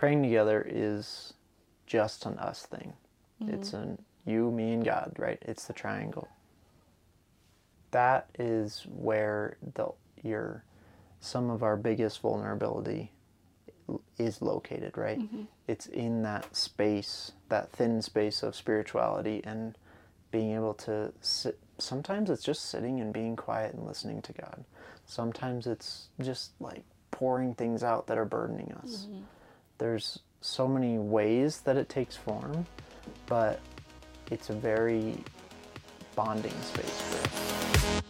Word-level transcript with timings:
praying 0.00 0.22
together 0.22 0.66
is 0.66 1.34
just 1.86 2.24
an 2.24 2.38
us 2.38 2.64
thing. 2.64 2.94
Mm-hmm. 3.42 3.54
It's 3.54 3.74
an 3.74 4.02
you, 4.24 4.50
me, 4.50 4.72
and 4.72 4.82
God, 4.82 5.12
right? 5.18 5.38
It's 5.42 5.66
the 5.66 5.74
triangle. 5.74 6.26
That 7.90 8.30
is 8.38 8.86
where 8.88 9.58
the 9.74 9.88
your 10.22 10.64
some 11.20 11.50
of 11.50 11.62
our 11.62 11.76
biggest 11.76 12.22
vulnerability 12.22 13.12
is 14.16 14.40
located, 14.40 14.96
right? 14.96 15.18
Mm-hmm. 15.18 15.42
It's 15.68 15.84
in 15.84 16.22
that 16.22 16.56
space, 16.56 17.32
that 17.50 17.70
thin 17.70 18.00
space 18.00 18.42
of 18.42 18.56
spirituality 18.56 19.42
and 19.44 19.76
being 20.30 20.54
able 20.54 20.74
to 20.74 21.12
sit 21.20 21.58
sometimes 21.76 22.30
it's 22.30 22.42
just 22.42 22.70
sitting 22.70 23.00
and 23.00 23.12
being 23.12 23.36
quiet 23.36 23.74
and 23.74 23.86
listening 23.86 24.22
to 24.22 24.32
God. 24.32 24.64
Sometimes 25.04 25.66
it's 25.66 26.08
just 26.22 26.52
like 26.58 26.84
pouring 27.10 27.54
things 27.54 27.82
out 27.82 28.06
that 28.06 28.16
are 28.16 28.24
burdening 28.24 28.72
us. 28.82 29.06
Mm-hmm. 29.06 29.20
There's 29.80 30.20
so 30.42 30.68
many 30.68 30.98
ways 30.98 31.62
that 31.62 31.78
it 31.78 31.88
takes 31.88 32.14
form, 32.14 32.66
but 33.24 33.60
it's 34.30 34.50
a 34.50 34.52
very 34.52 35.16
bonding 36.14 36.52
space 36.60 37.00
for 37.00 37.16
us. 37.16 38.02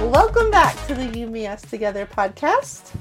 Welcome 0.00 0.52
back 0.52 0.76
to 0.86 0.94
the 0.94 1.08
Us 1.48 1.62
Together 1.62 2.06
podcast. 2.06 2.94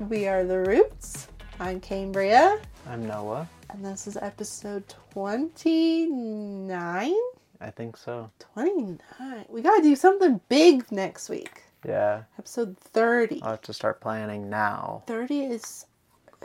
We 0.00 0.28
are 0.28 0.44
the 0.44 0.58
Roots. 0.58 1.28
I'm 1.60 1.80
Cambria, 1.80 2.60
I'm 2.86 3.06
Noah. 3.06 3.48
and 3.70 3.82
this 3.82 4.06
is 4.06 4.18
episode 4.18 4.84
29. 5.14 7.14
I 7.62 7.70
think 7.70 7.96
so. 7.96 8.30
29. 8.52 9.46
We 9.48 9.62
gotta 9.62 9.82
do 9.82 9.96
something 9.96 10.42
big 10.50 10.92
next 10.92 11.30
week. 11.30 11.62
Yeah. 11.86 12.22
Episode 12.38 12.76
30. 12.78 13.42
I'll 13.42 13.50
have 13.52 13.62
to 13.62 13.72
start 13.72 14.00
planning 14.00 14.48
now. 14.50 15.02
30 15.06 15.40
is 15.44 15.86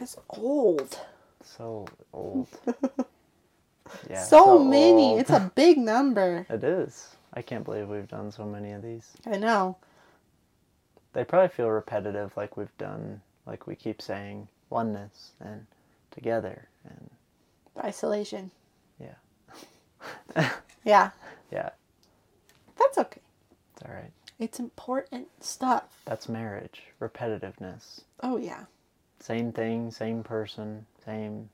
is 0.01 0.17
old. 0.29 0.99
So 1.43 1.85
old. 2.13 2.47
Yeah. 4.09 4.23
so, 4.23 4.57
many. 4.63 5.11
old. 5.11 5.19
It's 5.21 5.29
a 5.29 5.51
big 5.55 5.77
number. 5.77 6.45
It 6.49 6.63
is. 6.63 7.15
I 7.33 7.41
can't 7.43 7.63
believe 7.63 7.87
we've 7.87 8.07
done 8.07 8.31
so 8.31 8.43
many 8.43 8.71
of 8.71 8.81
these. 8.81 9.11
I 9.27 9.37
know. 9.37 9.77
They 11.13 11.23
probably 11.23 11.49
feel 11.49 11.69
repetitive, 11.69 12.35
like 12.35 12.57
we've 12.57 12.75
done, 12.79 13.21
like 13.45 13.67
we 13.67 13.75
keep 13.75 14.01
saying 14.01 14.47
oneness 14.71 15.31
and 15.39 15.65
together 16.11 16.67
and 16.83 17.09
Isolation. 17.85 18.49
yeah. 18.99 19.15
Yeah, 20.83 21.11
Yeah, 21.51 21.69
that's 22.77 22.97
okay. 22.97 23.21
it's 23.73 23.83
all 23.88 23.93
right. 23.93 24.11
It's 24.39 24.59
important 24.59 25.28
stuff. 25.39 26.02
That's 26.05 26.28
marriage. 26.28 26.83
Repetitiveness. 27.00 28.02
Oh, 28.22 28.38
yeah. 28.38 28.66
Same 29.19 29.52
thing, 29.52 29.91
same 29.91 30.23
person, 30.23 30.86
same 31.05 31.50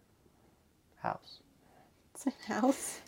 house. 0.98 1.40
Same 2.16 2.34
house. 2.48 3.02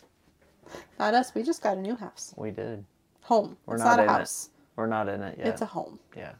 Not 0.99 1.13
us. 1.15 1.33
We 1.33 1.43
just 1.43 1.61
got 1.63 1.77
a 1.77 1.81
new 1.81 1.95
house. 1.95 2.33
We 2.37 2.51
did. 2.51 2.85
Home. 3.23 3.57
We're 3.65 3.75
it's 3.75 3.83
not 3.83 3.97
not, 3.97 4.03
in 4.03 4.09
a 4.09 4.13
it. 4.13 4.17
house. 4.19 4.49
We're 4.75 4.87
not 4.87 5.07
in 5.09 5.21
it 5.21 5.37
yet. 5.37 5.47
It's 5.47 5.61
a 5.61 5.65
home. 5.65 5.99
yeah, 6.15 6.33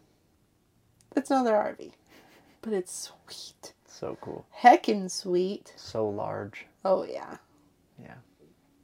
It's 1.15 1.29
another 1.31 1.53
RV. 1.53 1.91
But 2.61 2.73
it's 2.73 3.11
sweet. 3.27 3.73
so 3.87 4.17
cool. 4.21 4.45
Heckin' 4.61 5.09
sweet. 5.11 5.73
So 5.77 6.07
large. 6.09 6.65
Oh, 6.85 7.03
yeah. 7.05 7.37
Yeah. 8.01 8.15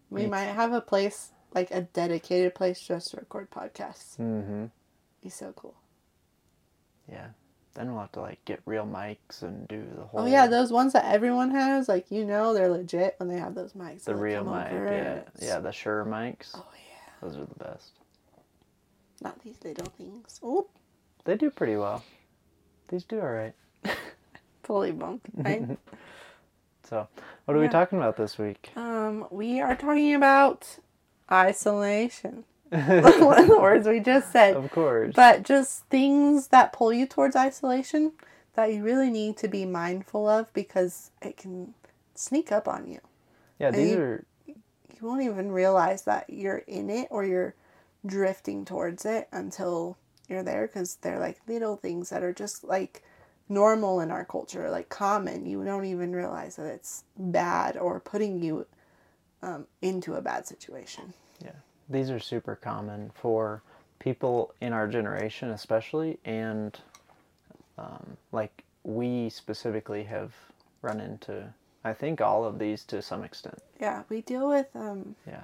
We 0.09 0.21
It's- 0.23 0.31
might 0.31 0.53
have 0.53 0.71
a 0.73 0.81
place, 0.81 1.31
like 1.53 1.71
a 1.71 1.81
dedicated 1.81 2.55
place 2.55 2.79
just 2.79 3.11
to 3.11 3.17
record 3.17 3.49
podcasts. 3.51 4.17
Mm-hmm. 4.17 4.65
Be 5.23 5.29
so 5.29 5.51
cool. 5.55 5.75
Yeah. 7.11 7.27
Then 7.75 7.91
we'll 7.91 8.01
have 8.01 8.11
to 8.13 8.21
like 8.21 8.43
get 8.45 8.61
real 8.65 8.85
mics 8.85 9.41
and 9.41 9.67
do 9.67 9.85
the 9.95 10.03
whole. 10.03 10.21
Oh, 10.21 10.25
yeah. 10.25 10.47
Those 10.47 10.71
ones 10.71 10.93
that 10.93 11.05
everyone 11.05 11.51
has, 11.51 11.87
like, 11.87 12.09
you 12.11 12.25
know, 12.25 12.53
they're 12.53 12.69
legit 12.69 13.15
when 13.17 13.29
they 13.29 13.37
have 13.37 13.55
those 13.55 13.73
mics. 13.73 14.03
the 14.03 14.15
real 14.15 14.43
mic. 14.43 14.67
Yeah. 14.71 14.89
it. 14.89 15.27
Yeah. 15.39 15.59
The 15.59 15.71
Shure 15.71 16.05
mics. 16.05 16.51
Oh, 16.55 16.65
yeah. 16.73 17.11
Those 17.21 17.37
are 17.37 17.45
the 17.45 17.63
best. 17.63 17.91
Not 19.21 19.41
these 19.43 19.57
little 19.63 19.91
things. 19.97 20.39
Oh, 20.43 20.67
They 21.25 21.35
do 21.35 21.49
pretty 21.49 21.75
well. 21.75 22.03
These 22.87 23.03
do 23.03 23.19
all 23.19 23.27
right. 23.29 23.53
totally 24.63 24.91
bumped, 24.91 25.27
right? 25.33 25.77
So, 26.89 27.07
what 27.45 27.55
are 27.55 27.59
we 27.59 27.67
talking 27.67 27.99
about 27.99 28.17
this 28.17 28.37
week? 28.39 28.71
um, 28.75 29.27
we 29.29 29.59
are 29.61 29.75
talking 29.75 30.15
about 30.15 30.79
isolation. 31.31 32.43
One 32.69 33.39
of 33.39 33.47
the 33.47 33.59
words 33.59 33.87
we 33.87 33.99
just 33.99 34.31
said. 34.31 34.55
Of 34.55 34.69
course. 34.71 35.13
But 35.15 35.43
just 35.43 35.85
things 35.85 36.47
that 36.49 36.71
pull 36.73 36.93
you 36.93 37.07
towards 37.07 37.35
isolation 37.35 38.11
that 38.53 38.73
you 38.73 38.83
really 38.83 39.09
need 39.09 39.37
to 39.37 39.47
be 39.47 39.65
mindful 39.65 40.27
of 40.27 40.51
because 40.53 41.11
it 41.21 41.37
can 41.37 41.73
sneak 42.13 42.51
up 42.51 42.67
on 42.67 42.87
you. 42.87 42.99
yeah, 43.59 43.71
these 43.71 43.91
you- 43.91 43.99
are. 43.99 44.25
You 44.47 45.07
won't 45.07 45.21
even 45.21 45.51
realize 45.53 46.01
that 46.03 46.29
you're 46.29 46.57
in 46.67 46.89
it 46.89 47.07
or 47.09 47.23
you're 47.23 47.55
drifting 48.05 48.65
towards 48.65 49.05
it 49.05 49.29
until 49.31 49.97
you're 50.27 50.43
there 50.43 50.67
because 50.67 50.95
they're 51.01 51.19
like 51.19 51.39
little 51.47 51.77
things 51.77 52.09
that 52.09 52.21
are 52.21 52.33
just 52.33 52.65
like 52.65 53.01
normal 53.47 54.01
in 54.01 54.11
our 54.11 54.25
culture, 54.25 54.69
like 54.69 54.89
common. 54.89 55.45
You 55.45 55.63
don't 55.63 55.85
even 55.85 56.13
realize 56.13 56.57
that 56.57 56.65
it's 56.65 57.05
bad 57.17 57.77
or 57.77 58.01
putting 58.01 58.43
you 58.43 58.65
um, 59.41 59.67
into 59.81 60.15
a 60.15 60.21
bad 60.21 60.45
situation. 60.47 61.13
Yeah, 61.43 61.51
these 61.89 62.09
are 62.09 62.19
super 62.19 62.55
common 62.55 63.11
for 63.13 63.61
people 63.99 64.53
in 64.61 64.73
our 64.73 64.87
generation, 64.87 65.49
especially, 65.49 66.17
and 66.25 66.79
um, 67.77 68.17
like 68.31 68.63
we 68.83 69.29
specifically 69.29 70.03
have 70.03 70.33
run 70.81 70.99
into. 70.99 71.53
I 71.83 71.93
think 71.93 72.19
all 72.21 72.43
of 72.43 72.59
these 72.59 72.83
to 72.85 73.01
some 73.01 73.23
extent. 73.23 73.59
Yeah, 73.79 74.03
we 74.09 74.21
deal 74.21 74.49
with 74.49 74.67
um, 74.75 75.15
Yeah. 75.25 75.43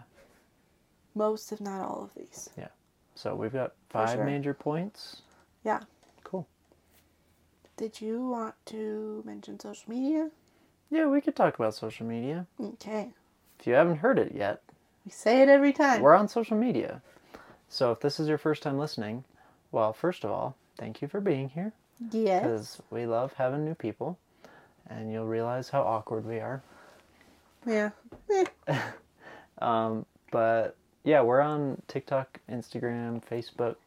most, 1.14 1.52
if 1.52 1.62
not 1.62 1.82
all, 1.82 2.04
of 2.04 2.14
these. 2.14 2.50
Yeah. 2.58 2.68
So 3.16 3.36
we've 3.36 3.54
got 3.54 3.74
five 3.90 4.18
sure. 4.18 4.26
major 4.26 4.54
points. 4.54 5.22
Yeah. 5.64 5.82
Cool. 6.24 6.46
Did 7.78 8.02
you 8.02 8.28
want 8.28 8.56
to 8.68 9.24
mention 9.26 9.60
social 9.60 9.90
media? 9.90 10.30
Yeah, 10.90 11.08
we 11.08 11.22
could 11.22 11.36
talk 11.36 11.56
about 11.56 11.74
social 11.74 12.06
media. 12.06 12.46
Okay. 12.62 13.14
If 13.66 13.70
you 13.70 13.74
haven't 13.74 13.98
heard 13.98 14.20
it 14.20 14.34
yet, 14.36 14.62
We 15.06 15.12
say 15.12 15.42
it 15.42 15.50
every 15.50 15.74
time. 15.74 16.04
we're 16.04 16.14
on 16.14 16.28
social 16.28 16.56
media. 16.56 17.02
So 17.68 17.92
if 17.92 18.00
this 18.00 18.20
is 18.20 18.28
your 18.28 18.38
first 18.38 18.62
time 18.62 18.78
listening, 18.78 19.24
well, 19.72 19.92
first 19.92 20.24
of 20.24 20.30
all, 20.30 20.56
thank 20.78 21.02
you 21.02 21.08
for 21.08 21.20
being 21.20 21.50
here 21.50 21.74
yes. 22.12 22.44
because 22.44 22.82
we 22.92 23.08
love 23.08 23.34
having 23.34 23.66
new 23.66 23.74
people, 23.74 24.20
and 24.88 25.12
you'll 25.12 25.26
realize 25.26 25.70
how 25.70 25.82
awkward 25.82 26.28
we 26.28 26.38
are. 26.40 26.62
Yeah. 27.66 27.90
Um, 29.60 30.06
but 30.32 30.76
yeah, 31.06 31.22
we're 31.22 31.42
on 31.42 31.82
TikTok, 31.88 32.42
Instagram, 32.52 33.24
Facebook, 33.26 33.78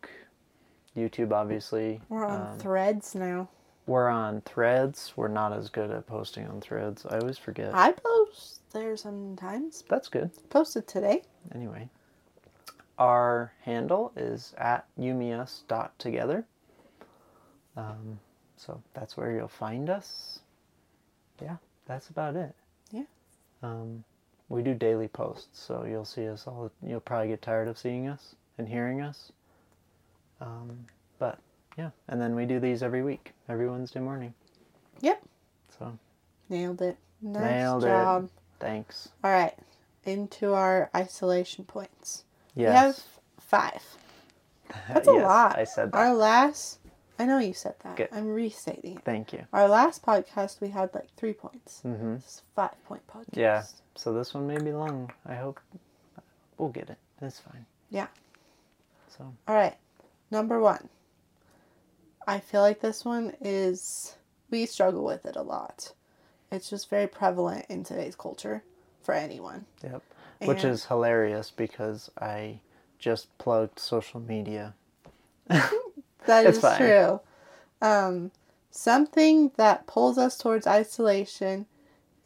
YouTube, 0.96 1.30
obviously. 1.30 2.00
We're 2.08 2.24
on 2.24 2.52
Um, 2.54 2.58
threads 2.58 3.14
now. 3.14 3.48
We're 3.88 4.08
on 4.08 4.42
Threads. 4.42 5.14
We're 5.16 5.28
not 5.28 5.52
as 5.52 5.70
good 5.70 5.90
at 5.90 6.06
posting 6.06 6.46
on 6.46 6.60
Threads. 6.60 7.06
I 7.08 7.18
always 7.18 7.38
forget. 7.38 7.74
I 7.74 7.92
post 7.92 8.60
there 8.72 8.96
sometimes. 8.96 9.82
That's 9.88 10.08
good. 10.08 10.30
Posted 10.50 10.86
today. 10.86 11.22
Anyway, 11.54 11.88
our 12.98 13.52
handle 13.62 14.12
is 14.16 14.54
at 14.58 14.86
umius.together. 14.98 16.44
Um, 17.76 18.20
so 18.56 18.82
that's 18.92 19.16
where 19.16 19.32
you'll 19.32 19.48
find 19.48 19.88
us. 19.88 20.40
Yeah, 21.40 21.56
that's 21.86 22.08
about 22.08 22.36
it. 22.36 22.54
Yeah. 22.90 23.04
Um, 23.62 24.04
we 24.48 24.62
do 24.62 24.74
daily 24.74 25.08
posts, 25.08 25.60
so 25.60 25.84
you'll 25.88 26.04
see 26.04 26.28
us 26.28 26.46
all. 26.46 26.70
You'll 26.82 27.00
probably 27.00 27.28
get 27.28 27.42
tired 27.42 27.68
of 27.68 27.78
seeing 27.78 28.08
us 28.08 28.34
and 28.58 28.68
hearing 28.68 29.00
us. 29.00 29.32
Um, 30.40 30.86
but 31.18 31.38
yeah, 31.78 31.90
and 32.08 32.20
then 32.20 32.34
we 32.34 32.44
do 32.44 32.58
these 32.60 32.82
every 32.82 33.02
week, 33.02 33.32
every 33.48 33.68
Wednesday 33.70 34.00
morning. 34.00 34.34
Yep. 35.00 35.22
So 35.78 35.96
Nailed 36.50 36.82
it. 36.82 36.96
Nice 37.22 37.42
Nailed 37.42 37.84
it. 37.84 37.88
job. 37.88 38.30
thanks. 38.58 39.08
All 39.24 39.30
right. 39.30 39.54
Into 40.04 40.54
our 40.54 40.90
isolation 40.96 41.64
points. 41.64 42.24
Yes. 42.54 42.68
We 42.70 42.74
have 42.74 43.02
five. 43.40 43.82
That's 44.88 45.08
a 45.08 45.12
Yes, 45.12 45.22
lot. 45.22 45.58
I 45.58 45.64
said 45.64 45.92
that. 45.92 45.98
Our 45.98 46.14
last, 46.14 46.78
I 47.18 47.26
know 47.26 47.38
you 47.38 47.52
said 47.52 47.74
that. 47.84 47.96
Good. 47.96 48.08
I'm 48.12 48.28
restating 48.28 48.96
it. 48.96 49.04
Thank 49.04 49.32
you. 49.32 49.46
Our 49.52 49.68
last 49.68 50.04
podcast, 50.04 50.60
we 50.60 50.68
had 50.68 50.90
like 50.94 51.08
three 51.16 51.32
points. 51.34 51.82
Mm-hmm. 51.86 52.14
This 52.14 52.24
is 52.24 52.42
a 52.52 52.54
five 52.54 52.84
point 52.84 53.02
podcast. 53.06 53.36
Yeah. 53.36 53.62
So 53.94 54.12
this 54.12 54.34
one 54.34 54.46
may 54.46 54.58
be 54.58 54.72
long. 54.72 55.12
I 55.26 55.34
hope 55.34 55.60
we'll 56.56 56.68
get 56.70 56.90
it. 56.90 56.98
It's 57.20 57.40
fine. 57.40 57.66
Yeah. 57.90 58.06
So 59.16 59.32
All 59.46 59.54
right. 59.54 59.76
Number 60.30 60.60
one. 60.60 60.88
I 62.28 62.40
feel 62.40 62.60
like 62.60 62.80
this 62.80 63.06
one 63.06 63.32
is, 63.40 64.14
we 64.50 64.66
struggle 64.66 65.02
with 65.02 65.24
it 65.24 65.34
a 65.34 65.42
lot. 65.42 65.94
It's 66.52 66.68
just 66.68 66.90
very 66.90 67.06
prevalent 67.06 67.64
in 67.70 67.84
today's 67.84 68.14
culture 68.14 68.62
for 69.02 69.14
anyone. 69.14 69.64
yep. 69.82 70.02
Which 70.44 70.62
is 70.62 70.84
hilarious 70.84 71.50
because 71.50 72.10
I 72.20 72.60
just 72.98 73.36
plugged 73.38 73.78
social 73.80 74.20
media 74.20 74.74
that 75.48 76.44
is 76.44 76.60
fine. 76.60 76.76
true. 76.76 77.20
Um, 77.80 78.30
something 78.70 79.50
that 79.56 79.86
pulls 79.86 80.18
us 80.18 80.36
towards 80.36 80.66
isolation 80.66 81.64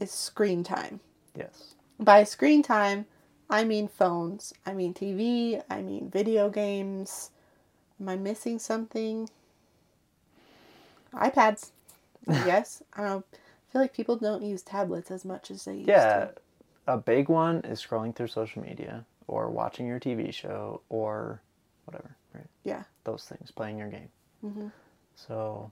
is 0.00 0.10
screen 0.10 0.64
time. 0.64 0.98
Yes. 1.36 1.74
By 2.00 2.24
screen 2.24 2.64
time, 2.64 3.06
I 3.48 3.62
mean 3.62 3.86
phones, 3.86 4.52
I 4.66 4.72
mean 4.72 4.94
TV, 4.94 5.62
I 5.70 5.80
mean 5.80 6.10
video 6.10 6.50
games. 6.50 7.30
Am 8.00 8.08
I 8.08 8.16
missing 8.16 8.58
something? 8.58 9.28
iPads. 11.14 11.70
yes. 12.28 12.82
I 12.94 13.02
don't. 13.04 13.24
I 13.32 13.72
feel 13.72 13.80
like 13.82 13.94
people 13.94 14.16
don't 14.16 14.42
use 14.42 14.62
tablets 14.62 15.10
as 15.10 15.24
much 15.24 15.50
as 15.50 15.64
they 15.64 15.76
used 15.76 15.88
Yeah. 15.88 16.26
to. 16.26 16.32
A 16.86 16.98
big 16.98 17.28
one 17.28 17.58
is 17.60 17.80
scrolling 17.84 18.14
through 18.14 18.26
social 18.28 18.62
media 18.62 19.04
or 19.28 19.48
watching 19.50 19.86
your 19.86 19.98
TV 20.00 20.32
show 20.32 20.80
or 20.88 21.40
whatever, 21.86 22.16
right? 22.34 22.46
Yeah. 22.64 22.82
Those 23.04 23.24
things, 23.24 23.50
playing 23.50 23.78
your 23.78 23.88
game. 23.88 24.08
hmm 24.40 24.66
So 25.16 25.70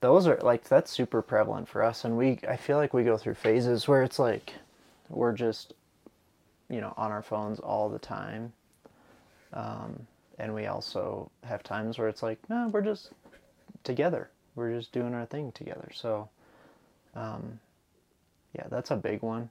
those 0.00 0.26
are 0.26 0.38
like 0.42 0.64
that's 0.68 0.90
super 0.90 1.20
prevalent 1.22 1.68
for 1.68 1.82
us 1.82 2.04
and 2.04 2.16
we 2.16 2.38
I 2.48 2.56
feel 2.56 2.76
like 2.76 2.92
we 2.94 3.02
go 3.02 3.16
through 3.16 3.34
phases 3.34 3.88
where 3.88 4.02
it's 4.02 4.18
like 4.18 4.52
we're 5.08 5.32
just 5.32 5.72
you 6.68 6.80
know 6.80 6.92
on 6.96 7.10
our 7.10 7.22
phones 7.22 7.58
all 7.60 7.88
the 7.88 7.98
time. 7.98 8.52
Um, 9.52 10.06
and 10.38 10.54
we 10.54 10.66
also 10.66 11.30
have 11.44 11.62
times 11.62 11.98
where 11.98 12.08
it's 12.08 12.22
like, 12.22 12.38
no, 12.50 12.68
we're 12.68 12.82
just 12.82 13.10
together. 13.86 14.28
We're 14.54 14.74
just 14.76 14.92
doing 14.92 15.14
our 15.14 15.24
thing 15.26 15.52
together. 15.52 15.90
So 15.94 16.28
um, 17.14 17.58
yeah, 18.54 18.66
that's 18.70 18.90
a 18.90 18.96
big 18.96 19.22
one 19.22 19.50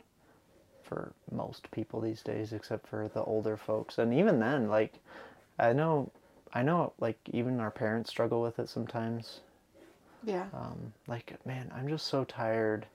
for 0.84 1.14
most 1.32 1.72
people 1.72 2.00
these 2.00 2.22
days 2.22 2.54
except 2.54 2.88
for 2.88 3.08
the 3.08 3.24
older 3.24 3.58
folks. 3.58 3.98
And 3.98 4.14
even 4.14 4.40
then 4.40 4.70
like 4.70 4.94
I 5.58 5.74
know 5.74 6.12
I 6.54 6.62
know 6.62 6.94
like 7.00 7.18
even 7.32 7.60
our 7.60 7.72
parents 7.72 8.10
struggle 8.12 8.42
with 8.42 8.60
it 8.60 8.70
sometimes. 8.70 9.40
Yeah. 10.24 10.46
Um, 10.54 10.94
like 11.08 11.34
man, 11.46 11.72
I'm 11.76 11.88
just 11.88 12.08
so 12.08 12.24
tired 12.24 12.86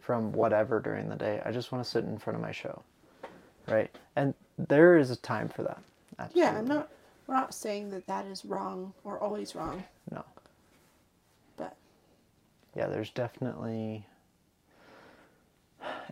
from 0.00 0.32
whatever 0.32 0.80
during 0.80 1.08
the 1.08 1.16
day. 1.16 1.40
I 1.44 1.52
just 1.52 1.72
want 1.72 1.84
to 1.84 1.90
sit 1.90 2.04
in 2.04 2.18
front 2.18 2.36
of 2.36 2.42
my 2.42 2.52
show. 2.52 2.82
Right? 3.68 3.90
And 4.16 4.34
there 4.58 4.96
is 4.98 5.10
a 5.10 5.16
time 5.16 5.48
for 5.48 5.62
that. 5.62 5.80
Absolutely. 6.18 6.42
Yeah, 6.42 6.58
I'm 6.58 6.66
not. 6.66 6.88
We're 7.26 7.34
not 7.34 7.54
saying 7.54 7.90
that 7.90 8.06
that 8.08 8.26
is 8.26 8.44
wrong 8.44 8.92
or 9.04 9.18
always 9.20 9.54
wrong, 9.54 9.84
No. 10.10 10.24
Yeah, 12.80 12.86
there's 12.86 13.10
definitely 13.10 14.06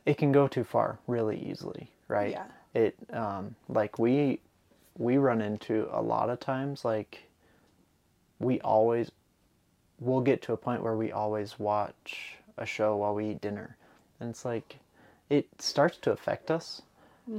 it 0.05 0.19
can 0.19 0.33
go 0.33 0.47
too 0.47 0.65
far 0.65 0.99
really 1.07 1.39
easily, 1.51 1.91
right? 2.09 2.33
Yeah. 2.33 2.45
It 2.75 2.95
um 3.11 3.55
like 3.71 3.99
we 3.99 4.41
we 4.99 5.17
run 5.17 5.41
into 5.41 5.89
a 5.91 6.03
lot 6.03 6.29
of 6.29 6.41
times 6.41 6.85
like 6.85 7.23
we 8.39 8.61
always 8.61 9.11
we'll 9.99 10.21
get 10.21 10.43
to 10.43 10.53
a 10.53 10.59
point 10.59 10.83
where 10.83 10.95
we 10.95 11.11
always 11.11 11.59
watch 11.59 12.35
a 12.59 12.67
show 12.67 12.97
while 12.97 13.15
we 13.15 13.31
eat 13.31 13.41
dinner. 13.41 13.79
And 14.21 14.29
it's 14.29 14.45
like 14.45 14.77
it 15.31 15.49
starts 15.59 15.97
to 16.03 16.13
affect 16.13 16.51
us 16.51 16.83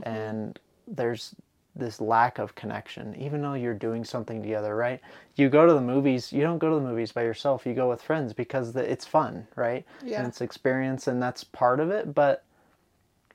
and 0.02 0.60
there's 0.88 1.36
this 1.80 2.00
lack 2.02 2.40
of 2.40 2.56
connection 2.56 3.16
even 3.20 3.42
though 3.42 3.54
you're 3.54 3.74
doing 3.74 4.04
something 4.04 4.42
together 4.42 4.76
right? 4.76 5.02
You 5.36 5.50
go 5.50 5.66
to 5.66 5.74
the 5.74 5.81
movies 5.81 6.31
you 6.34 6.42
don't 6.42 6.60
go 6.60 6.70
to 6.70 6.76
the 6.76 6.81
movies 6.81 7.12
by 7.12 7.24
yourself 7.24 7.66
you 7.66 7.74
go 7.74 7.90
with 7.90 8.02
friends 8.02 8.34
because 8.34 8.74
the, 8.74 8.90
it's 8.90 9.06
fun 9.06 9.48
right? 9.56 9.86
Yeah. 10.04 10.20
and 10.20 10.28
it's 10.28 10.42
experience 10.42 11.08
and 11.08 11.22
that's 11.22 11.44
part 11.44 11.80
of 11.80 11.90
it 11.92 12.14
but 12.14 12.44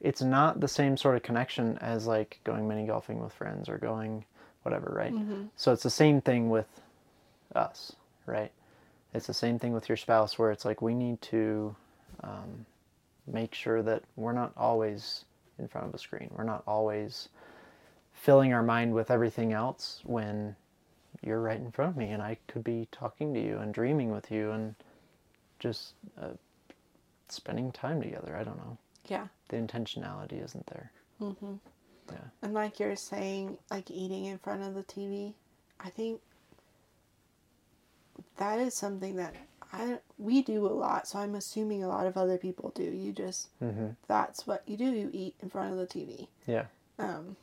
it's 0.01 0.21
not 0.23 0.61
the 0.61 0.69
same 0.69 0.97
sort 0.97 1.17
of 1.17 1.23
connection 1.23 1.79
as 1.79 2.07
like 2.07 2.41
going 2.45 2.69
mini 2.69 2.87
golfing 2.87 3.21
with 3.23 3.33
friends 3.33 3.69
or 3.69 3.79
going 3.79 4.25
whatever 4.63 4.93
right? 4.95 5.13
So 5.57 5.73
it's 5.73 5.83
the 5.83 5.91
same 5.91 6.21
thing 6.21 6.51
with 6.51 6.69
us 7.55 7.97
right? 8.27 8.53
It's 9.13 9.27
the 9.27 9.35
same 9.35 9.59
thing 9.59 9.73
with 9.73 9.89
your 9.89 9.97
spouse 9.97 10.39
where 10.39 10.51
it's 10.51 10.65
like 10.65 10.83
we 10.83 10.95
need 10.95 11.23
to 11.23 11.75
um, 12.23 12.67
make 13.27 13.55
sure 13.55 13.83
that 13.83 14.03
we're 14.17 14.33
not 14.33 14.53
always 14.57 15.25
in 15.59 15.69
front 15.69 15.87
of 15.87 15.95
a 15.95 15.99
screen. 15.99 16.31
We're 16.37 16.45
not 16.45 16.63
always 16.67 17.29
filling 18.15 18.53
our 18.55 18.63
mind 18.63 18.95
with 18.95 19.11
everything 19.11 19.53
else 19.53 20.01
when 20.05 20.57
you're 21.23 21.41
right 21.41 21.59
in 21.59 21.71
front 21.71 21.91
of 21.91 21.97
me 21.97 22.11
and 22.11 22.23
I 22.23 22.39
could 22.49 22.65
be 22.65 22.89
talking 22.91 23.35
to 23.35 23.41
you 23.41 23.59
and 23.59 23.73
dreaming 23.75 24.11
with 24.11 24.31
you 24.31 24.51
and 24.53 24.75
just 25.59 25.95
uh, 26.21 26.29
spending 27.29 27.71
time 27.73 28.01
together. 28.03 28.37
I 28.39 28.45
don't 28.45 28.57
know. 28.59 28.79
yeah. 29.09 29.27
The 29.49 29.57
intentionality 29.57 30.43
isn't 30.45 30.67
there. 30.67 30.91
Mm-hmm. 31.21 31.55
Yeah. 32.11 32.19
And 32.43 32.53
like 32.55 32.79
you're 32.81 32.97
saying, 32.97 33.57
like 33.71 33.91
eating 33.91 34.27
in 34.27 34.39
front 34.39 34.63
of 34.63 34.75
the 34.75 34.83
TV, 34.83 35.35
I 35.81 35.91
think 35.91 36.21
that 38.37 38.59
is 38.59 38.75
something 38.75 39.17
that 39.17 39.35
I 39.73 39.99
we 40.19 40.43
do 40.43 40.67
a 40.67 40.69
lot. 40.69 41.09
So 41.09 41.19
I'm 41.19 41.35
assuming 41.35 41.83
a 41.83 41.89
lot 41.89 42.07
of 42.07 42.17
other 42.17 42.37
people 42.39 42.73
do. 42.75 42.83
You 42.85 43.13
just 43.13 43.49
hmm 43.59 43.89
that's 44.07 44.47
what 44.47 44.63
you 44.67 44.77
do. 44.77 44.85
You 44.85 45.11
eat 45.13 45.35
in 45.41 45.49
front 45.51 45.73
of 45.73 45.79
the 45.79 45.87
TV. 45.87 46.29
Yeah. 46.47 46.67
Um, 46.99 47.37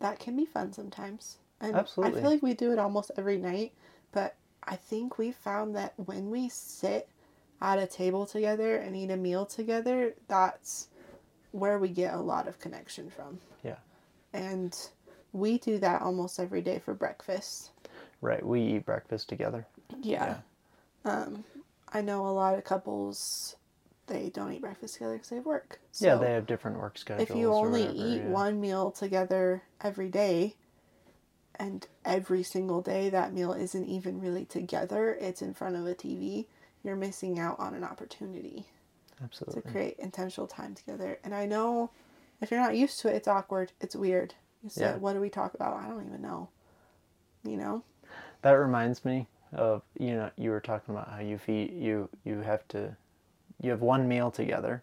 that 0.00 0.18
can 0.18 0.36
be 0.36 0.44
fun 0.44 0.72
sometimes. 0.72 1.38
And 1.60 1.76
Absolutely. 1.76 2.18
I 2.18 2.22
feel 2.22 2.30
like 2.32 2.42
we 2.42 2.54
do 2.54 2.72
it 2.72 2.78
almost 2.78 3.12
every 3.16 3.38
night, 3.38 3.72
but 4.12 4.34
I 4.64 4.76
think 4.76 5.18
we 5.18 5.32
found 5.32 5.76
that 5.76 5.94
when 5.96 6.30
we 6.30 6.48
sit 6.48 7.08
at 7.60 7.78
a 7.78 7.86
table 7.86 8.26
together 8.26 8.76
and 8.76 8.96
eat 8.96 9.10
a 9.10 9.16
meal 9.16 9.46
together, 9.46 10.14
that's 10.26 10.88
where 11.52 11.78
we 11.78 11.88
get 11.88 12.14
a 12.14 12.20
lot 12.20 12.48
of 12.48 12.58
connection 12.58 13.10
from. 13.10 13.38
Yeah. 13.62 13.76
And 14.32 14.76
we 15.32 15.58
do 15.58 15.78
that 15.78 16.02
almost 16.02 16.40
every 16.40 16.62
day 16.62 16.78
for 16.78 16.94
breakfast. 16.94 17.70
Right. 18.20 18.44
We 18.44 18.60
eat 18.60 18.86
breakfast 18.86 19.28
together. 19.28 19.66
Yeah. 20.00 20.38
Um, 21.04 21.44
I 21.92 22.00
know 22.00 22.26
a 22.26 22.30
lot 22.30 22.56
of 22.56 22.64
couples 22.64 23.56
they 24.06 24.30
don't 24.30 24.52
eat 24.52 24.60
breakfast 24.60 24.94
together 24.94 25.14
because 25.14 25.28
they 25.30 25.36
have 25.36 25.46
work. 25.46 25.80
yeah, 26.00 26.16
they 26.16 26.32
have 26.32 26.46
different 26.46 26.78
work 26.78 26.98
schedules. 26.98 27.30
if 27.30 27.36
you 27.36 27.52
only 27.52 27.82
whatever, 27.82 27.98
eat 27.98 28.18
yeah. 28.22 28.28
one 28.28 28.60
meal 28.60 28.90
together 28.90 29.62
every 29.80 30.08
day 30.08 30.56
and 31.54 31.86
every 32.04 32.42
single 32.42 32.80
day 32.80 33.08
that 33.10 33.32
meal 33.32 33.52
isn't 33.52 33.86
even 33.86 34.20
really 34.20 34.44
together 34.44 35.16
it's 35.20 35.42
in 35.42 35.52
front 35.52 35.76
of 35.76 35.86
a 35.86 35.94
tv 35.94 36.46
you're 36.82 36.96
missing 36.96 37.38
out 37.38 37.58
on 37.60 37.74
an 37.74 37.84
opportunity 37.84 38.66
Absolutely. 39.22 39.60
to 39.62 39.68
create 39.68 39.96
intentional 39.98 40.46
time 40.46 40.74
together 40.74 41.18
and 41.22 41.34
i 41.34 41.44
know 41.44 41.90
if 42.40 42.50
you're 42.50 42.58
not 42.60 42.74
used 42.76 42.98
to 43.00 43.08
it 43.08 43.14
it's 43.16 43.28
awkward 43.28 43.70
it's 43.80 43.94
weird 43.94 44.34
you 44.62 44.70
say 44.70 44.82
Yeah. 44.86 44.96
what 44.96 45.12
do 45.12 45.20
we 45.20 45.28
talk 45.28 45.52
about 45.54 45.76
i 45.76 45.86
don't 45.86 46.06
even 46.06 46.22
know 46.22 46.48
you 47.44 47.56
know 47.58 47.84
That 48.40 48.52
reminds 48.52 49.04
me 49.04 49.28
of 49.52 49.82
you 49.98 50.14
know 50.14 50.30
you 50.36 50.50
were 50.50 50.60
talking 50.60 50.94
about 50.94 51.10
how 51.10 51.20
you 51.20 51.36
feed 51.36 51.70
you 51.74 52.08
you 52.24 52.40
have 52.40 52.66
to 52.68 52.96
you 53.62 53.70
have 53.70 53.80
one 53.80 54.06
meal 54.08 54.30
together, 54.30 54.82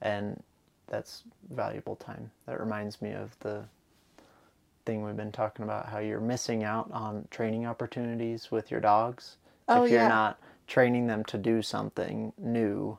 and 0.00 0.42
that's 0.88 1.22
valuable 1.50 1.96
time. 1.96 2.30
That 2.46 2.58
reminds 2.60 3.00
me 3.02 3.12
of 3.12 3.38
the 3.40 3.64
thing 4.86 5.04
we've 5.04 5.16
been 5.16 5.32
talking 5.32 5.64
about 5.64 5.86
how 5.90 5.98
you're 5.98 6.20
missing 6.20 6.64
out 6.64 6.90
on 6.92 7.28
training 7.30 7.66
opportunities 7.66 8.50
with 8.50 8.70
your 8.70 8.80
dogs 8.80 9.36
Oh, 9.68 9.84
if 9.84 9.90
you're 9.90 10.00
yeah. 10.00 10.08
not 10.08 10.38
training 10.66 11.06
them 11.08 11.24
to 11.24 11.36
do 11.36 11.60
something 11.60 12.32
new. 12.38 12.96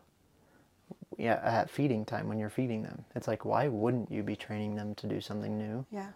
Yeah, 1.17 1.39
at 1.43 1.69
feeding 1.69 2.05
time 2.05 2.27
when 2.29 2.37
you're 2.37 2.49
feeding 2.51 2.83
them, 2.83 3.05
it's 3.15 3.27
like 3.27 3.43
why 3.43 3.67
wouldn't 3.67 4.11
you 4.11 4.21
be 4.23 4.35
training 4.35 4.75
them 4.75 4.93
to 4.95 5.07
do 5.07 5.19
something 5.19 5.57
new? 5.57 5.85
yeah 5.91 6.09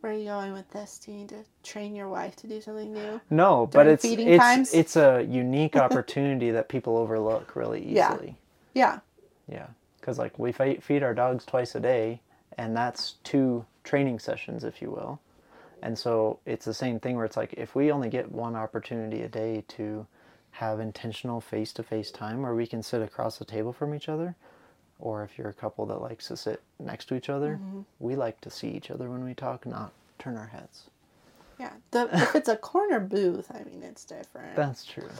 where 0.00 0.12
are 0.12 0.16
you 0.16 0.26
going 0.26 0.52
with 0.52 0.70
this 0.70 0.98
do 1.04 1.12
you 1.12 1.18
need 1.18 1.28
to 1.30 1.44
train 1.64 1.94
your 1.94 2.08
wife 2.08 2.36
to 2.36 2.46
do 2.48 2.60
something 2.60 2.92
new 2.92 3.20
No, 3.30 3.66
but 3.72 3.86
it's 3.86 4.04
it's 4.04 4.38
times? 4.38 4.74
it's 4.74 4.96
a 4.96 5.26
unique 5.28 5.76
opportunity 5.78 6.50
that 6.52 6.68
people 6.68 6.96
overlook 6.98 7.56
really 7.56 7.82
easily. 7.84 8.36
yeah 8.74 8.74
Yeah, 8.74 9.00
Yeah, 9.48 9.68
because 10.00 10.18
like 10.18 10.38
we 10.38 10.52
feed 10.80 11.02
our 11.02 11.14
dogs 11.14 11.44
twice 11.46 11.74
a 11.74 11.80
day, 11.80 12.20
and 12.58 12.76
that's 12.76 13.16
two 13.24 13.66
training 13.84 14.18
sessions, 14.20 14.64
if 14.64 14.82
you 14.82 14.90
will. 14.90 15.20
And 15.82 15.98
so 15.98 16.40
it's 16.46 16.64
the 16.66 16.74
same 16.74 17.00
thing 17.00 17.16
where 17.16 17.24
it's 17.26 17.36
like 17.36 17.54
if 17.56 17.74
we 17.74 17.92
only 17.92 18.10
get 18.10 18.32
one 18.32 18.56
opportunity 18.56 19.22
a 19.22 19.28
day 19.28 19.64
to 19.68 20.06
have 20.52 20.80
intentional 20.80 21.40
face-to-face 21.40 22.10
time 22.12 22.42
where 22.42 22.54
we 22.54 22.66
can 22.66 22.82
sit 22.82 23.02
across 23.02 23.38
the 23.38 23.44
table 23.46 23.72
from 23.72 23.94
each 23.94 24.08
other, 24.08 24.36
or 25.00 25.24
if 25.24 25.36
you're 25.38 25.48
a 25.48 25.54
couple 25.54 25.86
that 25.86 26.00
likes 26.00 26.28
to 26.28 26.36
sit 26.36 26.60
next 26.78 27.06
to 27.06 27.14
each 27.14 27.28
other, 27.28 27.58
Mm-hmm. 27.62 27.80
we 27.98 28.16
like 28.16 28.40
to 28.42 28.50
see 28.50 28.68
each 28.68 28.90
other 28.90 29.10
when 29.10 29.24
we 29.24 29.34
talk, 29.34 29.66
not 29.66 29.92
turn 30.18 30.36
our 30.36 30.48
heads. 30.48 30.84
yeah 31.58 31.72
the, 31.90 32.08
if 32.12 32.34
it's 32.34 32.48
a 32.48 32.56
corner 32.56 33.00
booth 33.00 33.50
i 33.54 33.62
mean 33.64 33.82
it's 33.82 34.04
different 34.04 34.54
That's 34.56 34.84
true. 34.84 35.10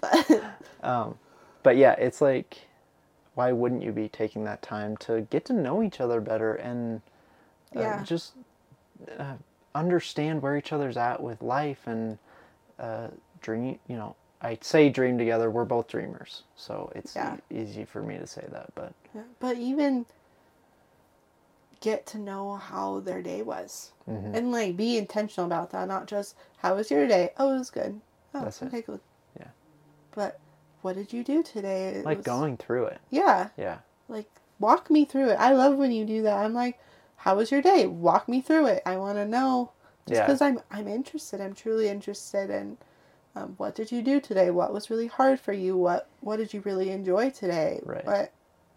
but 0.00 0.42
Um, 0.82 1.18
but 1.64 1.76
yeah, 1.76 1.92
it's 1.94 2.20
like, 2.20 2.58
why 3.34 3.50
wouldn't 3.52 3.82
you 3.82 3.90
be 3.92 4.08
taking 4.08 4.44
that 4.44 4.62
time 4.62 4.96
to 4.98 5.22
get 5.22 5.44
to 5.46 5.52
know 5.52 5.82
each 5.82 6.00
other 6.00 6.20
better 6.20 6.54
and 6.54 7.00
uh, 7.76 7.80
Yeah. 7.80 8.02
just 8.04 8.32
uh, 9.18 9.34
understand 9.74 10.40
where 10.42 10.56
each 10.56 10.72
other's 10.72 10.96
at 10.96 11.20
with 11.22 11.42
life 11.42 11.86
and 11.86 12.18
uh, 12.78 13.08
dream? 13.40 13.78
You 13.88 13.96
know, 13.96 14.16
I 14.40 14.56
say 14.60 14.88
dream 14.88 15.18
together. 15.18 15.50
We're 15.50 15.64
both 15.64 15.88
dreamers, 15.88 16.44
so 16.56 16.92
it's 16.94 17.16
Yeah. 17.16 17.36
e- 17.50 17.60
easy 17.60 17.84
for 17.84 18.02
me 18.02 18.18
to 18.18 18.26
say 18.26 18.46
that. 18.50 18.72
But 18.74 18.92
Yeah, 19.14 19.22
but 19.40 19.56
even 19.56 20.06
get 21.80 22.06
to 22.06 22.18
know 22.18 22.56
how 22.56 23.00
their 23.00 23.22
day 23.22 23.40
was 23.42 23.92
Mhm. 24.08 24.34
and 24.34 24.50
like 24.52 24.76
be 24.76 24.98
intentional 24.98 25.46
about 25.46 25.70
that 25.70 25.86
not 25.86 26.06
just 26.06 26.34
how 26.58 26.74
was 26.74 26.90
your 26.90 27.06
day 27.06 27.30
oh 27.38 27.54
it 27.54 27.58
was 27.58 27.70
good 27.70 28.00
oh 28.34 28.40
That's 28.42 28.60
it. 28.60 28.66
okay 28.66 28.80
good 28.82 28.98
Yeah. 29.38 29.46
but 30.12 30.40
what 30.82 30.96
did 30.96 31.12
you 31.12 31.22
do 31.22 31.42
today 31.44 31.88
It 31.90 32.04
like 32.04 32.18
was- 32.18 32.26
going 32.26 32.56
through 32.56 32.86
it. 32.86 32.98
yeah 33.10 33.50
Yeah. 33.56 33.78
like 34.08 34.28
walk 34.58 34.90
me 34.90 35.04
through 35.04 35.28
it 35.28 35.36
i 35.38 35.52
love 35.52 35.76
when 35.76 35.92
you 35.92 36.04
do 36.04 36.20
that 36.22 36.44
i'm 36.44 36.52
like 36.52 36.80
how 37.18 37.36
was 37.36 37.52
your 37.52 37.62
day 37.62 37.86
walk 37.86 38.28
me 38.28 38.40
through 38.40 38.66
it 38.66 38.82
i 38.84 38.96
want 38.96 39.16
to 39.16 39.24
know 39.24 39.70
just 40.08 40.18
Yeah. 40.18 40.26
because 40.26 40.42
i'm 40.42 40.60
i'm 40.72 40.88
interested 40.88 41.40
i'm 41.40 41.54
truly 41.54 41.88
interested 41.88 42.50
in 42.50 42.76
um, 43.38 43.54
what 43.56 43.74
did 43.74 43.92
you 43.92 44.02
do 44.02 44.20
today 44.20 44.50
what 44.50 44.72
was 44.72 44.90
really 44.90 45.06
hard 45.06 45.38
for 45.38 45.52
you 45.52 45.76
what 45.76 46.08
what 46.20 46.36
did 46.36 46.52
you 46.52 46.60
really 46.62 46.90
enjoy 46.90 47.30
today 47.30 47.80
Right. 47.84 48.04
what 48.04 48.32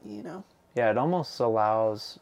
you 0.06 0.24
know 0.24 0.44
Yeah, 0.76 0.90
it 0.92 0.98
almost 0.98 1.40
allows 1.40 2.20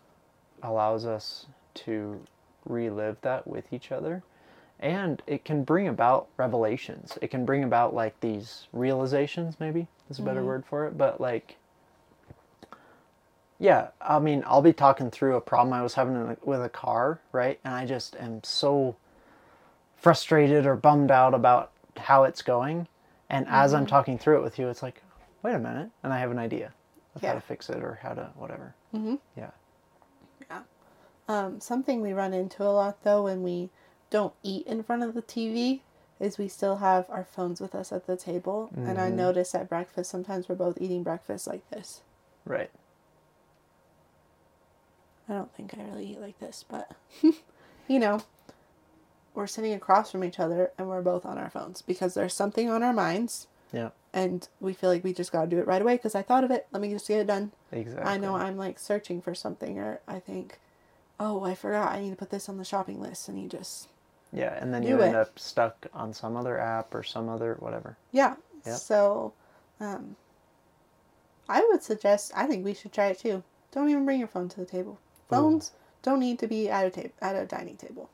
allows 0.63 1.05
us 1.05 1.45
to 1.75 2.19
relive 2.65 3.17
that 3.21 3.47
with 3.47 3.71
each 3.71 3.91
other. 3.91 4.23
And 4.79 5.21
it 5.27 5.43
can 5.43 5.63
bring 5.63 5.87
about 5.87 6.27
revelations. 6.37 7.17
It 7.21 7.29
can 7.29 7.45
bring 7.45 7.63
about 7.63 7.93
like 7.93 8.19
these 8.21 8.67
realizations 8.71 9.59
maybe 9.59 9.87
is 10.09 10.19
a 10.19 10.21
better 10.21 10.41
Mhm. 10.41 10.45
word 10.45 10.65
for 10.65 10.87
it, 10.87 10.97
but 10.97 11.19
like 11.19 11.57
yeah, 13.61 13.89
I 13.99 14.19
mean, 14.19 14.43
I'll 14.47 14.61
be 14.61 14.71
talking 14.71 15.11
through 15.11 15.35
a 15.35 15.41
problem 15.41 15.73
I 15.73 15.81
was 15.83 15.95
having 15.95 16.15
in 16.15 16.21
a, 16.31 16.37
with 16.43 16.63
a 16.63 16.69
car, 16.69 17.19
right? 17.33 17.59
And 17.65 17.73
I 17.73 17.85
just 17.85 18.15
am 18.15 18.41
so 18.43 18.95
frustrated 19.97 20.65
or 20.65 20.77
bummed 20.77 21.11
out 21.11 21.33
about 21.33 21.71
how 21.99 22.23
it's 22.23 22.41
going. 22.41 22.87
And 23.29 23.47
as 23.47 23.73
I'm 23.73 23.85
talking 23.85 24.17
through 24.17 24.39
it 24.39 24.43
with 24.43 24.57
you, 24.57 24.69
it's 24.69 24.81
like, 24.81 25.03
wait 25.43 25.53
a 25.53 25.59
minute, 25.59 25.91
and 26.03 26.11
I 26.11 26.19
have 26.19 26.31
an 26.31 26.39
idea 26.39 26.73
of 27.15 27.21
how 27.21 27.33
to 27.33 27.41
fix 27.41 27.69
it 27.69 27.83
or 27.83 27.99
how 28.01 28.13
to 28.13 28.31
whatever. 28.35 28.73
mm-hmm. 28.93 29.15
Yeah. 29.37 29.51
Um, 31.27 31.59
something 31.61 32.01
we 32.01 32.11
run 32.13 32.33
into 32.33 32.63
a 32.63 32.73
lot 32.73 33.03
though 33.03 33.25
when 33.25 33.43
we 33.43 33.69
don't 34.09 34.33
eat 34.41 34.65
in 34.65 34.81
front 34.81 35.03
of 35.03 35.13
the 35.13 35.21
TV 35.21 35.81
is 36.19 36.39
we 36.39 36.47
still 36.47 36.77
have 36.77 37.05
our 37.09 37.23
phones 37.23 37.61
with 37.61 37.75
us 37.75 37.91
at 37.91 38.07
the 38.07 38.17
table. 38.17 38.71
And 38.75 38.99
I 38.99 39.11
Mhm. 39.11 39.15
notice 39.15 39.53
at 39.53 39.69
breakfast 39.69 40.09
sometimes 40.09 40.49
we're 40.49 40.55
both 40.55 40.81
eating 40.81 41.03
breakfast 41.03 41.45
like 41.45 41.69
this. 41.69 42.01
Right. 42.45 42.71
I 45.29 45.33
don't 45.33 45.53
think 45.53 45.75
I 45.77 45.83
really 45.83 46.07
eat 46.13 46.19
like 46.19 46.39
this, 46.39 46.65
but 46.67 46.91
you 47.87 47.99
know, 47.99 48.21
we're 49.39 49.47
sitting 49.47 49.73
across 49.73 50.11
from 50.11 50.23
each 50.23 50.37
other 50.37 50.71
and 50.77 50.87
we're 50.89 51.01
both 51.01 51.25
on 51.25 51.37
our 51.37 51.49
phones 51.49 51.81
because 51.81 52.13
there's 52.13 52.33
something 52.33 52.69
on 52.69 52.83
our 52.83 52.91
minds 52.91 53.47
Yeah. 53.71 53.89
and 54.13 54.45
we 54.59 54.73
feel 54.73 54.89
like 54.89 55.01
we 55.03 55.13
just 55.13 55.31
got 55.31 55.43
to 55.43 55.47
do 55.47 55.59
it 55.59 55.65
right 55.65 55.81
away 55.81 55.95
because 55.95 56.13
I 56.13 56.21
thought 56.21 56.43
of 56.43 56.51
it. 56.51 56.67
Let 56.73 56.81
me 56.81 56.89
just 56.91 57.07
get 57.07 57.21
it 57.21 57.27
done. 57.27 57.53
Exactly. 57.71 58.11
I 58.11 58.17
know 58.17 58.35
I'm 58.35 58.57
like 58.57 58.77
searching 58.77 59.21
for 59.21 59.33
something 59.33 59.79
or 59.79 60.01
I 60.09 60.19
think, 60.19 60.59
oh, 61.21 61.43
I 61.45 61.55
forgot 61.55 61.93
I 61.93 62.01
need 62.01 62.09
to 62.09 62.15
put 62.17 62.31
this 62.31 62.49
on 62.49 62.57
the 62.57 62.65
shopping 62.65 62.99
list 62.99 63.29
and 63.29 63.41
you 63.41 63.47
just 63.47 63.87
Yeah, 64.33 64.53
and 64.61 64.73
then 64.73 64.83
you 64.83 64.99
end 65.01 65.15
it. 65.15 65.19
up 65.19 65.39
stuck 65.39 65.87
on 65.93 66.13
some 66.13 66.35
other 66.35 66.59
app 66.59 66.93
or 66.93 67.01
some 67.01 67.29
other 67.29 67.55
whatever. 67.59 67.95
Yeah. 68.11 68.35
Yep. 68.65 68.75
So, 68.77 69.33
um, 69.79 70.17
I 71.47 71.65
would 71.71 71.81
suggest. 71.81 72.33
I 72.35 72.45
think 72.45 72.65
we 72.65 72.73
should 72.73 72.91
try 72.91 73.07
it 73.07 73.19
too. 73.19 73.41
Don't 73.71 73.89
even 73.89 74.03
bring 74.03 74.19
your 74.19 74.27
phone 74.27 74.49
to 74.49 74.59
the 74.59 74.65
table. 74.65 74.99
Phones 75.29 75.71
don't 76.03 76.19
need 76.19 76.39
to 76.39 76.47
be 76.47 76.69
at 76.69 76.85
a 76.85 76.89
table 76.89 77.11
at 77.21 77.35
a 77.37 77.45
dining 77.45 77.77
table. 77.77 78.09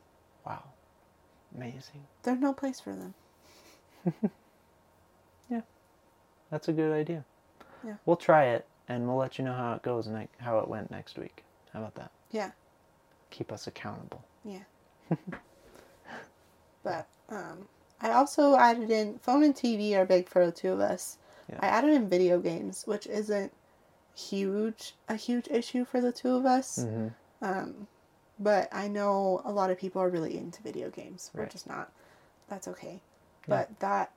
Wow. 0.46 0.64
Amazing. 1.56 2.04
There's 2.24 2.40
no 2.40 2.54
place 2.54 2.80
for 2.80 2.94
them. 2.96 3.14
Yeah. 5.50 5.62
That's 6.50 6.68
a 6.68 6.74
good 6.74 6.92
idea. 6.92 7.24
Yeah. 7.86 7.96
We'll 8.06 8.16
try 8.16 8.46
it 8.46 8.66
and 8.88 9.08
we'll 9.08 9.18
let 9.18 9.38
you 9.38 9.46
know 9.46 9.54
how 9.54 9.74
it 9.74 9.84
goes 9.84 10.08
and 10.08 10.28
how 10.40 10.60
it 10.60 10.68
went 10.68 10.92
next 10.92 11.18
week. 11.18 11.44
How 11.74 11.80
about 11.80 11.96
that? 11.96 12.12
Yeah. 12.32 12.52
Keep 13.32 13.52
us 13.52 13.68
accountable. 13.68 14.24
Yeah. 14.44 14.64
but 16.84 17.08
um, 17.30 17.68
I 18.02 18.12
also 18.12 18.56
added 18.56 18.90
in 18.90 19.20
phone 19.20 19.44
and 19.44 19.56
TV 19.56 19.96
are 19.96 20.06
big 20.06 20.30
for 20.30 20.46
the 20.46 20.52
two 20.52 20.72
of 20.72 20.80
us. 20.80 21.18
Yeah. 21.50 21.60
I 21.62 21.68
added 21.68 21.92
in 21.92 22.10
video 22.10 22.40
games, 22.40 22.84
which 22.88 23.06
isn't 23.08 23.52
huge 24.16 24.96
a 25.10 25.16
huge 25.16 25.48
issue 25.50 25.86
for 25.86 26.02
the 26.02 26.12
two 26.12 26.36
of 26.36 26.46
us. 26.46 26.84
hmm 26.84 27.08
Um, 27.42 27.88
but 28.40 28.68
I 28.74 28.88
know 28.88 29.42
a 29.46 29.52
lot 29.52 29.70
of 29.70 29.78
people 29.78 30.02
are 30.02 30.10
really 30.10 30.38
into 30.38 30.62
video 30.62 30.90
games. 30.90 31.32
We're 31.34 31.46
just 31.46 31.68
not. 31.68 31.92
That's 32.50 32.68
okay. 32.68 33.02
Yeah. 33.48 33.56
But 33.68 33.80
that, 33.80 34.12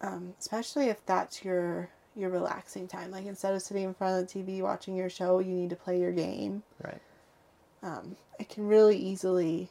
um, 0.00 0.34
especially 0.38 0.86
if 0.88 1.04
that's 1.06 1.44
your 1.44 1.88
your 2.14 2.30
relaxing 2.30 2.88
time, 2.88 3.10
like 3.10 3.26
instead 3.26 3.54
of 3.54 3.62
sitting 3.62 3.84
in 3.84 3.94
front 3.94 4.22
of 4.22 4.32
the 4.32 4.42
TV 4.42 4.62
watching 4.62 4.96
your 4.96 5.10
show, 5.10 5.38
you 5.38 5.52
need 5.52 5.70
to 5.70 5.76
play 5.76 6.00
your 6.00 6.12
game. 6.12 6.62
Right. 6.82 7.00
Um, 7.82 8.16
it 8.38 8.48
can 8.48 8.66
really 8.66 8.96
easily. 8.96 9.68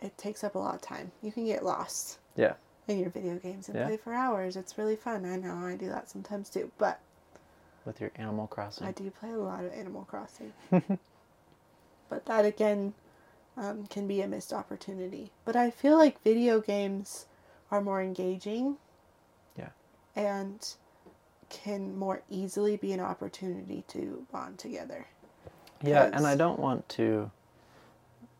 It 0.00 0.16
takes 0.16 0.44
up 0.44 0.54
a 0.54 0.58
lot 0.58 0.76
of 0.76 0.80
time. 0.80 1.10
You 1.22 1.32
can 1.32 1.44
get 1.44 1.64
lost 1.64 2.18
Yeah. 2.36 2.54
in 2.86 3.00
your 3.00 3.10
video 3.10 3.34
games 3.36 3.68
and 3.68 3.76
Yeah. 3.76 3.86
play 3.86 3.96
for 3.96 4.14
hours. 4.14 4.56
It's 4.56 4.78
really 4.78 4.94
fun. 4.94 5.24
I 5.24 5.34
know 5.36 5.54
I 5.66 5.74
do 5.74 5.88
that 5.88 6.08
sometimes 6.08 6.50
too. 6.50 6.70
But 6.78 7.00
With 7.84 8.00
your 8.00 8.12
Animal 8.16 8.46
Crossing. 8.46 8.86
I 8.86 8.92
do 8.92 9.10
play 9.10 9.30
a 9.32 9.36
lot 9.38 9.64
of 9.64 9.72
Animal 9.72 10.04
Crossing. 10.04 10.52
but 12.08 12.26
that 12.26 12.44
again 12.44 12.94
um, 13.58 13.86
can 13.88 14.06
be 14.06 14.20
a 14.22 14.28
missed 14.28 14.52
opportunity. 14.52 15.32
But 15.44 15.56
I 15.56 15.70
feel 15.70 15.96
like 15.96 16.22
video 16.22 16.60
games 16.60 17.26
are 17.70 17.80
more 17.80 18.00
engaging. 18.00 18.76
Yeah. 19.58 19.70
And 20.14 20.66
can 21.50 21.98
more 21.98 22.22
easily 22.30 22.76
be 22.76 22.92
an 22.92 23.00
opportunity 23.00 23.84
to 23.88 24.26
bond 24.30 24.58
together. 24.58 25.06
yeah, 25.82 26.10
and 26.12 26.26
I 26.26 26.36
don't 26.36 26.58
want 26.58 26.88
to. 26.90 27.30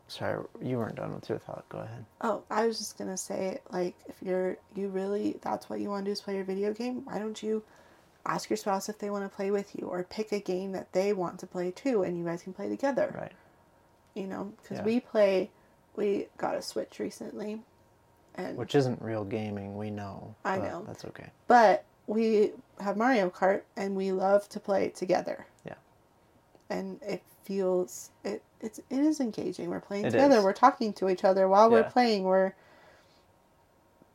Sorry, 0.08 0.42
you 0.62 0.78
weren't 0.78 0.96
done 0.96 1.14
with 1.14 1.28
your 1.28 1.38
thought. 1.38 1.64
Go 1.68 1.78
ahead. 1.78 2.04
Oh, 2.22 2.42
I 2.50 2.66
was 2.66 2.78
just 2.78 2.96
gonna 2.96 3.16
say, 3.16 3.58
like, 3.70 3.94
if 4.06 4.16
you're 4.22 4.56
you 4.74 4.88
really 4.88 5.38
that's 5.42 5.68
what 5.68 5.80
you 5.80 5.90
want 5.90 6.04
to 6.04 6.08
do 6.08 6.12
is 6.12 6.20
play 6.20 6.36
your 6.36 6.44
video 6.44 6.72
game. 6.72 7.04
Why 7.04 7.18
don't 7.18 7.42
you 7.42 7.62
ask 8.24 8.48
your 8.50 8.56
spouse 8.56 8.88
if 8.88 8.98
they 8.98 9.10
want 9.10 9.24
to 9.24 9.34
play 9.34 9.50
with 9.50 9.74
you, 9.74 9.86
or 9.86 10.02
pick 10.04 10.32
a 10.32 10.40
game 10.40 10.72
that 10.72 10.92
they 10.92 11.12
want 11.12 11.38
to 11.40 11.46
play 11.46 11.70
too, 11.70 12.02
and 12.02 12.18
you 12.18 12.24
guys 12.24 12.42
can 12.42 12.52
play 12.52 12.68
together. 12.68 13.14
Right. 13.18 13.32
You 14.18 14.26
know, 14.26 14.52
because 14.62 14.78
Yeah. 14.78 14.84
we 14.84 15.00
play, 15.00 15.50
we 15.96 16.26
got 16.38 16.54
a 16.56 16.62
Switch 16.62 16.98
recently, 16.98 17.62
and 18.34 18.56
Which 18.56 18.74
isn't 18.74 19.00
real 19.00 19.24
gaming, 19.24 19.76
we 19.78 19.90
know. 19.90 20.34
I 20.44 20.58
know. 20.58 20.82
That's 20.86 21.04
okay. 21.04 21.30
but 21.46 21.84
we 22.06 22.52
have 22.80 22.96
Mario 22.96 23.28
Kart, 23.30 23.62
and 23.76 23.94
we 23.94 24.12
love 24.12 24.48
to 24.48 24.58
play 24.60 24.86
it 24.86 24.94
together. 24.96 25.46
Yeah. 25.64 25.74
And 26.70 27.00
it 27.02 27.22
feels 27.44 28.10
it 28.24 28.42
it's 28.60 28.78
it 28.78 28.98
is 28.98 29.20
engaging. 29.20 29.70
We're 29.70 29.80
playing 29.80 30.06
It 30.06 30.10
together. 30.10 30.38
is. 30.38 30.44
We're 30.44 30.52
talking 30.52 30.92
to 30.94 31.08
each 31.08 31.22
other 31.24 31.46
while 31.48 31.70
we're 31.70 31.84
playing. 31.84 32.24
We're 32.24 32.54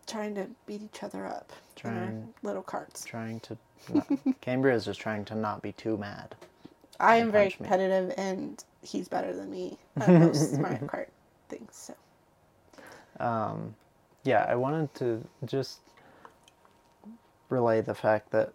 trying 0.05 0.35
to 0.35 0.47
beat 0.65 0.81
each 0.81 1.01
other 1.03 1.25
up 1.25 1.51
in 1.51 1.81
Trying- 1.81 2.33
little 2.43 2.61
carts. 2.63 3.05
Trying 3.05 3.39
to. 3.41 3.57
Not, 3.93 4.07
Cambria 4.41 4.75
is 4.75 4.85
just 4.85 4.99
trying 4.99 5.23
to 5.25 5.35
not 5.35 5.61
be 5.61 5.71
too 5.71 5.97
mad. 5.97 6.35
I 6.99 7.17
am 7.17 7.31
very 7.31 7.45
punch 7.45 7.59
me. 7.59 7.67
competitive, 7.67 8.13
and 8.17 8.63
he's 8.83 9.07
better 9.07 9.33
than 9.33 9.49
me 9.51 9.77
at 9.97 10.07
most 10.19 10.57
Mario 10.59 10.79
Kart 10.79 11.07
things. 11.49 11.69
So 13.19 13.23
um, 13.23 13.75
yeah, 14.23 14.45
I 14.49 14.55
wanted 14.55 14.93
to 14.95 15.23
just 15.45 15.79
relay 17.49 17.81
the 17.81 17.95
fact 17.95 18.31
that 18.31 18.53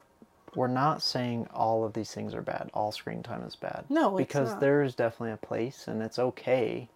we're 0.55 0.67
not 0.67 1.03
saying 1.03 1.47
all 1.55 1.85
of 1.85 1.93
these 1.93 2.13
things 2.13 2.35
are 2.35 2.43
bad. 2.43 2.71
All 2.75 2.91
screen 2.91 3.23
time 3.23 3.43
is 3.43 3.55
bad. 3.55 3.85
No, 3.89 4.17
because 4.17 4.59
there 4.59 4.83
is 4.83 4.95
definitely 4.95 5.33
a 5.33 5.37
place, 5.37 5.87
and 5.89 6.03
it's 6.03 6.19
okay 6.19 6.89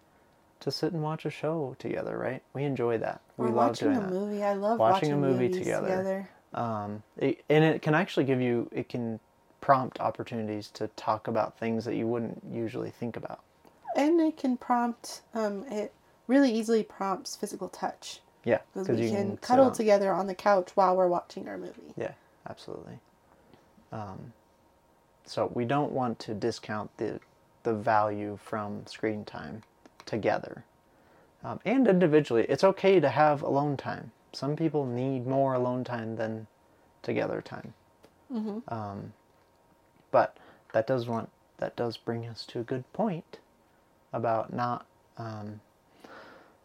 to 0.59 0.71
sit 0.71 0.93
and 0.93 1.03
watch 1.03 1.25
a 1.25 1.29
show 1.29 1.75
together. 1.79 2.17
Right? 2.17 2.41
We 2.53 2.63
enjoy 2.63 2.97
that. 2.99 3.21
we're 3.37 3.47
we 3.47 3.51
love 3.53 3.69
watching 3.69 3.87
doing 3.89 3.97
a 3.99 4.01
that. 4.01 4.11
movie. 4.11 4.43
I 4.43 4.53
love 4.53 4.79
Watching 4.79 5.11
watching, 5.11 5.13
a 5.13 5.17
movie 5.17 5.49
together. 5.49 5.87
together. 5.87 6.29
Um, 6.53 7.03
it, 7.17 7.43
and 7.49 7.63
it 7.63 7.81
can 7.81 7.95
actually 7.95 8.25
give 8.25 8.41
you. 8.41 8.69
It 8.71 8.89
can 8.89 9.19
prompt 9.63 9.97
opportunities 10.01 10.67
to 10.71 10.87
talk 10.89 11.25
about 11.29 11.57
things 11.57 11.85
that 11.85 11.95
you 11.95 12.05
wouldn't 12.05 12.43
usually 12.51 12.91
think 12.91 13.15
about. 13.15 13.39
and 13.95 14.19
it 14.19 14.35
can 14.35 14.57
prompt. 14.57 15.21
Um, 15.33 15.63
it 15.71 15.93
really 16.27 16.51
easily 16.51 16.83
prompts 16.83 17.35
physical 17.37 17.69
touch 17.69 18.19
Yeah, 18.43 18.59
because 18.73 18.87
'cause 18.87 18.97
we 18.97 19.05
you 19.05 19.11
can, 19.11 19.31
sit 19.31 19.41
cuddle 19.41 19.71
together 19.71 20.11
on 20.11 20.27
the 20.27 20.35
couch 20.35 20.75
while 20.75 20.97
we're 20.97 21.07
watching 21.07 21.47
our 21.47 21.57
movie. 21.57 21.93
Yeah, 21.95 22.11
absolutely. 22.49 22.99
Um, 23.93 24.33
so 25.25 25.49
we 25.53 25.63
don't 25.65 25.91
want 25.93 26.19
to 26.19 26.33
discount 26.33 26.89
the 26.97 27.19
the 27.63 27.73
value 27.73 28.37
from 28.43 28.85
screen 28.87 29.23
time 29.23 29.63
together, 30.05 30.65
um, 31.45 31.61
and 31.63 31.87
individually. 31.87 32.45
It's 32.49 32.63
okay 32.65 32.99
to 32.99 33.07
have 33.09 33.41
alone 33.41 33.77
time. 33.77 34.11
Some 34.33 34.55
people 34.57 34.85
need 34.85 35.25
more 35.25 35.53
alone 35.53 35.83
time 35.85 36.17
than 36.17 36.47
together 37.03 37.41
time. 37.41 37.73
Mm-hmm. 38.31 38.59
Um, 38.73 39.13
but 40.13 40.37
that 40.73 40.85
does 40.85 41.07
want 41.07 41.29
that 41.57 41.75
does 41.75 41.97
bring 41.97 42.25
us 42.27 42.45
to 42.45 42.59
a 42.59 42.63
good 42.63 42.83
point 42.93 43.39
about 44.13 44.53
not 44.53 44.85
um, 45.17 45.59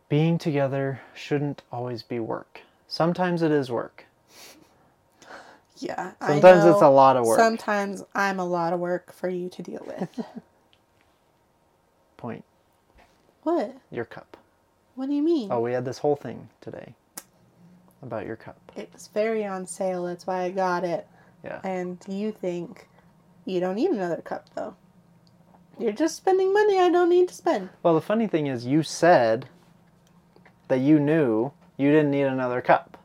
being 0.09 0.39
together 0.39 1.01
shouldn't 1.15 1.63
always 1.73 2.03
be 2.03 2.21
work. 2.21 2.61
Sometimes 2.87 3.43
it 3.43 3.51
is 3.51 3.71
work. 3.71 4.05
Yeah. 5.79 6.13
Sometimes 6.21 6.65
it's 6.65 6.83
a 6.83 6.89
lot 6.89 7.17
of 7.17 7.25
work. 7.25 7.39
Sometimes 7.39 8.03
I'm 8.15 8.39
a 8.39 8.45
lot 8.45 8.73
of 8.73 8.81
work 8.81 9.13
for 9.13 9.29
you 9.29 9.49
to 9.49 9.63
deal 9.63 9.85
with. 9.87 10.27
Point. 12.17 12.45
What? 13.45 13.77
Your 13.91 14.05
cup. 14.05 14.37
What 14.95 15.09
do 15.09 15.15
you 15.15 15.23
mean? 15.23 15.49
Oh, 15.51 15.61
we 15.61 15.73
had 15.73 15.85
this 15.85 15.99
whole 15.99 16.17
thing 16.17 16.49
today 16.61 16.95
about 18.03 18.27
your 18.27 18.37
cup. 18.37 18.59
It 18.77 18.91
was 18.93 19.09
very 19.09 19.45
on 19.47 19.67
sale. 19.67 20.05
That's 20.05 20.27
why 20.27 20.43
I 20.43 20.51
got 20.51 20.85
it. 20.85 21.07
Yeah. 21.45 21.61
And 21.63 21.99
you 22.09 22.33
think 22.33 22.89
you 23.49 23.61
don't 23.61 23.77
need 23.77 23.91
another 23.91 24.21
cup, 24.23 24.49
though. 24.55 24.75
You're 25.79 25.93
just 25.93 26.17
spending 26.17 26.53
money 26.53 26.79
I 26.79 26.91
don't 26.91 27.09
need 27.09 27.29
to 27.29 27.35
spend. 27.35 27.71
Well, 27.83 27.95
the 27.95 28.01
funny 28.01 28.27
thing 28.27 28.47
is, 28.47 28.67
you 28.67 28.83
said 28.83 29.49
that 30.69 30.81
you 30.81 30.99
knew 30.99 31.53
you 31.77 31.91
didn't 31.91 32.11
need 32.11 32.25
another 32.25 32.61
cup, 32.61 32.99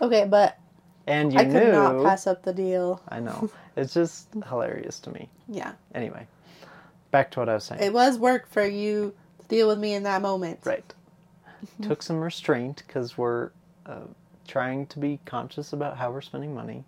Okay, 0.00 0.24
but 0.24 0.58
and 1.06 1.32
you 1.32 1.38
I 1.38 1.44
could 1.44 1.72
not 1.72 2.02
pass 2.04 2.26
up 2.26 2.42
the 2.42 2.52
deal. 2.52 3.02
I 3.08 3.20
know. 3.20 3.50
It's 3.76 3.94
just 3.94 4.28
hilarious 4.48 4.98
to 5.00 5.10
me. 5.10 5.28
Yeah. 5.48 5.72
Anyway, 5.94 6.26
back 7.10 7.30
to 7.32 7.40
what 7.40 7.48
I 7.48 7.54
was 7.54 7.64
saying. 7.64 7.82
It 7.82 7.92
was 7.92 8.18
work 8.18 8.48
for 8.48 8.66
you 8.66 9.14
to 9.40 9.46
deal 9.48 9.68
with 9.68 9.78
me 9.78 9.94
in 9.94 10.02
that 10.04 10.22
moment. 10.22 10.60
Right. 10.64 10.94
Took 11.82 12.02
some 12.02 12.20
restraint 12.20 12.82
because 12.86 13.16
we're 13.18 13.50
uh, 13.86 14.06
trying 14.46 14.86
to 14.86 14.98
be 14.98 15.20
conscious 15.26 15.72
about 15.72 15.96
how 15.96 16.10
we're 16.10 16.20
spending 16.20 16.54
money, 16.54 16.84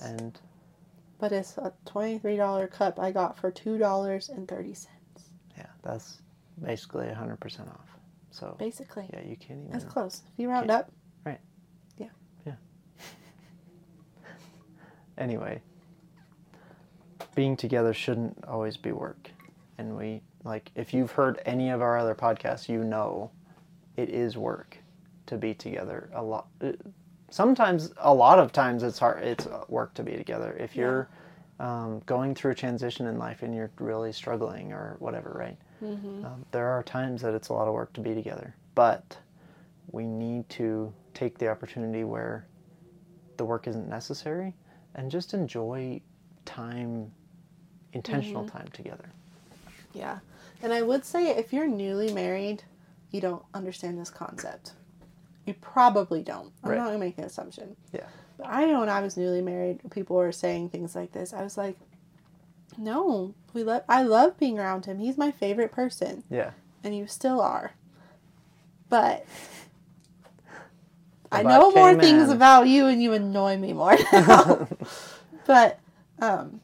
and 0.00 0.38
But 1.18 1.32
it's 1.32 1.58
a 1.58 1.72
$23 1.86 2.70
cup 2.70 3.00
I 3.00 3.10
got 3.10 3.36
for 3.36 3.50
$2.30. 3.50 4.86
yeah, 5.56 5.66
that's 5.82 6.18
basically 6.62 7.08
hundred 7.12 7.40
percent 7.40 7.68
off. 7.68 7.88
So 8.30 8.54
Basically. 8.58 9.08
yeah, 9.12 9.22
you 9.22 9.36
can't 9.36 9.60
even. 9.60 9.72
That's 9.72 9.84
close. 9.84 10.22
If 10.32 10.38
you 10.38 10.48
round 10.48 10.68
Can't- 10.68 10.86
Yeah. 12.46 12.52
anyway, 15.18 15.60
being 17.34 17.56
together 17.56 17.92
shouldn't 17.92 18.44
always 18.46 18.76
be 18.76 18.92
work. 18.92 19.30
And 19.78 19.96
we, 19.96 20.22
like, 20.44 20.70
if 20.74 20.92
you've 20.94 21.12
heard 21.12 21.40
any 21.46 21.70
of 21.70 21.82
our 21.82 21.98
other 21.98 22.14
podcasts, 22.14 22.68
you 22.68 22.84
know 22.84 23.30
it 23.96 24.08
is 24.08 24.36
work 24.36 24.76
to 25.26 25.36
be 25.36 25.54
together 25.54 26.10
a 26.14 26.22
lot. 26.22 26.46
Uh, 26.62 26.72
Sometimes, 27.30 27.92
a 27.98 28.12
lot 28.12 28.38
of 28.38 28.52
times, 28.52 28.82
it's 28.82 28.98
hard, 28.98 29.22
it's 29.22 29.46
uh, 29.46 29.64
work 29.68 29.94
to 29.94 30.02
be 30.02 30.16
together. 30.16 30.56
If 30.58 30.74
you're 30.74 31.08
um, 31.60 32.00
going 32.06 32.34
through 32.34 32.52
a 32.52 32.54
transition 32.54 33.06
in 33.06 33.18
life 33.18 33.42
and 33.42 33.54
you're 33.54 33.70
really 33.78 34.12
struggling 34.12 34.72
or 34.72 34.96
whatever, 34.98 35.34
right? 35.38 35.56
Mm-hmm. 35.84 36.24
Um, 36.24 36.44
there 36.52 36.68
are 36.68 36.82
times 36.82 37.20
that 37.22 37.34
it's 37.34 37.48
a 37.48 37.52
lot 37.52 37.68
of 37.68 37.74
work 37.74 37.92
to 37.94 38.00
be 38.00 38.14
together. 38.14 38.54
But 38.74 39.16
we 39.90 40.06
need 40.06 40.48
to 40.50 40.92
take 41.14 41.36
the 41.38 41.48
opportunity 41.48 42.04
where 42.04 42.46
the 43.36 43.44
work 43.44 43.66
isn't 43.66 43.88
necessary 43.88 44.54
and 44.94 45.10
just 45.10 45.34
enjoy 45.34 46.00
time, 46.44 47.10
intentional 47.92 48.44
Mm-hmm. 48.44 48.56
time 48.56 48.68
together. 48.72 49.10
yeah. 49.92 50.18
And 50.62 50.72
I 50.72 50.82
would 50.82 51.04
say 51.04 51.28
if 51.30 51.52
you're 51.52 51.68
newly 51.68 52.12
married, 52.12 52.64
you 53.12 53.20
don't 53.20 53.42
understand 53.54 53.98
this 53.98 54.10
concept. 54.10 54.72
You 55.48 55.54
probably 55.54 56.22
don't. 56.22 56.52
I'm 56.62 56.70
Right. 56.70 56.76
not 56.76 56.84
going 56.88 56.98
to 57.00 57.04
make 57.04 57.18
an 57.18 57.24
assumption. 57.24 57.74
Yeah. 57.92 58.04
But 58.36 58.46
I 58.48 58.66
know 58.66 58.80
when 58.80 58.88
I 58.88 59.00
was 59.00 59.16
newly 59.16 59.40
married, 59.42 59.80
people 59.90 60.14
were 60.16 60.30
saying 60.30 60.68
things 60.68 60.94
like 60.94 61.12
this. 61.12 61.32
I 61.32 61.42
was 61.42 61.56
like, 61.56 61.76
no, 62.76 63.34
we 63.54 63.64
love. 63.64 63.82
I 63.88 64.02
love 64.02 64.38
being 64.38 64.58
around 64.58 64.84
him. 64.86 64.98
He's 64.98 65.16
my 65.18 65.30
favorite 65.30 65.72
person, 65.72 66.22
Yeah. 66.30 66.50
and 66.84 66.94
you 66.96 67.06
still 67.06 67.40
are. 67.40 67.72
But 68.88 69.24
I 71.30 71.42
know 71.42 71.70
more 71.72 71.90
came 71.90 72.00
things 72.00 72.30
about 72.30 72.68
you, 72.68 72.86
and 72.86 73.02
you 73.02 73.12
annoy 73.12 73.56
me 73.58 73.72
more 73.72 73.96
now. 74.12 74.68
but 75.46 75.78
um, 76.20 76.60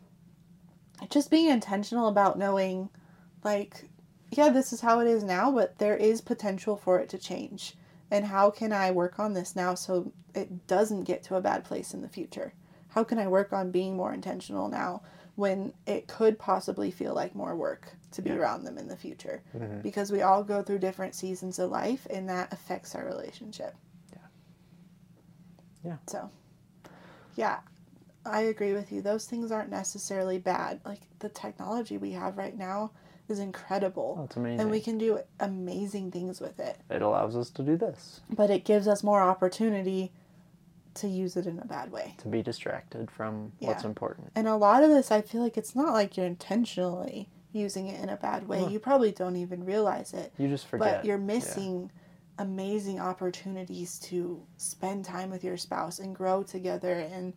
just 1.11 1.31
being 1.31 1.49
intentional 1.51 2.09
about 2.09 2.39
knowing, 2.39 2.89
like, 3.43 3.85
yeah, 4.31 4.49
this 4.49 4.73
is 4.73 4.81
how 4.81 5.01
it 5.01 5.09
is 5.09 5.23
now, 5.23 5.51
but 5.51 5.79
there 5.79 5.97
is 5.97 6.21
potential 6.21 6.77
for 6.77 6.99
it 6.99 7.09
to 7.11 7.19
change. 7.19 7.75
And 8.15 8.27
how 8.27 8.49
can 8.51 8.73
I 8.73 8.93
work 8.93 9.19
on 9.19 9.35
this 9.35 9.57
now 9.57 9.75
so 9.75 10.13
it 10.37 10.69
doesn't 10.69 11.03
get 11.03 11.25
to 11.25 11.35
a 11.35 11.41
bad 11.41 11.65
place 11.65 11.95
in 11.95 12.01
the 12.01 12.09
future? 12.09 12.53
How 12.91 13.03
can 13.03 13.19
I 13.19 13.27
work 13.27 13.53
on 13.53 13.73
being 13.73 13.97
more 13.97 14.15
intentional 14.15 14.69
now 14.69 15.03
when 15.35 15.75
it 15.85 16.07
could 16.07 16.39
possibly 16.39 16.93
feel 16.93 17.13
like 17.13 17.35
more 17.35 17.57
work 17.57 17.97
to 18.13 18.23
be 18.23 18.31
Yeah. 18.31 18.37
around 18.37 18.63
them 18.63 18.79
in 18.79 18.87
the 18.87 18.97
future? 18.97 19.43
Mhm. 19.53 19.83
Because 19.83 20.13
we 20.13 20.23
all 20.23 20.45
go 20.45 20.63
through 20.63 20.79
different 20.79 21.17
seasons 21.17 21.59
of 21.59 21.73
life 21.73 22.07
and 22.09 22.29
that 22.29 22.53
affects 22.53 22.95
our 22.95 23.05
relationship. 23.05 23.75
Yeah. 24.13 24.19
Yeah. 25.83 25.97
So, 26.07 26.31
yeah, 27.35 27.63
I 28.25 28.43
agree 28.43 28.75
with 28.75 28.93
you. 28.93 29.03
Those 29.03 29.27
things 29.27 29.51
aren't 29.51 29.71
necessarily 29.71 30.39
bad. 30.39 30.81
Like 30.85 31.09
the 31.19 31.29
technology 31.31 31.99
we 31.99 32.13
have 32.13 32.39
right 32.39 32.57
now 32.57 32.93
is 33.29 33.39
incredible. 33.39 34.17
Oh, 34.21 34.25
it's 34.25 34.37
amazing. 34.37 34.61
and 34.61 34.71
we 34.71 34.81
can 34.81 34.99
do 34.99 35.19
amazing 35.41 36.11
things 36.11 36.41
with 36.41 36.61
it. 36.61 36.77
it 36.91 37.03
allows 37.03 37.37
us 37.37 37.51
to 37.51 37.63
do 37.63 37.77
this, 37.77 38.21
But 38.31 38.51
it 38.51 38.65
gives 38.65 38.87
us 38.87 39.03
more 39.03 39.23
opportunity 39.23 40.13
to 40.95 41.09
use 41.09 41.37
it 41.37 41.47
in 41.47 41.59
a 41.59 41.65
bad 41.65 41.91
way. 41.91 42.15
to 42.19 42.29
be 42.29 42.43
distracted 42.43 43.11
from 43.11 43.53
what's 43.61 43.85
important. 43.85 44.31
And 44.35 44.47
a 44.47 44.57
lot 44.57 44.83
of 44.85 44.91
this, 44.91 45.11
I 45.11 45.23
feel 45.23 45.43
like 45.43 45.57
it's 45.57 45.75
not 45.75 45.93
like 45.93 46.17
you're 46.17 46.27
intentionally 46.27 47.29
using 47.53 47.87
it 47.89 48.01
in 48.03 48.09
a 48.09 48.17
bad 48.17 48.47
way. 48.47 48.61
No. 48.61 48.69
You 48.69 48.79
probably 48.79 49.11
don't 49.13 49.37
even 49.37 49.65
realize 49.65 50.13
it. 50.13 50.33
You 50.39 50.49
just 50.49 50.67
forget. 50.67 50.99
But 50.99 51.05
you're 51.05 51.19
Yeah. 51.19 51.25
missing 51.25 51.91
amazing 52.39 52.99
opportunities 53.01 53.99
to 54.01 54.45
spend 54.57 55.05
time 55.05 55.31
with 55.31 55.45
your 55.45 55.57
spouse 55.57 55.99
and 56.01 56.15
grow 56.15 56.43
together 56.43 56.93
and 56.93 57.33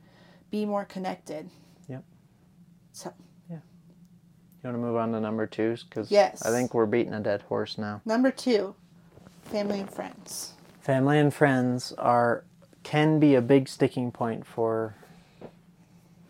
be 0.49 0.65
more 0.65 0.85
connected. 0.85 1.49
Yep. 1.87 2.03
So, 2.93 3.13
You 4.63 4.69
want 4.69 4.75
to 4.75 4.79
move 4.79 4.95
on 4.95 5.11
to 5.11 5.19
number 5.19 5.45
two? 5.45 5.75
Because 5.89 6.09
Yes. 6.11 6.41
I 6.45 6.49
think 6.49 6.73
we're 6.73 6.85
beating 6.87 7.13
a 7.13 7.19
dead 7.19 7.43
horse 7.43 7.77
now. 7.77 8.01
number 8.05 8.31
two, 8.31 8.75
family 9.43 9.79
and 9.79 9.89
friends. 9.89 10.53
Family 10.81 11.19
and 11.19 11.33
friends 11.33 11.93
are 11.97 12.43
can 12.83 13.19
be 13.19 13.35
a 13.35 13.41
big 13.41 13.67
sticking 13.67 14.11
point 14.11 14.45
for 14.45 14.95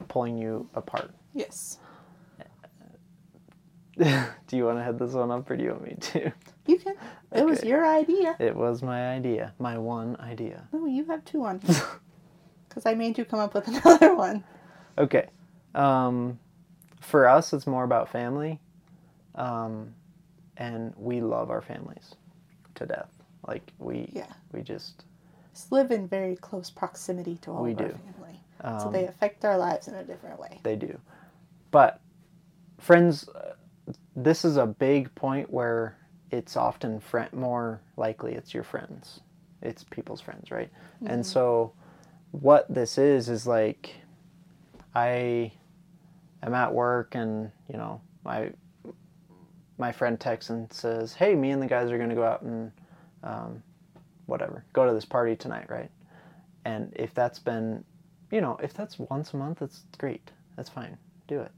pulling 0.08 0.38
you 0.38 0.68
apart. 0.74 1.12
Yes. 1.34 1.78
do 3.98 4.58
you 4.58 4.66
want 4.66 4.78
to 4.78 4.84
head 4.84 5.00
this 5.00 5.12
one 5.14 5.32
up 5.32 5.50
or 5.50 5.56
do 5.58 5.64
you 5.64 5.72
want 5.72 5.84
me 5.84 5.96
to? 6.00 6.32
You 6.68 6.78
can. 6.80 6.96
It 7.34 7.46
was 7.46 7.64
your 7.64 7.86
idea. 7.88 8.36
It 8.40 8.56
was 8.56 8.84
my 8.84 9.10
idea, 9.14 9.54
my 9.60 9.78
one 9.78 10.16
idea. 10.20 10.68
No, 10.74 10.86
you 10.86 11.06
have 11.06 11.24
two 11.26 11.40
ones. 11.40 11.82
Because 12.70 12.86
I 12.86 12.94
made 12.94 13.18
you 13.18 13.26
come 13.26 13.40
up 13.40 13.56
with 13.56 13.68
another 13.68 14.14
one. 14.28 14.44
Okay. 15.00 15.30
Um, 15.74 16.38
for 17.08 17.28
us, 17.28 17.54
it's 17.54 17.66
more 17.68 17.84
about 17.84 18.10
family. 18.10 18.60
Um, 19.36 19.94
and 20.58 20.94
we 20.98 21.22
love 21.22 21.50
our 21.50 21.62
families 21.62 22.16
to 22.76 22.86
death. 22.86 23.10
Like, 23.48 23.72
we, 23.80 24.10
Yeah. 24.14 24.26
we 24.52 24.62
just, 24.62 25.06
Just 25.54 25.72
live 25.72 25.92
in 25.92 26.08
very 26.08 26.36
close 26.36 26.70
proximity 26.70 27.38
to 27.38 27.52
all 27.52 27.64
We 27.64 27.72
of 27.72 27.80
our 27.82 27.90
family. 27.90 28.44
um, 28.62 28.80
so 28.80 28.90
they 28.92 29.06
affect 29.06 29.46
our 29.46 29.58
lives 29.58 29.88
in 29.88 29.96
a 29.96 30.04
different 30.04 30.40
way. 30.40 30.60
They 30.64 30.76
do. 30.76 31.00
But 31.72 32.02
friends, 32.80 33.30
uh, 33.30 33.54
this 34.16 34.44
is 34.44 34.58
a 34.58 34.66
big 34.66 35.14
point 35.16 35.50
where 35.52 35.98
it's 36.32 36.58
often 36.58 37.00
friend 37.00 37.32
more 37.34 37.82
likely 37.96 38.34
it's 38.34 38.54
your 38.54 38.64
friends. 38.64 39.22
It's 39.62 39.84
people's 39.84 40.22
friends, 40.22 40.52
right? 40.52 40.70
And 41.06 41.26
so 41.26 41.74
what 42.32 42.72
this 42.74 42.98
is 42.98 43.30
is 43.30 43.48
like 43.48 43.96
I 44.94 45.54
am 46.44 46.54
at 46.54 46.74
work 46.74 47.16
and, 47.16 47.52
you 47.70 47.78
know, 47.78 48.02
my 48.24 48.52
my 49.80 49.92
friend 49.92 50.20
texts 50.20 50.50
and 50.50 50.72
says, 50.74 51.14
"Hey, 51.14 51.36
me 51.36 51.52
and 51.52 51.62
the 51.62 51.68
guys 51.68 51.92
are 51.92 51.98
going 51.98 52.10
to 52.10 52.16
go 52.16 52.24
out 52.24 52.42
and 52.42 52.72
um, 53.24 53.62
whatever, 54.26 54.66
go 54.74 54.88
to 54.88 54.94
this 54.94 55.06
party 55.06 55.36
tonight, 55.36 55.70
right?" 55.70 55.92
And 56.66 56.92
if 56.96 57.14
that's 57.14 57.40
been, 57.40 57.84
you 58.32 58.42
know, 58.42 58.58
if 58.62 58.74
that's 58.74 58.98
once 59.00 59.34
a 59.34 59.38
month, 59.38 59.62
it's 59.62 59.84
great. 59.98 60.32
That's 60.56 60.70
fine. 60.70 60.98
Do 61.28 61.42
it. 61.42 61.52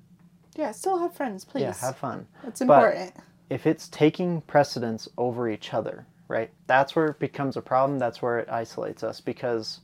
Yeah, 0.56 0.72
still 0.72 0.98
have 1.00 1.14
friends, 1.14 1.46
please. 1.46 1.62
Yeah, 1.62 1.74
have 1.80 1.98
fun. 1.98 2.28
That's 2.44 2.60
but- 2.60 2.84
important. 2.84 3.14
If 3.50 3.66
it's 3.66 3.88
taking 3.88 4.42
precedence 4.42 5.08
over 5.18 5.50
each 5.50 5.74
other, 5.74 6.06
right? 6.28 6.52
That's 6.68 6.96
where 6.96 7.08
it 7.08 7.18
becomes 7.20 7.58
a 7.58 7.62
problem. 7.62 7.98
That's 7.98 8.22
where 8.22 8.38
it 8.38 8.48
isolates 8.48 9.04
us 9.04 9.20
because 9.20 9.80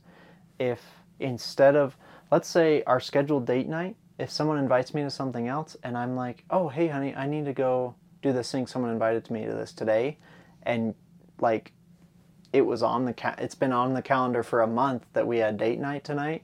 if 0.60 0.80
instead 1.18 1.74
of 1.74 1.96
let's 2.30 2.48
say 2.48 2.82
our 2.84 3.00
scheduled 3.00 3.44
date 3.46 3.68
night, 3.68 3.96
if 4.18 4.30
someone 4.30 4.58
invites 4.58 4.94
me 4.94 5.02
to 5.02 5.10
something 5.10 5.48
else 5.48 5.76
and 5.82 5.96
I'm 5.96 6.16
like, 6.16 6.44
"Oh, 6.50 6.68
hey 6.68 6.88
honey, 6.88 7.14
I 7.14 7.26
need 7.26 7.44
to 7.46 7.52
go 7.52 7.94
do 8.22 8.32
this 8.32 8.50
thing 8.50 8.66
someone 8.66 8.90
invited 8.90 9.30
me 9.30 9.44
to 9.44 9.52
this 9.52 9.72
today." 9.72 10.18
And 10.62 10.94
like 11.40 11.72
it 12.52 12.62
was 12.62 12.82
on 12.82 13.04
the 13.04 13.12
ca- 13.12 13.34
it's 13.38 13.54
been 13.54 13.72
on 13.72 13.94
the 13.94 14.02
calendar 14.02 14.42
for 14.42 14.62
a 14.62 14.66
month 14.66 15.04
that 15.12 15.26
we 15.26 15.38
had 15.38 15.56
date 15.58 15.78
night 15.78 16.04
tonight. 16.04 16.42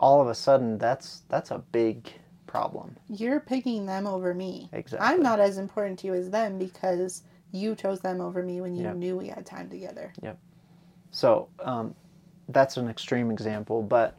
All 0.00 0.20
of 0.20 0.28
a 0.28 0.34
sudden, 0.34 0.78
that's 0.78 1.22
that's 1.28 1.50
a 1.50 1.58
big 1.72 2.12
problem. 2.46 2.96
You're 3.08 3.40
picking 3.40 3.86
them 3.86 4.06
over 4.06 4.34
me. 4.34 4.68
Exactly. 4.72 5.06
I'm 5.06 5.22
not 5.22 5.40
as 5.40 5.58
important 5.58 5.98
to 6.00 6.08
you 6.08 6.14
as 6.14 6.30
them 6.30 6.58
because 6.58 7.22
you 7.52 7.74
chose 7.74 8.00
them 8.00 8.20
over 8.20 8.42
me 8.42 8.60
when 8.60 8.74
you 8.74 8.84
Yep. 8.84 8.96
knew 8.96 9.16
we 9.16 9.28
had 9.28 9.46
time 9.46 9.70
together. 9.70 10.12
Yep. 10.22 10.38
So 11.10 11.48
um, 11.60 11.94
that's 12.48 12.76
an 12.76 12.88
extreme 12.88 13.30
example, 13.30 13.82
but 13.82 14.16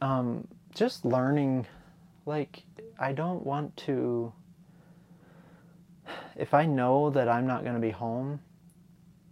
um, 0.00 0.46
just 0.74 1.04
learning, 1.04 1.66
like, 2.26 2.64
I 2.98 3.12
don't 3.12 3.44
want 3.44 3.76
to. 3.78 4.32
if 6.36 6.52
I 6.52 6.66
know 6.66 7.10
that 7.10 7.28
I'm 7.28 7.46
not 7.46 7.62
going 7.62 7.74
to 7.74 7.80
be 7.80 7.90
home 7.90 8.40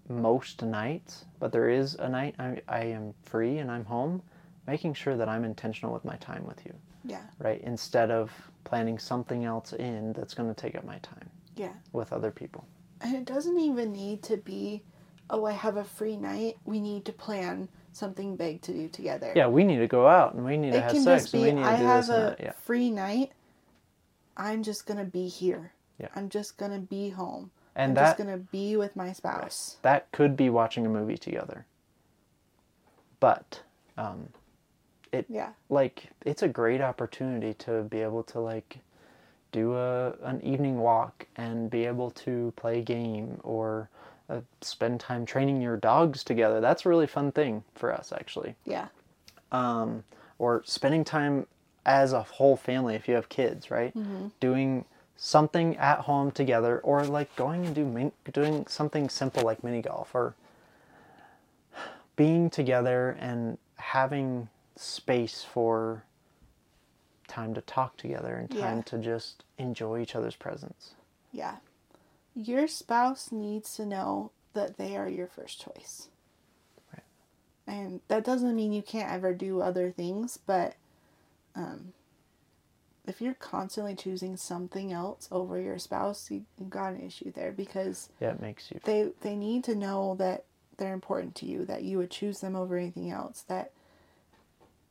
most 0.09 0.63
nights, 0.63 1.25
but 1.39 1.53
there 1.53 1.69
is 1.69 1.95
a 1.97 2.09
night 2.09 2.35
I, 2.39 2.61
I 2.69 2.85
am 2.85 3.15
free 3.23 3.59
and 3.59 3.71
I'm 3.71 3.85
home, 3.85 4.23
making 4.67 4.95
sure 4.95 5.17
that 5.17 5.29
I'm 5.29 5.45
intentional 5.45 5.93
with 5.93 6.05
my 6.05 6.17
time 6.17 6.45
with 6.47 6.65
you, 6.67 6.75
Yeah. 7.05 7.23
right? 7.39 7.61
Instead 7.63 8.11
of 8.11 8.31
planning 8.65 8.99
something 8.99 9.45
else 9.45 9.73
in 9.73 10.13
that's 10.13 10.35
going 10.35 10.53
to 10.53 10.61
take 10.61 10.77
up 10.77 10.85
my 10.85 10.99
time 10.99 11.31
Yeah. 11.57 11.73
with 11.93 12.13
other 12.13 12.31
people. 12.31 12.67
And 13.01 13.15
it 13.17 13.25
doesn't 13.25 13.59
even 13.59 13.93
need 13.93 14.23
to 14.25 14.37
be, 14.37 14.83
oh, 15.31 15.45
I 15.45 15.53
have 15.53 15.77
a 15.77 15.85
free 15.85 16.17
night. 16.17 16.57
We 16.65 16.81
need 16.81 17.05
to 17.07 17.13
plan 17.13 17.69
something 17.93 18.37
big 18.37 18.63
to 18.63 18.73
do 18.73 18.89
together. 18.89 19.33
Yeah, 19.37 19.47
we 19.49 19.65
need 19.65 19.79
to 19.79 19.87
go 19.87 20.07
out 20.09 20.35
and 20.35 20.45
we 20.45 20.57
need 20.57 20.73
to 20.73 20.81
have 20.81 20.93
sex 20.93 21.25
just 21.25 21.35
and 21.35 21.43
we 21.43 21.53
need 21.53 21.63
to 21.63 21.69
I 21.69 21.77
do 21.77 21.85
have 21.85 22.07
this 22.07 22.09
and 22.17 22.23
a 22.23 22.31
that. 22.31 22.41
Yeah. 22.41 22.53
free 22.53 22.91
night. 22.91 23.33
I'm 24.37 24.63
just 24.63 24.87
going 24.87 24.99
to 24.99 25.05
be 25.05 25.29
here. 25.29 25.73
Yeah. 25.99 26.09
I'm 26.17 26.29
just 26.29 26.57
going 26.57 26.73
to 26.73 26.79
be 26.79 27.11
home. 27.11 27.51
And 27.77 27.91
I'm 27.91 27.95
that 27.95 28.03
just 28.05 28.19
going 28.19 28.31
to 28.31 28.45
be 28.51 28.77
with 28.77 28.97
my 28.97 29.13
spouse. 29.13 29.77
that 29.83 30.11
could 30.13 30.37
be 30.37 30.51
watching 30.51 30.87
a 30.87 30.89
movie 30.89 31.17
together. 31.19 31.67
But 33.21 33.61
um, 33.97 34.29
it 35.13 35.27
Yeah. 35.29 35.51
like 35.69 36.11
it's 36.25 36.43
a 36.43 36.49
great 36.49 36.81
opportunity 36.81 37.55
to 37.55 37.83
be 37.85 38.01
able 38.01 38.23
to 38.25 38.41
like 38.41 38.79
do 39.53 39.75
a 39.77 40.13
an 40.23 40.41
evening 40.43 40.79
walk 40.81 41.27
and 41.37 41.71
be 41.71 41.85
able 41.85 42.11
to 42.11 42.53
play 42.57 42.79
a 42.79 42.83
game 42.83 43.39
or 43.43 43.89
uh, 44.37 44.41
spend 44.61 45.01
time 45.01 45.27
training 45.27 45.61
your 45.61 45.77
dogs 45.77 46.25
together. 46.25 46.61
That's 46.61 46.87
a 46.87 46.89
really 46.89 47.07
fun 47.07 47.33
thing 47.33 47.65
for 47.75 47.93
us 47.93 48.13
actually. 48.13 48.55
Yeah. 48.65 48.89
Um, 49.51 50.05
or 50.39 50.63
spending 50.65 51.05
time 51.05 51.47
as 51.85 52.13
a 52.13 52.23
whole 52.23 52.57
family 52.57 52.95
if 52.95 53.09
you 53.09 53.15
have 53.15 53.29
kids, 53.29 53.71
right? 53.71 53.93
Doing 54.41 54.85
something 55.17 55.77
at 55.77 56.01
home 56.01 56.31
together 56.31 56.79
or 56.81 57.05
like 57.05 57.35
going 57.37 57.67
and 57.67 57.75
do 57.75 57.85
min- 57.85 58.13
doing 58.33 58.67
something 58.67 59.09
simple 59.09 59.43
like 59.45 59.63
mini 59.63 59.83
golf 59.83 60.15
or 60.15 60.35
being 62.17 62.51
together 62.51 63.17
and 63.21 63.59
having 63.77 64.49
space 64.77 65.45
for 65.45 66.03
time 67.29 67.55
to 67.55 67.61
talk 67.63 67.97
together 67.97 68.35
and 68.35 68.51
time 68.51 68.79
Yeah. 68.79 68.83
to 68.83 68.99
just 68.99 69.45
enjoy 69.59 70.01
each 70.01 70.15
other's 70.15 70.37
presence. 70.37 70.95
Yeah. 71.33 71.57
Your 72.35 72.67
spouse 72.67 73.31
needs 73.31 73.75
to 73.77 73.87
know 73.87 74.31
that 74.55 74.77
they 74.77 74.97
are 74.97 75.09
your 75.09 75.27
first 75.27 75.61
choice. 75.61 76.09
Right. 76.93 77.05
And 77.67 78.01
that 78.09 78.25
doesn't 78.25 78.55
mean 78.55 78.73
you 78.73 78.83
can't 78.83 79.13
ever 79.13 79.35
do 79.35 79.61
other 79.61 79.91
things, 79.91 80.39
but 80.47 80.75
um, 81.55 81.93
if 83.07 83.21
you're 83.21 83.35
constantly 83.35 83.95
choosing 83.95 84.37
something 84.37 84.93
else 84.93 85.29
over 85.31 85.61
your 85.61 85.79
spouse, 85.79 86.31
you, 86.31 86.45
you've 86.59 86.71
got 86.71 86.93
an 86.93 87.01
issue 87.01 87.33
there 87.33 87.53
because 87.53 88.09
Yeah, 88.21 88.31
it 88.31 88.41
makes 88.41 88.71
you 88.71 88.81
they 88.85 89.11
they 89.21 89.37
need 89.37 89.65
to 89.65 89.75
know 89.75 90.15
that 90.19 90.45
they're 90.79 90.95
important 90.95 91.35
to 91.37 91.47
you, 91.47 91.65
that 91.67 91.83
you 91.83 91.99
would 91.99 92.11
choose 92.11 92.41
them 92.41 92.57
over 92.57 92.77
anything 92.77 93.11
else. 93.11 93.45
That 93.49 93.73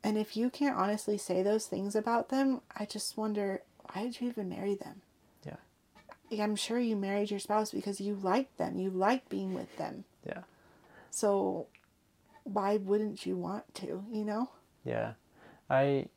and 0.04 0.18
if 0.18 0.36
you 0.36 0.50
can't 0.50 0.78
honestly 0.78 1.18
say 1.18 1.42
those 1.42 1.68
things 1.68 1.96
about 1.96 2.30
them, 2.30 2.62
I 2.76 2.86
just 2.86 3.18
wonder 3.18 3.62
why 3.94 4.04
did 4.04 4.20
you 4.20 4.30
even 4.30 4.50
marry 4.50 4.76
them? 4.76 5.02
I'm 6.39 6.56
sure 6.56 6.80
you 6.80 6.96
married 6.96 7.32
your 7.32 7.39
spouse 7.39 7.72
because 7.72 8.00
you 8.00 8.15
like 8.15 8.56
them, 8.58 8.80
you 8.80 8.89
like 8.89 9.28
being 9.30 9.54
with 9.54 9.76
them. 9.78 10.06
Yeah. 10.26 10.41
So 11.10 11.67
why 12.44 12.78
wouldn't 12.78 13.26
you 13.26 13.36
want 13.38 13.74
to, 13.76 14.04
you 14.12 14.24
know? 14.24 14.50
Yeah, 14.86 15.13
I, 15.70 16.08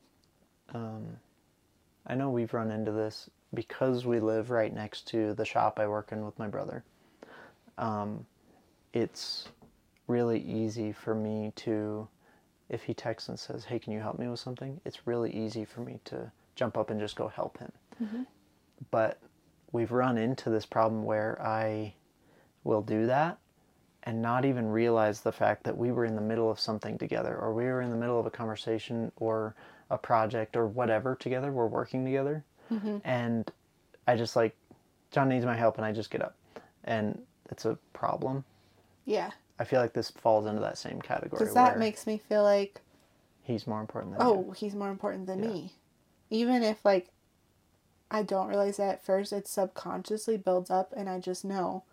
um, 0.73 1.17
I 2.07 2.15
know 2.15 2.29
we've 2.29 2.53
run 2.53 2.71
into 2.71 2.91
this 2.91 3.29
because 3.53 4.05
we 4.05 4.19
live 4.19 4.51
right 4.51 4.73
next 4.73 5.07
to 5.09 5.33
the 5.33 5.45
shop 5.45 5.79
I 5.79 5.87
work 5.87 6.11
in 6.11 6.25
with 6.25 6.37
my 6.39 6.47
brother. 6.47 6.83
Um, 7.77 8.25
it's 8.93 9.47
really 10.07 10.39
easy 10.39 10.91
for 10.91 11.13
me 11.13 11.51
to, 11.57 12.07
if 12.69 12.83
he 12.83 12.93
texts 12.93 13.29
and 13.29 13.39
says, 13.39 13.65
"Hey, 13.65 13.79
can 13.79 13.93
you 13.93 13.99
help 13.99 14.17
me 14.17 14.27
with 14.27 14.39
something?" 14.39 14.79
It's 14.85 15.05
really 15.07 15.31
easy 15.31 15.65
for 15.65 15.81
me 15.81 15.99
to 16.05 16.31
jump 16.55 16.77
up 16.77 16.89
and 16.89 16.99
just 16.99 17.15
go 17.15 17.27
help 17.27 17.57
him. 17.57 17.71
But 18.91 19.19
we've 19.75 19.91
run 19.91 20.17
into 20.17 20.49
this 20.49 20.65
problem 20.65 21.03
where 21.03 21.39
I 21.41 21.93
will 22.63 22.81
do 22.81 23.05
that 23.07 23.37
and 24.03 24.21
not 24.21 24.45
even 24.45 24.67
realize 24.69 25.21
the 25.21 25.31
fact 25.31 25.63
that 25.65 25.77
we 25.77 25.91
were 25.91 26.05
in 26.05 26.15
the 26.15 26.21
middle 26.21 26.49
of 26.49 26.59
something 26.59 26.97
together 26.97 27.37
or 27.37 27.53
we 27.53 27.65
were 27.65 27.81
in 27.81 27.89
the 27.89 27.95
middle 27.97 28.19
of 28.19 28.25
a 28.25 28.31
conversation 28.31 29.11
or 29.17 29.53
a 29.89 29.97
project 29.97 30.55
or 30.55 30.65
whatever 30.65 31.15
together 31.15 31.51
we're 31.51 31.67
working 31.67 32.05
together 32.05 32.43
mm-hmm. 32.71 32.97
and 33.03 33.51
i 34.07 34.15
just 34.15 34.35
like 34.35 34.55
john 35.11 35.29
needs 35.29 35.45
my 35.45 35.55
help 35.55 35.77
and 35.77 35.85
i 35.85 35.91
just 35.91 36.09
get 36.09 36.21
up 36.21 36.35
and 36.85 37.21
it's 37.51 37.65
a 37.65 37.77
problem 37.93 38.43
Yeah. 39.05 39.31
i 39.59 39.63
feel 39.63 39.79
like 39.79 39.93
this 39.93 40.09
falls 40.09 40.45
into 40.45 40.61
that 40.61 40.77
same 40.77 41.01
category 41.01 41.39
Because 41.39 41.53
that 41.53 41.77
makes 41.77 42.07
me 42.07 42.17
feel 42.17 42.43
like 42.43 42.81
he's 43.43 43.67
more 43.67 43.81
important 43.81 44.17
than 44.17 44.25
oh, 44.25 44.51
he's 44.57 44.73
more 44.73 44.89
important 44.89 45.27
than 45.27 45.43
Yeah. 45.43 45.49
me. 45.49 45.73
Even 46.31 46.63
if 46.63 46.83
like 46.83 47.09
I 48.11 48.23
don't 48.23 48.47
realize 48.47 48.77
that 48.77 48.89
at 48.95 49.05
first, 49.05 49.33
it 49.33 49.47
subconsciously 49.47 50.37
builds 50.37 50.69
up, 50.69 50.93
and 50.95 51.09
I 51.09 51.19
just 51.19 51.43
know 51.45 51.83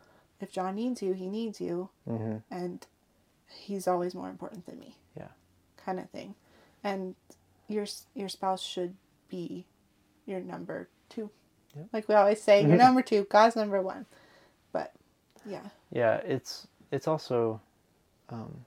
if 0.40 0.52
John 0.52 0.74
needs 0.76 1.02
you, 1.02 1.12
he 1.14 1.28
needs 1.28 1.60
you, 1.60 1.90
you 2.06 2.14
hmm 2.14 2.36
and 2.50 2.86
he's 3.48 3.86
always 3.86 4.14
more 4.14 4.28
important 4.30 4.66
than 4.66 4.78
me. 4.78 4.96
Yeah. 5.16 5.28
Kind 5.84 5.98
of 6.00 6.10
thing, 6.10 6.34
and 6.84 7.14
your 7.68 7.86
your 8.14 8.28
spouse 8.28 8.62
should 8.62 8.94
be 9.28 9.66
your 10.26 10.40
number 10.40 10.88
two. 11.08 11.30
Yep. 11.76 11.86
Like 11.92 12.08
we 12.08 12.14
always 12.14 12.42
say, 12.42 12.62
your 12.66 12.76
number 12.76 13.02
two, 13.02 13.26
God's 13.30 13.56
number 13.56 13.80
one. 13.80 14.06
But 14.72 14.92
yeah, 15.44 15.68
yeah 15.90 16.16
it's 16.16 16.66
it's 16.90 17.08
also 17.08 17.60
um, 18.30 18.64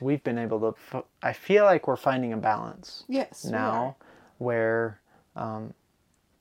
we've 0.00 0.22
been 0.24 0.38
able 0.38 0.60
to 0.60 0.74
f- 0.92 1.04
i 1.22 1.32
feel 1.32 1.64
like 1.64 1.86
we're 1.86 1.96
finding 1.96 2.32
a 2.32 2.36
balance 2.36 3.04
yes, 3.08 3.44
now 3.44 3.96
where 4.38 5.00
um, 5.36 5.74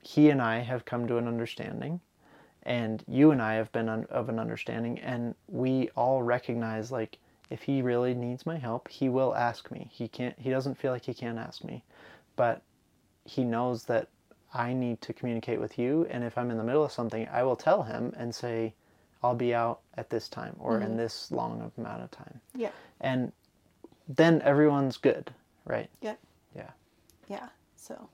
he 0.01 0.29
and 0.29 0.41
I 0.41 0.59
have 0.59 0.85
come 0.85 1.07
to 1.07 1.17
an 1.17 1.27
understanding, 1.27 1.99
and 2.63 3.03
you 3.07 3.31
and 3.31 3.41
I 3.41 3.55
have 3.55 3.71
been 3.71 3.89
un- 3.89 4.07
of 4.09 4.29
an 4.29 4.39
understanding, 4.39 4.99
and 4.99 5.35
we 5.47 5.89
all 5.95 6.21
recognize 6.23 6.91
like 6.91 7.17
if 7.49 7.63
he 7.63 7.81
really 7.81 8.13
needs 8.13 8.45
my 8.45 8.57
help, 8.57 8.87
he 8.87 9.09
will 9.09 9.35
ask 9.35 9.71
me. 9.71 9.89
He 9.91 10.07
can't. 10.07 10.37
He 10.39 10.49
doesn't 10.49 10.75
feel 10.75 10.91
like 10.91 11.05
he 11.05 11.13
can 11.13 11.37
ask 11.37 11.63
me, 11.63 11.83
but 12.35 12.61
he 13.25 13.43
knows 13.43 13.85
that 13.85 14.07
I 14.53 14.73
need 14.73 15.01
to 15.01 15.13
communicate 15.13 15.59
with 15.59 15.77
you, 15.77 16.07
and 16.09 16.23
if 16.23 16.37
I'm 16.37 16.51
in 16.51 16.57
the 16.57 16.63
middle 16.63 16.83
of 16.83 16.91
something, 16.91 17.27
I 17.31 17.43
will 17.43 17.55
tell 17.55 17.83
him 17.83 18.13
and 18.17 18.33
say, 18.33 18.73
"I'll 19.23 19.35
be 19.35 19.53
out 19.53 19.81
at 19.95 20.09
this 20.09 20.29
time 20.29 20.55
or 20.59 20.79
in 20.79 20.89
mm-hmm. 20.89 20.97
this 20.97 21.31
long 21.31 21.61
of 21.61 21.71
amount 21.77 22.03
of 22.03 22.11
time," 22.11 22.39
Yeah, 22.55 22.71
and 23.01 23.31
then 24.07 24.41
everyone's 24.41 24.97
good, 24.97 25.31
right? 25.65 25.89
yeah. 26.01 26.15
Yeah. 26.55 26.71
Yeah. 27.27 27.49
So, 27.75 28.09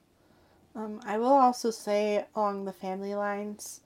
um, 0.75 0.99
I 1.05 1.17
will 1.17 1.27
also 1.27 1.71
say 1.71 2.25
along 2.35 2.65
the 2.65 2.73
family 2.73 3.15
lines, 3.15 3.81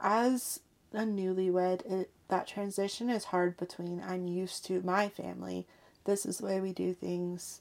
as 0.00 0.60
a 0.92 1.00
newlywed, 1.00 1.84
it, 1.90 2.10
that 2.28 2.46
transition 2.46 3.10
is 3.10 3.24
hard 3.24 3.56
between 3.56 4.02
I'm 4.06 4.26
used 4.28 4.64
to 4.66 4.82
my 4.82 5.08
family, 5.08 5.66
this 6.04 6.24
is 6.24 6.38
the 6.38 6.46
way 6.46 6.60
we 6.60 6.72
do 6.72 6.94
things, 6.94 7.60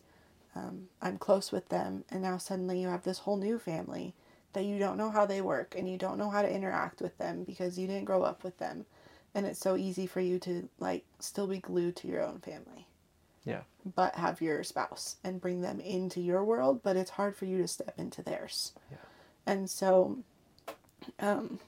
um, 0.55 0.88
I'm 1.01 1.17
close 1.17 1.51
with 1.51 1.69
them, 1.69 2.03
and 2.10 2.21
now 2.21 2.38
suddenly 2.38 2.79
you 2.79 2.88
have 2.88 3.03
this 3.03 3.19
whole 3.19 3.38
new 3.38 3.58
family 3.58 4.13
that 4.53 4.65
you 4.65 4.79
don't 4.79 4.97
know 4.97 5.10
how 5.10 5.25
they 5.25 5.41
work 5.41 5.75
and 5.77 5.89
you 5.89 5.97
don't 5.97 6.17
know 6.17 6.29
how 6.29 6.41
to 6.41 6.53
interact 6.53 7.01
with 7.01 7.17
them 7.17 7.43
because 7.43 7.77
you 7.77 7.88
didn't 7.88 8.05
grow 8.05 8.23
up 8.23 8.43
with 8.43 8.58
them. 8.58 8.86
And 9.34 9.45
it's 9.45 9.60
so 9.60 9.75
easy 9.75 10.08
for 10.08 10.21
you 10.21 10.39
to 10.39 10.69
like 10.79 11.03
still 11.19 11.45
be 11.45 11.58
glued 11.58 11.97
to 11.97 12.08
your 12.08 12.23
own 12.23 12.39
family 12.39 12.88
Yeah. 13.45 13.62
but 13.95 14.15
have 14.15 14.41
your 14.41 14.63
spouse 14.63 15.17
and 15.23 15.39
bring 15.39 15.62
them 15.62 15.79
into 15.79 16.19
your 16.19 16.43
world, 16.43 16.81
but 16.84 16.95
it's 16.97 17.12
hard 17.12 17.36
for 17.36 17.45
you 17.45 17.58
to 17.60 17.67
step 17.67 17.93
into 17.97 18.23
theirs. 18.23 18.73
Yeah. 18.91 18.97
And 19.45 19.69
so, 19.69 20.17
um, 21.19 21.60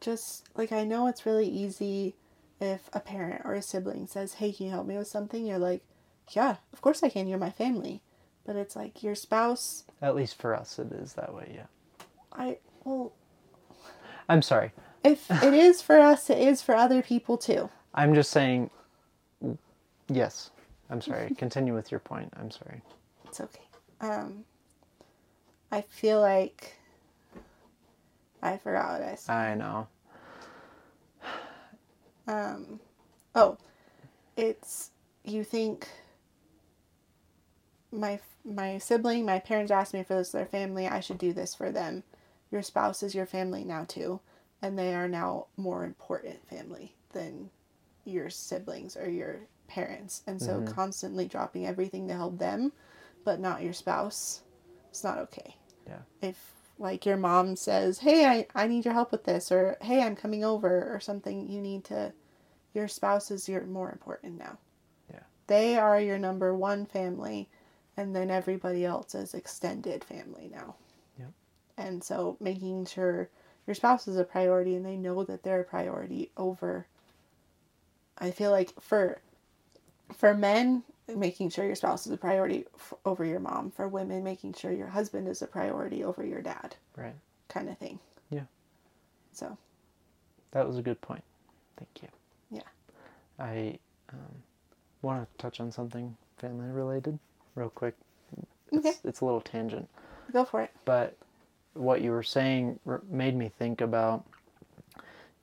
just 0.00 0.48
like 0.56 0.72
I 0.72 0.84
know 0.84 1.06
it's 1.06 1.26
really 1.26 1.48
easy 1.48 2.14
if 2.60 2.90
a 2.92 3.00
parent 3.00 3.42
or 3.44 3.54
a 3.54 3.62
sibling 3.62 4.06
says, 4.06 4.34
Hey, 4.34 4.52
can 4.52 4.66
you 4.66 4.72
help 4.72 4.86
me 4.86 4.96
with 4.98 5.06
something? 5.08 5.46
You're 5.46 5.58
like, 5.58 5.82
Yeah, 6.32 6.56
of 6.72 6.80
course 6.80 7.02
I 7.02 7.08
can. 7.08 7.26
You're 7.28 7.38
my 7.38 7.50
family. 7.50 8.00
But 8.44 8.56
it's 8.56 8.74
like 8.74 9.02
your 9.02 9.14
spouse, 9.14 9.84
At 10.00 10.16
least 10.16 10.36
for 10.40 10.54
us, 10.56 10.78
it 10.78 10.90
is 10.92 11.12
that 11.14 11.34
way. 11.34 11.52
Yeah. 11.54 11.66
I, 12.32 12.58
well, 12.84 13.12
I'm 14.28 14.42
sorry. 14.42 14.72
if 15.04 15.30
it 15.30 15.54
is 15.54 15.82
for 15.82 15.98
us, 15.98 16.30
it 16.30 16.38
is 16.38 16.62
for 16.62 16.74
other 16.74 17.02
people 17.02 17.36
too. 17.38 17.70
I'm 17.94 18.14
just 18.14 18.30
saying. 18.30 18.70
Yes. 20.08 20.50
I'm 20.90 21.00
sorry. 21.00 21.34
Continue 21.38 21.74
with 21.74 21.90
your 21.90 22.00
point. 22.00 22.32
I'm 22.38 22.50
sorry. 22.50 22.82
It's 23.26 23.40
okay. 23.40 23.64
Um, 24.00 24.44
I 25.70 25.82
feel 25.82 26.20
like 26.20 26.76
I 28.42 28.56
forgot 28.56 29.00
what 29.00 29.08
I 29.08 29.14
said. 29.16 29.32
I 29.32 29.54
know. 29.54 29.88
Um, 32.26 32.80
oh, 33.34 33.56
it's 34.36 34.90
you 35.24 35.44
think 35.44 35.88
my 37.90 38.20
my 38.44 38.78
sibling, 38.78 39.24
my 39.24 39.38
parents 39.38 39.70
asked 39.72 39.94
me 39.94 40.02
for 40.02 40.14
this, 40.14 40.30
their 40.30 40.46
family. 40.46 40.86
I 40.86 41.00
should 41.00 41.18
do 41.18 41.32
this 41.32 41.54
for 41.54 41.70
them. 41.70 42.02
Your 42.50 42.62
spouse 42.62 43.02
is 43.02 43.14
your 43.14 43.26
family 43.26 43.64
now 43.64 43.84
too, 43.84 44.20
and 44.62 44.78
they 44.78 44.94
are 44.94 45.08
now 45.08 45.46
more 45.56 45.84
important 45.84 46.46
family 46.48 46.94
than 47.12 47.50
your 48.04 48.30
siblings 48.30 48.96
or 48.96 49.08
your 49.08 49.40
parents. 49.68 50.22
And 50.26 50.42
so 50.42 50.60
Mhm. 50.60 50.66
constantly 50.66 51.28
dropping 51.28 51.66
everything 51.66 52.08
to 52.08 52.14
help 52.14 52.38
them, 52.38 52.72
but 53.24 53.40
not 53.40 53.62
your 53.62 53.72
spouse, 53.72 54.42
it's 54.90 55.04
not 55.04 55.18
okay. 55.18 55.56
Yeah. 55.86 56.02
If 56.20 56.54
like 56.78 57.06
your 57.06 57.16
mom 57.16 57.56
says, 57.56 58.00
"Hey, 58.00 58.26
I, 58.26 58.46
I 58.54 58.66
need 58.68 58.84
your 58.84 58.94
help 58.94 59.12
with 59.12 59.24
this," 59.24 59.52
or 59.52 59.76
"Hey, 59.80 60.02
I'm 60.02 60.16
coming 60.16 60.44
over," 60.44 60.92
or 60.94 61.00
something, 61.00 61.48
you 61.48 61.60
need 61.60 61.84
to. 61.86 62.12
Your 62.74 62.88
spouse 62.88 63.30
is 63.30 63.48
your 63.48 63.64
more 63.64 63.90
important 63.92 64.38
now. 64.38 64.58
Yeah. 65.12 65.22
They 65.46 65.76
are 65.78 66.00
your 66.00 66.18
number 66.18 66.54
one 66.54 66.86
family, 66.86 67.48
and 67.96 68.14
then 68.14 68.30
everybody 68.30 68.84
else 68.84 69.14
is 69.14 69.34
extended 69.34 70.04
family 70.04 70.48
now. 70.52 70.76
Yep. 71.18 71.32
And 71.76 72.04
so 72.04 72.36
making 72.40 72.86
sure 72.86 73.28
your 73.66 73.74
spouse 73.74 74.08
is 74.08 74.16
a 74.16 74.24
priority 74.24 74.74
and 74.74 74.84
they 74.84 74.96
know 74.96 75.24
that 75.24 75.42
they're 75.42 75.60
a 75.60 75.64
priority 75.64 76.30
over. 76.36 76.86
I 78.18 78.30
feel 78.30 78.50
like 78.50 78.72
for 78.80 79.20
for 80.16 80.34
men 80.34 80.82
making 81.16 81.48
sure 81.50 81.64
your 81.64 81.74
spouse 81.74 82.06
is 82.06 82.12
a 82.12 82.16
priority 82.16 82.64
f- 82.74 82.94
over 83.04 83.24
your 83.24 83.40
mom 83.40 83.70
for 83.70 83.88
women 83.88 84.22
making 84.22 84.52
sure 84.52 84.72
your 84.72 84.88
husband 84.88 85.26
is 85.28 85.40
a 85.42 85.46
priority 85.46 86.04
over 86.04 86.24
your 86.24 86.42
dad 86.42 86.76
Right. 86.96 87.14
kind 87.48 87.68
of 87.68 87.78
thing 87.78 87.98
Yeah. 88.30 88.44
so 89.32 89.56
That 90.52 90.66
was 90.66 90.76
a 90.78 90.82
good 90.82 91.00
point. 91.00 91.22
Thank 91.76 92.02
you. 92.02 92.08
Yeah. 92.50 92.62
I 93.38 93.78
um, 94.12 94.42
want 95.02 95.22
to 95.30 95.42
touch 95.42 95.60
on 95.60 95.70
something 95.72 96.16
family 96.38 96.68
related 96.70 97.18
real 97.54 97.70
quick. 97.70 97.94
It's, 98.72 98.86
Okay. 98.86 98.94
it's 99.04 99.20
a 99.20 99.24
little 99.24 99.40
tangent, 99.40 99.88
go 100.32 100.44
for 100.44 100.60
it 100.62 100.70
but 100.84 101.16
what 101.74 102.00
you 102.02 102.10
were 102.10 102.22
saying 102.22 102.78
made 103.10 103.36
me 103.36 103.48
think 103.58 103.80
about 103.80 104.24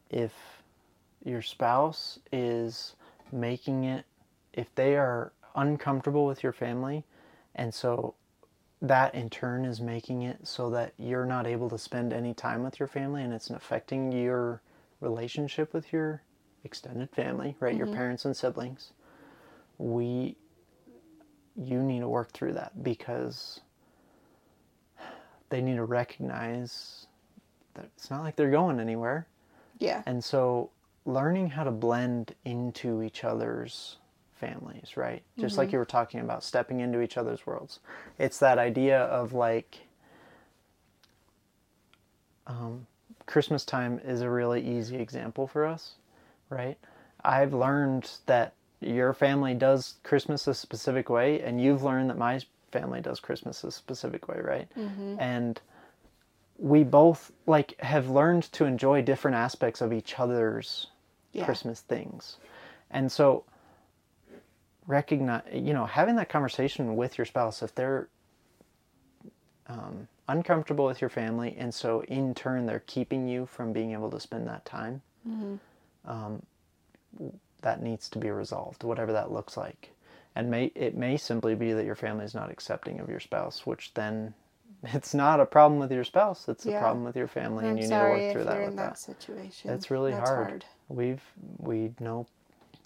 if 0.10 0.34
your 1.23 1.41
spouse 1.41 2.19
is 2.32 2.95
making 3.32 3.86
it, 3.86 4.06
if 4.56 4.74
they 4.76 4.96
are 4.98 5.32
uncomfortable 5.56 6.26
with 6.26 6.41
your 6.44 6.54
family, 6.54 7.04
and 7.54 7.74
so 7.74 8.15
that 8.82 9.15
in 9.15 9.30
turn 9.30 9.65
is 9.65 9.82
making 9.82 10.22
it 10.22 10.38
so 10.44 10.70
that 10.70 10.94
you're 10.98 11.26
not 11.26 11.48
able 11.48 11.70
to 11.70 11.78
spend 11.78 12.13
any 12.13 12.34
time 12.34 12.63
with 12.63 12.80
your 12.80 12.88
family 12.88 13.24
and 13.24 13.34
it's 13.34 13.50
affecting 13.50 14.12
your 14.12 14.62
relationship 15.00 15.74
with 15.74 15.91
your 15.94 16.22
extended 16.63 17.10
family, 17.12 17.56
right? 17.60 17.76
Your 17.76 17.88
mm-hmm. 17.88 17.96
parents 17.96 18.26
and 18.26 18.36
siblings. 18.36 18.91
We 19.78 20.36
you 21.58 21.82
need 21.82 22.02
to 22.02 22.10
work 22.10 22.34
through 22.34 22.54
that 22.54 22.84
because 22.84 23.62
they 25.50 25.62
need 25.62 25.78
to 25.78 25.86
recognize 25.86 27.08
that 27.76 27.86
it's 27.96 28.10
not 28.10 28.24
like 28.24 28.36
they're 28.36 28.52
going 28.52 28.80
anywhere. 28.80 29.28
yeah 29.80 30.04
And 30.06 30.24
so 30.24 30.70
learning 31.06 31.50
how 31.52 31.63
to 31.63 31.72
blend 31.72 32.36
into 32.44 33.02
each 33.04 33.24
other's 33.24 33.98
families, 34.36 34.98
right? 34.98 35.24
Just 35.38 35.58
like 35.58 35.71
you 35.71 35.80
were 35.80 35.86
talking 35.86 36.19
about 36.19 36.43
stepping 36.43 36.80
into 36.82 37.02
each 37.02 37.17
other's 37.17 37.45
worlds. 37.45 37.80
It's 38.19 38.38
that 38.39 38.58
idea 38.58 39.00
of 39.00 39.34
like 39.34 39.80
um, 42.48 42.86
Christmas 43.26 43.65
time 43.65 44.00
is 44.04 44.21
a 44.21 44.30
really 44.30 44.62
easy 44.62 44.98
example 44.98 45.48
for 45.48 45.65
us, 45.65 45.93
right? 46.50 46.78
I've 47.24 47.54
learned 47.54 48.10
that 48.28 48.54
your 48.82 49.13
family 49.13 49.54
does 49.56 49.95
Christmas 50.04 50.48
a 50.48 50.54
specific 50.54 51.10
way, 51.10 51.41
and 51.41 51.62
you've 51.62 51.82
learned 51.84 52.10
that 52.10 52.17
my 52.17 52.39
family 52.71 53.02
does 53.02 53.19
Christmas 53.19 53.63
a 53.63 53.71
specific 53.71 54.28
way, 54.28 54.39
right? 54.43 54.67
And 55.17 55.60
we 56.58 56.84
both 56.84 57.32
like 57.48 57.80
have 57.82 58.10
learned 58.10 58.43
to 58.54 58.65
enjoy 58.65 59.02
different 59.02 59.36
aspects 59.36 59.82
of 59.82 59.91
each 59.91 60.19
other's 60.19 60.88
Yeah. 61.32 61.45
Christmas 61.45 61.82
things. 61.82 62.38
And 62.91 63.12
so 63.12 63.43
recognize 64.88 65.43
you 65.54 65.74
know 65.74 65.86
having 65.86 66.15
that 66.15 66.30
conversation 66.30 66.95
with 66.95 67.17
your 67.17 67.26
spouse 67.26 67.62
if 67.63 67.74
they're 67.76 68.08
um, 69.67 70.08
uncomfortable 70.28 70.86
with 70.86 71.02
your 71.02 71.10
family 71.10 71.56
and 71.58 71.74
so 71.74 72.02
in 72.04 72.34
turn 72.36 72.65
they're 72.65 72.84
keeping 72.88 73.28
you 73.28 73.45
from 73.45 73.74
being 73.74 73.93
able 73.93 74.12
to 74.12 74.19
spend 74.19 74.48
that 74.48 74.65
time 74.65 75.02
um, 76.06 76.41
that 77.62 77.82
needs 77.82 78.10
to 78.10 78.19
be 78.19 78.30
resolved 78.30 78.84
whatever 78.84 79.12
that 79.13 79.32
looks 79.32 79.58
like. 79.58 79.91
And 80.36 80.52
may 80.52 80.71
it 80.76 80.95
may 80.95 81.17
simply 81.17 81.56
be 81.56 81.74
that 81.74 81.86
your 81.86 81.95
family 81.95 82.26
is 82.26 82.36
not 82.36 82.52
accepting 82.52 83.00
of 83.00 83.10
your 83.10 83.19
spouse 83.21 83.65
which 83.65 83.93
then 83.95 84.34
it's 84.84 85.13
not 85.13 85.39
a 85.39 85.45
problem 85.45 85.80
with 85.80 85.91
your 85.91 86.04
spouse 86.04 86.48
it's 86.50 86.65
a 86.65 86.71
problem 86.71 87.04
with 87.06 87.15
your 87.15 87.28
family 87.28 87.65
and 87.65 87.71
i'm 87.71 87.78
you 87.78 87.84
need 87.84 87.89
to 87.89 87.95
work 87.95 88.32
through 88.34 88.43
that 88.43 88.65
with 88.65 88.76
that, 88.76 88.89
that. 88.91 89.00
situation. 89.00 89.71
It's 89.71 89.89
really 89.91 90.12
That's 90.12 90.30
hard. 90.30 90.65
We've 90.89 91.24
we 91.58 91.91
know 92.00 92.28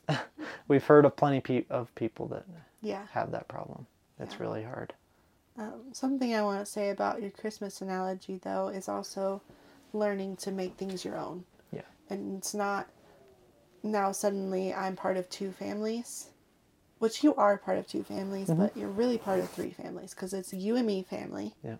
we've 0.68 0.84
heard 0.84 1.06
of 1.06 1.16
plenty 1.16 1.40
pe- 1.42 1.66
of 1.70 1.94
people 1.96 2.28
that 2.28 2.46
yeah 2.82 3.06
have 3.12 3.32
that 3.32 3.48
problem. 3.48 3.86
It's 4.20 4.36
Yeah. 4.36 4.42
really 4.42 4.64
hard. 4.64 4.94
Um, 5.58 5.82
something 5.94 6.34
I 6.34 6.42
want 6.42 6.60
to 6.66 6.72
say 6.72 6.90
about 6.90 7.22
your 7.22 7.32
Christmas 7.32 7.82
analogy, 7.82 8.38
though, 8.42 8.70
is 8.70 8.88
also 8.88 9.42
learning 9.94 10.38
to 10.38 10.52
make 10.52 10.76
things 10.76 11.04
your 11.04 11.18
own. 11.18 11.44
Yeah. 11.74 11.82
And 12.10 12.38
it's 12.38 12.54
not 12.54 12.88
now 13.84 14.12
suddenly 14.12 14.74
I'm 14.74 14.96
part 14.96 15.18
of 15.18 15.30
two 15.30 15.52
families, 15.52 16.30
which 17.00 17.24
you 17.24 17.34
are 17.36 17.58
part 17.58 17.78
of 17.78 17.88
two 17.88 18.04
families, 18.04 18.48
Mm-hmm. 18.50 18.62
but 18.62 18.78
you're 18.78 18.90
really 18.90 19.18
part 19.18 19.40
of 19.40 19.50
three 19.50 19.72
families 19.72 20.14
because 20.14 20.34
it's 20.34 20.54
you 20.54 20.76
and 20.78 20.86
me 20.88 21.04
family. 21.04 21.54
Yeah. 21.64 21.76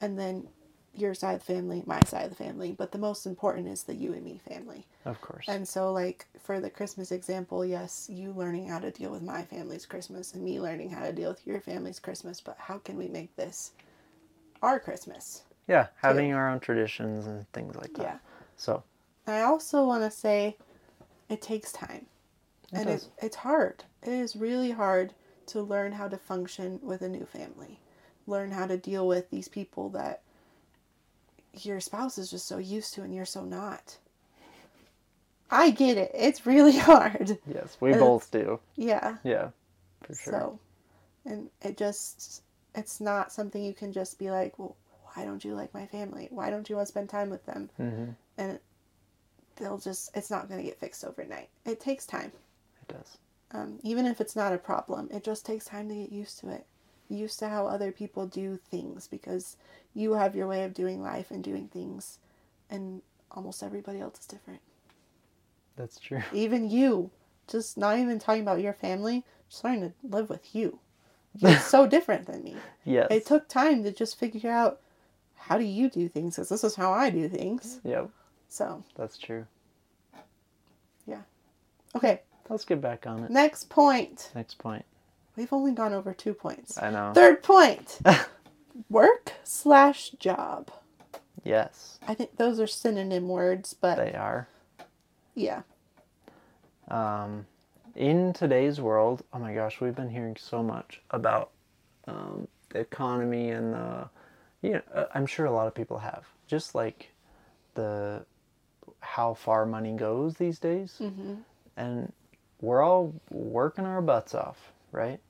And 0.00 0.18
then 0.18 0.48
your 0.96 1.14
side 1.14 1.34
of 1.34 1.46
the 1.46 1.52
family, 1.54 1.82
my 1.86 2.00
side 2.06 2.24
of 2.24 2.30
the 2.30 2.44
family. 2.44 2.72
But 2.72 2.92
the 2.92 2.98
most 2.98 3.26
important 3.26 3.68
is 3.68 3.82
the 3.82 3.94
you 3.94 4.12
and 4.12 4.24
me 4.24 4.40
family. 4.48 4.86
Of 5.04 5.20
course. 5.20 5.46
And 5.48 5.66
so, 5.66 5.92
like, 5.92 6.26
for 6.42 6.60
the 6.60 6.70
Christmas 6.70 7.12
example, 7.12 7.64
yes, 7.64 8.08
you 8.10 8.32
learning 8.32 8.68
how 8.68 8.78
to 8.78 8.90
deal 8.90 9.10
with 9.10 9.22
my 9.22 9.42
family's 9.42 9.86
Christmas 9.86 10.34
and 10.34 10.42
me 10.42 10.60
learning 10.60 10.90
how 10.90 11.04
to 11.04 11.12
deal 11.12 11.30
with 11.30 11.46
your 11.46 11.60
family's 11.60 12.00
Christmas, 12.00 12.40
but 12.40 12.56
how 12.58 12.78
can 12.78 12.96
we 12.96 13.08
make 13.08 13.34
this 13.36 13.72
our 14.62 14.80
Christmas? 14.80 15.42
yeah, 15.68 15.88
having 16.00 16.32
our 16.32 16.48
own 16.48 16.60
traditions 16.60 17.26
and 17.26 17.50
things 17.52 17.74
like 17.76 17.92
that. 17.94 18.02
Yeah. 18.02 18.18
So 18.56 18.82
I 19.26 19.42
also 19.42 19.84
want 19.84 20.04
to 20.04 20.10
say 20.10 20.56
it 21.28 21.42
takes 21.42 21.72
time. 21.72 22.06
It 22.72 22.78
and. 22.78 22.88
It, 22.88 23.08
it's 23.20 23.36
hard. 23.36 23.84
It 24.02 24.12
is 24.12 24.36
really 24.36 24.70
hard 24.70 25.12
to 25.46 25.62
learn 25.62 25.92
how 25.92 26.08
to 26.08 26.16
function 26.16 26.80
with 26.82 27.02
a 27.02 27.08
new 27.08 27.24
family, 27.24 27.80
learn 28.26 28.50
how 28.50 28.66
to 28.66 28.76
deal 28.76 29.06
with 29.06 29.30
these 29.30 29.48
people 29.48 29.88
that 29.90 30.22
your 31.64 31.80
spouse 31.80 32.18
is 32.18 32.30
just 32.30 32.46
so 32.46 32.58
used 32.58 32.94
to 32.94 33.02
and 33.02 33.14
you're 33.14 33.24
so 33.24 33.44
not. 33.44 33.98
I 35.50 35.70
get 35.70 35.96
it. 35.96 36.10
It's 36.14 36.46
really 36.46 36.76
hard. 36.76 37.38
yes, 37.46 37.76
we 37.80 37.92
And 37.92 38.00
both 38.00 38.30
do. 38.30 38.58
Yeah. 38.76 39.16
Yeah, 39.24 39.50
for 40.02 40.14
sure. 40.14 40.32
So, 40.32 40.58
and 41.24 41.50
it 41.62 41.76
just, 41.76 42.42
it's 42.74 43.00
not 43.00 43.32
something 43.32 43.62
you 43.64 43.74
can 43.74 43.92
just 43.92 44.18
be 44.18 44.30
like, 44.30 44.58
well, 44.58 44.76
why 45.14 45.24
don't 45.24 45.44
you 45.44 45.54
like 45.54 45.72
my 45.72 45.86
family? 45.86 46.28
Why 46.30 46.50
don't 46.50 46.68
you 46.68 46.76
want 46.76 46.86
to 46.86 46.92
spend 46.92 47.08
time 47.08 47.30
with 47.30 47.46
them? 47.46 47.70
hmm 47.76 48.10
And 48.36 48.58
they'll 49.56 49.78
just, 49.78 50.16
it's 50.16 50.30
not 50.30 50.48
going 50.48 50.60
to 50.60 50.66
get 50.66 50.78
fixed 50.78 51.04
overnight. 51.04 51.48
It 51.64 51.80
takes 51.80 52.06
time. 52.06 52.32
It 52.88 52.92
does. 52.92 53.18
Um, 53.52 53.78
even 53.82 54.06
if 54.06 54.20
it's 54.20 54.36
not 54.36 54.52
a 54.52 54.58
problem, 54.58 55.08
it 55.12 55.24
just 55.24 55.46
takes 55.46 55.64
time 55.64 55.88
to 55.88 55.94
get 55.94 56.12
used 56.12 56.40
to 56.40 56.50
it. 56.50 56.66
Used 57.08 57.38
to 57.40 57.48
how 57.48 57.66
other 57.66 57.92
people 57.92 58.26
do 58.26 58.56
things 58.56 59.06
because 59.06 59.56
you 59.94 60.14
have 60.14 60.34
your 60.34 60.46
way 60.46 60.64
of 60.64 60.74
doing 60.74 61.02
life 61.02 61.30
and 61.30 61.42
doing 61.42 61.68
things, 61.68 62.18
and 62.68 63.00
almost 63.30 63.62
everybody 63.62 64.00
else 64.00 64.20
is 64.20 64.26
different. 64.26 64.60
That's 65.76 65.98
true. 66.00 66.22
Even 66.32 66.68
you, 66.70 67.10
just 67.48 67.76
not 67.78 67.98
even 67.98 68.18
talking 68.18 68.42
about 68.42 68.60
your 68.60 68.72
family, 68.72 69.24
just 69.48 69.62
learning 69.62 69.82
to 69.82 69.92
live 70.16 70.28
with 70.28 70.54
you. 70.54 70.80
You're 71.38 71.58
so 71.58 71.86
different 71.86 72.26
than 72.26 72.42
me. 72.42 72.56
Yes. 72.84 73.08
It 73.10 73.26
took 73.26 73.46
time 73.48 73.82
to 73.84 73.92
just 73.92 74.18
figure 74.18 74.50
out 74.50 74.80
how 75.34 75.58
do 75.58 75.64
you 75.64 75.88
do 75.90 76.08
things 76.08 76.36
because 76.36 76.48
this 76.48 76.64
is 76.64 76.74
how 76.74 76.92
I 76.92 77.10
do 77.10 77.28
things. 77.28 77.78
Yep, 77.84 78.10
So, 78.48 78.82
that's 78.96 79.18
true. 79.18 79.46
Yeah. 81.06 81.20
Okay, 81.94 82.22
Let's 82.48 82.64
get 82.64 82.80
back 82.80 83.06
on 83.06 83.22
it. 83.24 83.30
next 83.30 83.68
point. 83.68 84.30
Next 84.34 84.58
point. 84.58 84.84
We've 85.36 85.52
only 85.52 85.72
gone 85.72 85.92
over 85.92 86.12
two 86.14 86.34
points. 86.34 86.78
I 86.78 86.90
know. 86.90 87.12
Third 87.14 87.42
point 87.42 88.00
work 88.90 89.32
slash 89.44 90.10
job. 90.18 90.70
Yes, 91.44 91.98
I 92.08 92.14
think 92.14 92.36
those 92.36 92.58
are 92.58 92.66
synonym 92.66 93.28
words, 93.28 93.74
but 93.74 93.96
they 93.96 94.14
are. 94.14 94.48
yeah. 95.34 95.62
um, 96.88 97.46
in 97.94 98.32
today's 98.32 98.80
world, 98.80 99.22
oh 99.32 99.38
my 99.38 99.54
gosh, 99.54 99.80
we've 99.80 99.94
been 99.94 100.10
hearing 100.10 100.36
so 100.36 100.62
much 100.62 101.00
about 101.10 101.50
um, 102.08 102.46
the 102.70 102.80
economy 102.80 103.50
and 103.50 103.72
the, 103.74 104.08
you 104.62 104.72
know, 104.72 104.82
uh, 104.94 105.04
I'm 105.14 105.24
sure 105.26 105.46
a 105.46 105.50
lot 105.52 105.66
of 105.66 105.74
people 105.74 105.98
have 105.98 106.24
just 106.46 106.74
like 106.74 107.10
the 107.74 108.24
how 109.00 109.32
far 109.34 109.64
money 109.66 109.92
goes 109.94 110.34
these 110.34 110.58
days, 110.58 110.98
Mm-hmm. 111.00 111.34
and 111.76 112.12
we're 112.60 112.82
all 112.82 113.14
working 113.30 113.86
our 113.86 114.02
butts 114.02 114.34
off, 114.34 114.72
right? 114.92 115.20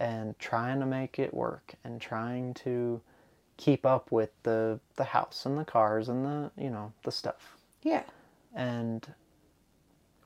And 0.00 0.38
trying 0.40 0.80
to 0.80 0.86
make 0.86 1.20
it 1.20 1.34
work 1.34 1.74
and 1.84 2.00
trying 2.00 2.54
to 2.54 3.02
keep 3.58 3.86
up 3.86 4.10
with 4.10 4.30
the 4.44 4.80
the 4.96 5.04
house 5.04 5.46
and 5.46 5.58
the 5.58 5.64
cars 5.66 6.08
and 6.08 6.24
the 6.24 6.50
you 6.56 6.70
know 6.70 6.92
the 7.04 7.12
stuff. 7.12 7.58
Yeah. 7.82 8.04
And 8.54 9.06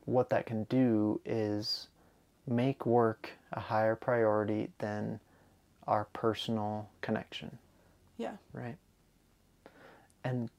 what 0.07 0.31
that 0.31 0.47
can 0.47 0.65
do 0.65 1.21
is 1.27 1.89
make 2.47 2.87
work 2.87 3.31
a 3.53 3.61
higher 3.61 3.97
priority 3.97 4.71
than 4.79 5.21
our 5.87 6.07
personal 6.13 6.89
connection, 7.03 7.59
Yeah. 8.19 8.37
right? 8.53 8.77
And 10.25 10.51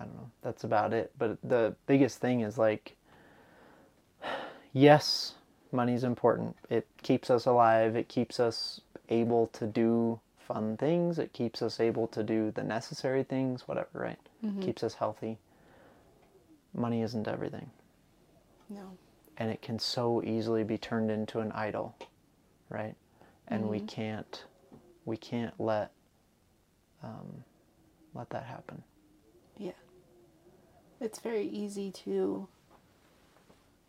I 0.00 0.04
don't 0.04 0.14
know, 0.16 0.30
that's 0.42 0.64
about 0.64 0.92
it. 0.92 1.12
But 1.18 1.38
the 1.42 1.76
biggest 1.86 2.18
thing 2.18 2.40
is 2.40 2.58
like, 2.58 2.96
yes, 4.72 5.34
money's 5.72 6.04
important. 6.04 6.56
It 6.68 6.86
keeps 7.02 7.30
us 7.30 7.46
alive, 7.46 7.96
it 7.96 8.08
keeps 8.08 8.38
us 8.40 8.80
able 9.08 9.48
to 9.48 9.66
do 9.66 10.20
fun 10.38 10.76
things, 10.76 11.18
it 11.18 11.32
keeps 11.32 11.62
us 11.62 11.80
able 11.80 12.06
to 12.08 12.22
do 12.22 12.50
the 12.50 12.62
necessary 12.64 13.22
things, 13.22 13.66
whatever, 13.68 13.88
right? 13.94 14.18
Keeps 14.60 14.82
us 14.82 14.94
healthy. 14.94 15.38
Money 16.74 17.02
isn't 17.02 17.26
everything 17.28 17.70
No. 18.68 18.96
and 19.36 19.50
it 19.50 19.60
can 19.60 19.78
so 19.78 20.22
easily 20.22 20.62
be 20.64 20.78
turned 20.78 21.10
into 21.10 21.40
an 21.40 21.50
idol 21.52 21.96
right 22.68 22.94
and 23.48 23.68
we 23.68 23.80
can't 23.80 24.44
we 25.04 25.16
can't 25.16 25.58
let 25.60 25.90
um, 27.02 27.42
let 28.14 28.30
that 28.30 28.44
happen 28.44 28.82
Yeah. 29.58 29.72
It's 31.00 31.18
very 31.18 31.46
easy 31.48 31.90
to 32.04 32.46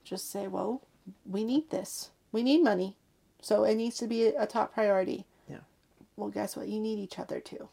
just 0.03 0.31
say, 0.31 0.47
well, 0.47 0.81
we 1.25 1.43
need 1.43 1.69
this. 1.69 2.11
We 2.31 2.43
need 2.43 2.63
money. 2.63 2.95
So 3.41 3.63
it 3.63 3.75
needs 3.75 3.97
to 3.97 4.07
be 4.07 4.27
a 4.27 4.45
top 4.45 4.73
priority. 4.73 5.25
Yeah. 5.49 5.57
Well, 6.15 6.29
guess 6.29 6.55
what? 6.55 6.67
You 6.67 6.79
need 6.79 6.99
each 6.99 7.17
other 7.19 7.39
too. 7.39 7.69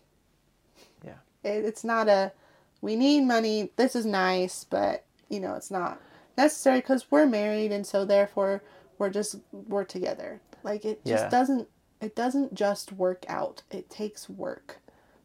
yeah 1.04 1.18
It, 1.44 1.64
it's 1.64 1.84
not 1.84 2.08
a, 2.08 2.32
we 2.80 2.96
need 2.96 3.22
money. 3.22 3.70
This 3.76 3.94
is 3.96 4.06
nice, 4.06 4.64
but, 4.64 5.04
you 5.28 5.40
know, 5.40 5.54
it's 5.54 5.70
not 5.70 6.00
necessary 6.36 6.78
because 6.80 7.10
we're 7.10 7.26
married 7.26 7.72
and 7.72 7.86
so 7.86 8.04
therefore 8.04 8.62
we're 8.98 9.10
just, 9.10 9.36
we're 9.52 9.84
together. 9.84 10.40
Like 10.62 10.84
it 10.84 11.04
just 11.04 11.24
Yeah. 11.24 11.30
doesn't, 11.30 11.68
it 12.00 12.14
doesn't 12.14 12.54
just 12.54 12.92
work 12.92 13.24
out. 13.28 13.62
It 13.70 13.90
takes 13.90 14.28
work. 14.28 14.78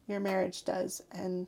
Your 0.08 0.20
marriage 0.20 0.66
does. 0.66 1.02
And 1.12 1.48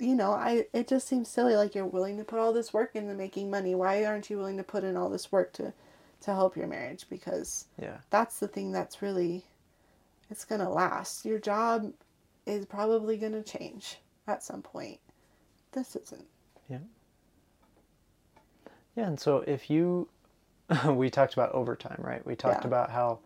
you 0.00 0.14
know, 0.14 0.32
I 0.32 0.66
it 0.72 0.88
just 0.88 1.06
seems 1.08 1.28
silly. 1.28 1.56
Like 1.56 1.74
you're 1.74 1.86
willing 1.86 2.16
to 2.18 2.24
put 2.24 2.38
all 2.38 2.52
this 2.52 2.72
work 2.72 2.96
into 2.96 3.14
making 3.14 3.50
money. 3.50 3.74
Why 3.74 4.04
aren't 4.04 4.30
you 4.30 4.38
willing 4.38 4.56
to 4.56 4.62
put 4.64 4.84
in 4.84 4.96
all 4.96 5.10
this 5.10 5.30
work 5.32 5.52
to 5.54 5.72
to 6.22 6.34
help 6.34 6.56
your 6.56 6.66
marriage? 6.66 7.06
Because 7.10 7.66
yeah 7.80 7.98
that's 8.10 8.38
the 8.40 8.48
thing 8.48 8.72
that's 8.72 9.02
really 9.02 9.44
it's 10.30 10.44
gonna 10.44 10.70
last. 10.70 11.24
Your 11.24 11.38
job 11.38 11.92
is 12.46 12.66
probably 12.66 13.16
gonna 13.16 13.42
change 13.42 13.98
at 14.26 14.42
some 14.42 14.62
point. 14.62 14.98
This 15.72 15.96
isn't. 15.96 16.26
yeah 16.68 16.78
Yeah, 18.96 19.06
and 19.06 19.20
so 19.20 19.38
if 19.46 19.70
you 19.70 20.08
we 20.88 21.10
talked 21.10 21.32
about 21.34 21.52
overtime 21.52 22.00
right 22.00 22.24
we 22.26 22.36
talked 22.36 22.62
Yeah. 22.62 22.68
about 22.68 22.90
how 22.90 23.18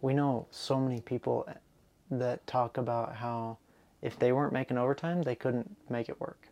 we 0.00 0.14
know 0.14 0.46
so 0.50 0.78
many 0.78 1.00
people 1.00 1.48
that 2.10 2.46
talk 2.46 2.78
about 2.78 3.14
how 3.16 3.58
if 4.02 4.18
they 4.18 4.32
weren't 4.32 4.52
making 4.52 4.78
overtime 4.78 5.22
they 5.22 5.34
couldn't 5.34 5.76
make 5.90 6.08
it 6.08 6.20
work 6.20 6.48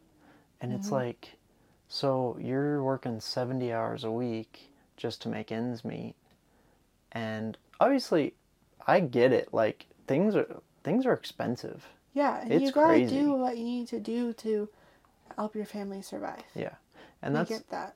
and 0.60 0.72
it's 0.72 0.90
like 0.92 1.36
so 1.88 2.36
you're 2.40 2.82
working 2.82 3.20
70 3.20 3.72
hours 3.72 4.04
a 4.04 4.10
week 4.10 4.70
just 4.96 5.22
to 5.22 5.28
make 5.28 5.50
ends 5.52 5.84
meet 5.84 6.14
and 7.12 7.56
obviously 7.80 8.34
i 8.86 9.00
get 9.00 9.32
it 9.32 9.52
like 9.52 9.86
things 10.06 10.34
are 10.36 10.60
things 10.84 11.06
are 11.06 11.12
expensive 11.12 11.86
Yeah, 12.14 12.40
and 12.40 12.52
It's 12.52 12.64
you 12.66 12.72
gotta 12.72 12.88
crazy. 12.94 13.16
do 13.20 13.32
what 13.32 13.56
you 13.58 13.64
need 13.64 13.88
to 13.88 14.00
do 14.00 14.32
to 14.34 14.68
help 15.36 15.54
your 15.54 15.66
family 15.66 16.02
survive. 16.02 16.42
yeah 16.54 16.74
and 17.22 17.36
I 17.36 17.40
that's 17.40 17.50
get 17.50 17.70
that. 17.70 17.94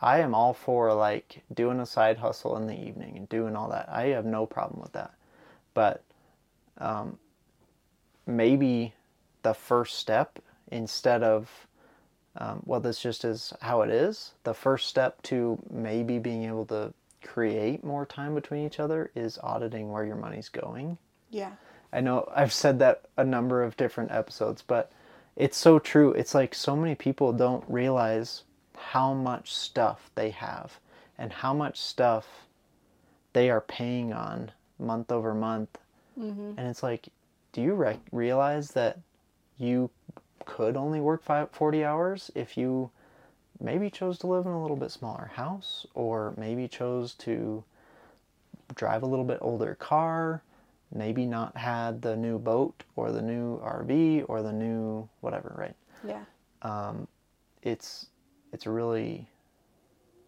i 0.00 0.20
am 0.20 0.34
all 0.34 0.54
for 0.54 0.92
like 0.94 1.42
doing 1.52 1.80
a 1.80 1.86
side 1.86 2.18
hustle 2.18 2.56
in 2.56 2.66
the 2.66 2.78
evening 2.88 3.16
and 3.16 3.28
doing 3.28 3.56
all 3.56 3.68
that 3.70 3.88
i 3.90 4.04
have 4.08 4.24
no 4.24 4.46
problem 4.46 4.80
with 4.80 4.92
that 4.92 5.12
but 5.74 6.02
um, 6.78 7.18
maybe 8.30 8.94
the 9.42 9.54
first 9.54 9.98
step 9.98 10.38
instead 10.70 11.22
of 11.22 11.66
um, 12.36 12.62
well 12.64 12.80
this 12.80 13.00
just 13.00 13.24
is 13.24 13.52
how 13.60 13.82
it 13.82 13.90
is 13.90 14.32
the 14.44 14.54
first 14.54 14.88
step 14.88 15.20
to 15.22 15.58
maybe 15.70 16.18
being 16.18 16.44
able 16.44 16.64
to 16.66 16.92
create 17.24 17.84
more 17.84 18.06
time 18.06 18.34
between 18.34 18.64
each 18.66 18.80
other 18.80 19.10
is 19.14 19.38
auditing 19.42 19.90
where 19.90 20.04
your 20.04 20.16
money's 20.16 20.48
going 20.48 20.96
Yeah. 21.30 21.52
I 21.92 22.00
know 22.00 22.30
I've 22.34 22.52
said 22.52 22.78
that 22.80 23.02
a 23.16 23.24
number 23.24 23.62
of 23.62 23.76
different 23.76 24.12
episodes, 24.12 24.62
but 24.62 24.92
it's 25.36 25.56
so 25.56 25.78
true. 25.78 26.12
It's 26.12 26.34
like 26.34 26.54
so 26.54 26.76
many 26.76 26.94
people 26.94 27.32
don't 27.32 27.64
realize 27.68 28.44
how 28.76 29.12
much 29.14 29.52
stuff 29.54 30.10
they 30.14 30.30
have 30.30 30.78
and 31.18 31.32
how 31.32 31.52
much 31.52 31.80
stuff 31.80 32.46
they 33.32 33.50
are 33.50 33.60
paying 33.60 34.12
on 34.12 34.52
month 34.78 35.10
over 35.10 35.34
month. 35.34 35.78
Mm-hmm. 36.18 36.52
And 36.56 36.68
it's 36.68 36.82
like, 36.82 37.08
do 37.52 37.60
you 37.62 37.74
rec- 37.74 38.00
realize 38.12 38.72
that 38.72 38.98
you 39.58 39.90
could 40.46 40.76
only 40.76 41.00
work 41.00 41.22
five, 41.22 41.50
40 41.50 41.84
hours 41.84 42.30
if 42.34 42.56
you 42.56 42.90
maybe 43.60 43.90
chose 43.90 44.18
to 44.18 44.26
live 44.26 44.46
in 44.46 44.52
a 44.52 44.62
little 44.62 44.76
bit 44.76 44.90
smaller 44.90 45.30
house 45.34 45.86
or 45.94 46.34
maybe 46.36 46.66
chose 46.66 47.14
to 47.14 47.62
drive 48.74 49.02
a 49.02 49.06
little 49.06 49.24
bit 49.24 49.38
older 49.40 49.74
car, 49.74 50.42
maybe 50.92 51.26
not 51.26 51.56
had 51.56 52.02
the 52.02 52.16
new 52.16 52.38
boat 52.38 52.84
or 52.96 53.12
the 53.12 53.22
new 53.22 53.58
RV 53.58 54.24
or 54.28 54.42
the 54.42 54.52
new 54.52 55.08
whatever, 55.20 55.54
right? 55.56 55.74
Yeah. 56.06 56.24
Um, 56.62 57.06
it's 57.62 58.06
it's 58.52 58.66
a 58.66 58.70
really 58.70 59.28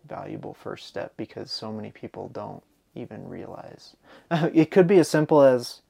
valuable 0.09 0.55
first 0.55 0.87
step 0.87 1.13
because 1.17 1.51
so 1.51 1.73
many 1.73 1.91
people 1.91 2.29
don't 2.29 2.63
even 2.95 3.29
realize. 3.29 3.97
it 4.31 4.71
could 4.71 4.87
be 4.87 4.99
as 4.99 5.09
simple 5.09 5.43
as 5.43 5.81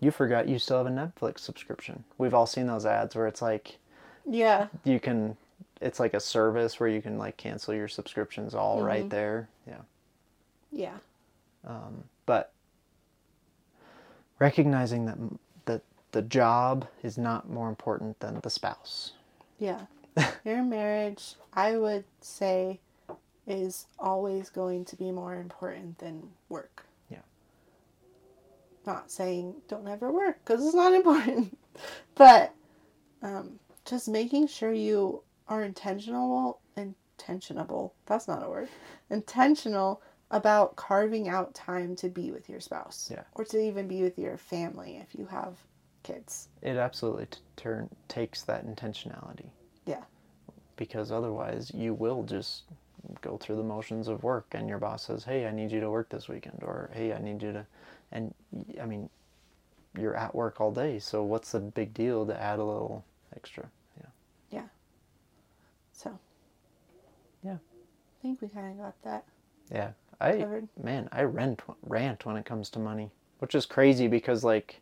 you 0.00 0.10
forgot 0.10 0.48
you 0.48 0.58
still 0.58 0.78
have 0.78 0.86
a 0.86 0.90
Netflix 0.90 1.40
subscription. 1.40 2.04
We've 2.18 2.34
all 2.34 2.46
seen 2.46 2.66
those 2.66 2.86
ads 2.86 3.14
where 3.14 3.26
it's 3.26 3.42
like 3.42 3.78
Yeah. 4.26 4.68
you 4.84 4.98
can 5.00 5.36
it's 5.80 5.98
like 6.00 6.14
a 6.14 6.20
service 6.20 6.78
where 6.78 6.88
you 6.88 7.00
can 7.00 7.16
like 7.18 7.36
cancel 7.36 7.74
your 7.74 7.88
subscriptions 7.88 8.54
all 8.54 8.82
right 8.82 9.08
there. 9.08 9.48
Yeah. 9.66 9.80
Yeah. 10.72 10.96
Um, 11.66 12.04
but 12.26 12.52
recognizing 14.38 15.06
that 15.06 15.18
that 15.66 15.82
the 16.12 16.22
job 16.22 16.86
is 17.02 17.16
not 17.18 17.48
more 17.50 17.68
important 17.68 18.18
than 18.20 18.40
the 18.42 18.50
spouse. 18.50 19.12
Yeah. 19.58 19.82
Your 20.44 20.62
marriage, 20.64 21.34
I 21.54 21.76
would 21.76 22.04
say, 22.20 22.80
is 23.46 23.86
always 23.98 24.50
going 24.50 24.84
to 24.86 24.96
be 24.96 25.10
more 25.12 25.34
important 25.36 25.98
than 25.98 26.30
work. 26.48 26.84
Not 28.86 29.10
saying 29.10 29.54
don't 29.68 29.86
ever 29.88 30.10
work 30.10 30.38
because 30.44 30.64
it's 30.64 30.74
not 30.74 30.92
important, 31.00 31.56
but 32.14 32.52
um, 33.22 33.58
just 33.84 34.08
making 34.08 34.46
sure 34.46 34.72
you 34.72 35.22
are 35.48 35.62
intentional, 35.62 36.60
intentionable. 36.76 37.92
That's 38.06 38.26
not 38.28 38.44
a 38.44 38.48
word. 38.48 38.68
Intentional 39.10 40.00
about 40.30 40.76
carving 40.76 41.28
out 41.28 41.54
time 41.54 41.96
to 41.96 42.08
be 42.08 42.30
with 42.30 42.48
your 42.48 42.60
spouse, 42.60 43.08
Yeah. 43.12 43.24
or 43.34 43.44
to 43.46 43.60
even 43.60 43.88
be 43.88 44.02
with 44.02 44.16
your 44.18 44.36
family 44.36 44.96
if 44.96 45.14
you 45.18 45.26
have 45.26 45.58
kids. 46.04 46.48
It 46.62 46.76
absolutely 46.76 47.26
t- 47.26 47.38
turn 47.56 47.88
takes 48.08 48.42
that 48.42 48.64
intentionality 48.64 49.50
Yeah. 49.86 50.04
because 50.76 51.10
otherwise 51.12 51.70
you 51.74 51.92
will 51.94 52.22
just 52.22 52.62
go 53.22 53.36
through 53.36 53.56
the 53.56 53.62
motions 53.64 54.06
of 54.08 54.22
work 54.22 54.46
and 54.52 54.68
your 54.68 54.78
boss 54.78 55.02
says, 55.06 55.24
"Hey, 55.24 55.46
I 55.46 55.50
need 55.50 55.72
you 55.72 55.80
to 55.80 55.90
work 55.90 56.08
this 56.10 56.28
weekend," 56.28 56.62
or 56.62 56.90
"Hey, 56.94 57.12
I 57.12 57.18
need 57.18 57.42
you 57.42 57.52
to," 57.52 57.66
and 58.12 58.34
I 58.80 58.86
mean, 58.86 59.08
you're 59.98 60.16
at 60.16 60.34
work 60.34 60.60
all 60.60 60.72
day, 60.72 60.98
so 60.98 61.22
what's 61.22 61.52
the 61.52 61.60
big 61.60 61.94
deal 61.94 62.26
to 62.26 62.40
add 62.40 62.58
a 62.58 62.64
little 62.64 63.04
extra? 63.36 63.68
Yeah. 64.00 64.06
Yeah. 64.50 64.66
So. 65.92 66.18
Yeah. 67.44 67.54
I 67.54 68.22
think 68.22 68.40
we 68.42 68.48
kind 68.48 68.70
of 68.72 68.78
got 68.78 69.02
that 69.02 69.24
Yeah, 69.70 69.90
I 70.20 70.38
covered. 70.38 70.68
man, 70.82 71.08
I 71.12 71.22
rant 71.22 71.62
rant 71.82 72.26
when 72.26 72.36
it 72.36 72.44
comes 72.44 72.68
to 72.70 72.78
money, 72.78 73.10
which 73.38 73.54
is 73.54 73.64
crazy 73.66 74.08
because 74.08 74.44
like 74.44 74.80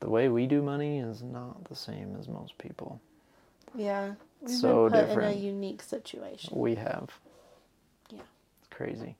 the 0.00 0.10
way 0.10 0.28
we 0.28 0.46
do 0.46 0.62
money 0.62 0.98
is 0.98 1.22
not 1.22 1.64
the 1.64 1.74
same 1.76 2.14
as 2.18 2.28
most 2.28 2.58
people. 2.58 3.00
Yeah. 3.74 4.14
We've 4.42 4.50
So 4.50 4.90
been 4.90 4.92
put 4.92 4.98
in 4.98 5.04
a 5.04 5.08
different. 5.08 5.38
unique 5.38 5.82
situation. 5.82 6.52
We 6.58 6.74
have. 6.74 7.10
Yeah. 8.10 8.20
It's 8.60 8.68
crazy. 8.70 9.16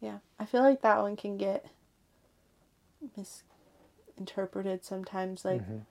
Yeah. 0.00 0.18
I 0.38 0.44
feel 0.46 0.62
like 0.62 0.80
that 0.82 1.02
one 1.02 1.16
can 1.16 1.36
get 1.36 1.66
misinterpreted 4.16 4.84
sometimes. 4.84 5.44
Like, 5.44 5.62
Mhm. 5.62 5.82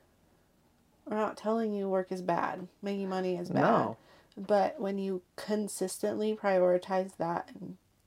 we're 1.06 1.18
not 1.18 1.38
telling 1.38 1.74
you 1.74 1.90
work 1.90 2.12
is 2.12 2.22
bad, 2.22 2.68
making 2.82 3.10
money 3.10 3.36
is 3.36 3.50
bad. 3.50 3.62
No. 3.62 3.98
But 4.38 4.80
when 4.80 4.98
you 4.98 5.22
consistently 5.36 6.36
prioritize 6.36 7.16
that 7.18 7.50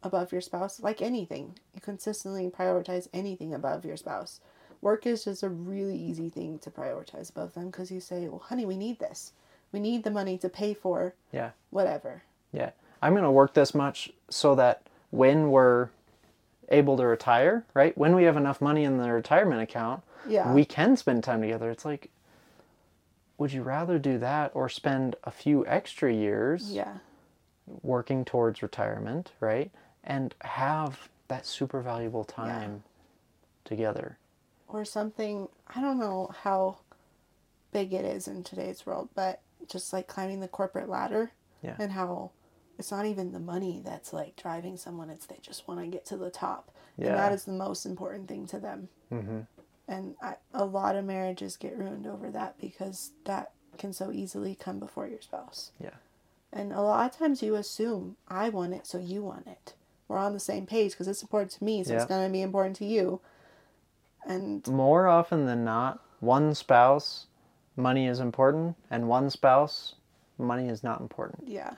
above 0.03 0.32
your 0.32 0.40
spouse, 0.40 0.80
like 0.80 1.03
anything, 1.03 1.59
you 1.74 1.80
consistently 1.80 2.48
prioritize 2.50 3.09
anything 3.12 3.53
above 3.55 3.84
your 3.84 3.96
spouse, 3.96 4.40
work 4.80 5.07
is 5.07 5.24
just 5.24 5.42
a 5.42 5.48
really 5.48 5.96
easy 5.96 6.28
thing 6.28 6.59
to 6.61 6.70
prioritize 6.70 7.30
above 7.30 7.55
them 7.55 7.66
because 7.66 7.90
you 7.92 8.00
say, 8.00 8.26
well, 8.28 8.38
honey, 8.40 8.64
we 8.66 8.76
need 8.76 8.98
this. 8.98 9.32
We 9.70 9.78
need 9.80 10.05
the 10.05 10.11
money 10.11 10.36
to 10.38 10.48
pay 10.48 10.74
for 10.74 11.14
Yeah. 11.32 11.53
whatever. 11.70 12.22
Yeah. 12.50 12.70
I'm 13.00 13.12
going 13.14 13.24
to 13.24 13.30
work 13.30 13.55
this 13.55 13.74
much 13.74 14.12
so 14.28 14.55
that 14.55 14.82
when 15.13 15.51
we're 15.51 15.91
able 16.71 16.97
to 16.97 17.07
retire, 17.07 17.65
right? 17.75 17.97
When 17.97 18.17
we 18.17 18.25
have 18.25 18.37
enough 18.37 18.61
money 18.61 18.83
in 18.83 18.97
the 18.97 19.13
retirement 19.13 19.61
account, 19.61 20.03
Yeah. 20.27 20.53
we 20.53 20.65
can 20.65 20.97
spend 20.97 21.23
time 21.23 21.43
together. 21.43 21.71
It's 21.71 21.85
like, 21.85 22.11
would 23.37 23.53
you 23.53 23.63
rather 23.63 23.99
do 23.99 24.19
that 24.19 24.51
or 24.55 24.69
spend 24.71 25.15
a 25.25 25.31
few 25.31 25.67
extra 25.67 26.11
years 26.13 26.73
Yeah. 26.73 26.99
working 27.83 28.25
towards 28.25 28.63
retirement, 28.63 29.33
right? 29.39 29.71
And 30.03 30.35
have 30.41 31.11
that 31.29 31.45
super 31.45 31.83
valuable 31.83 32.25
time 32.25 32.83
together. 33.65 34.17
Or 34.69 34.85
something, 34.87 35.49
I 35.69 35.83
don't 35.83 35.99
know 35.99 36.31
how 36.43 36.79
big 37.71 37.93
it 37.93 38.05
is 38.07 38.27
in 38.27 38.45
today's 38.45 38.87
world, 38.87 39.11
but 39.15 39.41
just 39.69 39.93
like 39.93 40.07
climbing 40.07 40.41
the 40.41 40.49
corporate 40.49 40.89
ladder 40.89 41.33
Yeah. 41.61 41.77
and 41.79 41.93
how 41.93 42.31
it's 42.79 42.91
not 42.91 43.07
even 43.07 43.33
the 43.33 43.39
money 43.41 43.81
that's 43.85 44.12
like 44.12 44.37
driving 44.37 44.77
someone, 44.77 45.11
it's 45.11 45.27
they 45.27 45.39
just 45.43 45.68
want 45.68 45.81
to 45.81 45.87
get 45.87 46.05
to 46.07 46.16
the 46.16 46.31
top. 46.31 46.70
And 46.99 47.07
that 47.16 47.33
is 47.33 47.45
the 47.45 47.53
most 47.53 47.87
important 47.87 48.29
thing 48.29 48.47
to 48.49 48.59
them. 48.59 48.89
Mm-hmm. 49.12 49.41
And 49.89 50.14
I, 50.23 50.37
a 50.55 50.64
lot 50.64 50.95
of 50.97 51.05
marriages 51.05 51.57
get 51.57 51.77
ruined 51.77 52.07
over 52.07 52.31
that 52.31 52.59
because 52.61 53.12
that 53.25 53.53
can 53.79 53.93
so 53.93 54.12
easily 54.12 54.55
come 54.55 54.79
before 54.79 55.07
your 55.09 55.20
spouse. 55.20 55.73
Yeah. 55.81 55.95
And 56.53 56.73
a 56.73 56.81
lot 56.83 57.11
of 57.11 57.18
times 57.18 57.43
you 57.43 57.55
assume, 57.55 58.16
I 58.29 58.51
want 58.51 58.75
it, 58.75 58.87
so 58.87 58.99
you 58.99 59.23
want 59.23 59.47
it. 59.47 59.75
We're 60.07 60.18
on 60.18 60.35
the 60.35 60.41
same 60.41 60.66
page 60.66 60.93
because 60.93 61.09
it's 61.09 61.23
important 61.23 61.53
to 61.53 61.64
me, 61.64 61.83
so 61.83 61.95
it's 61.95 62.05
going 62.05 62.27
to 62.27 62.33
be 62.33 62.43
important 62.43 62.77
to 62.77 62.85
you. 62.85 63.20
And 64.27 64.66
More 64.68 65.09
often 65.09 65.47
than 65.47 65.64
not, 65.64 66.01
one 66.20 66.55
spouse, 66.55 67.27
money 67.77 68.07
is 68.07 68.20
important, 68.20 68.77
and 68.91 69.09
one 69.09 69.31
spouse, 69.31 69.95
money 70.39 70.68
is 70.68 70.85
not 70.85 71.01
important. 71.01 71.49
yeah. 71.49 71.75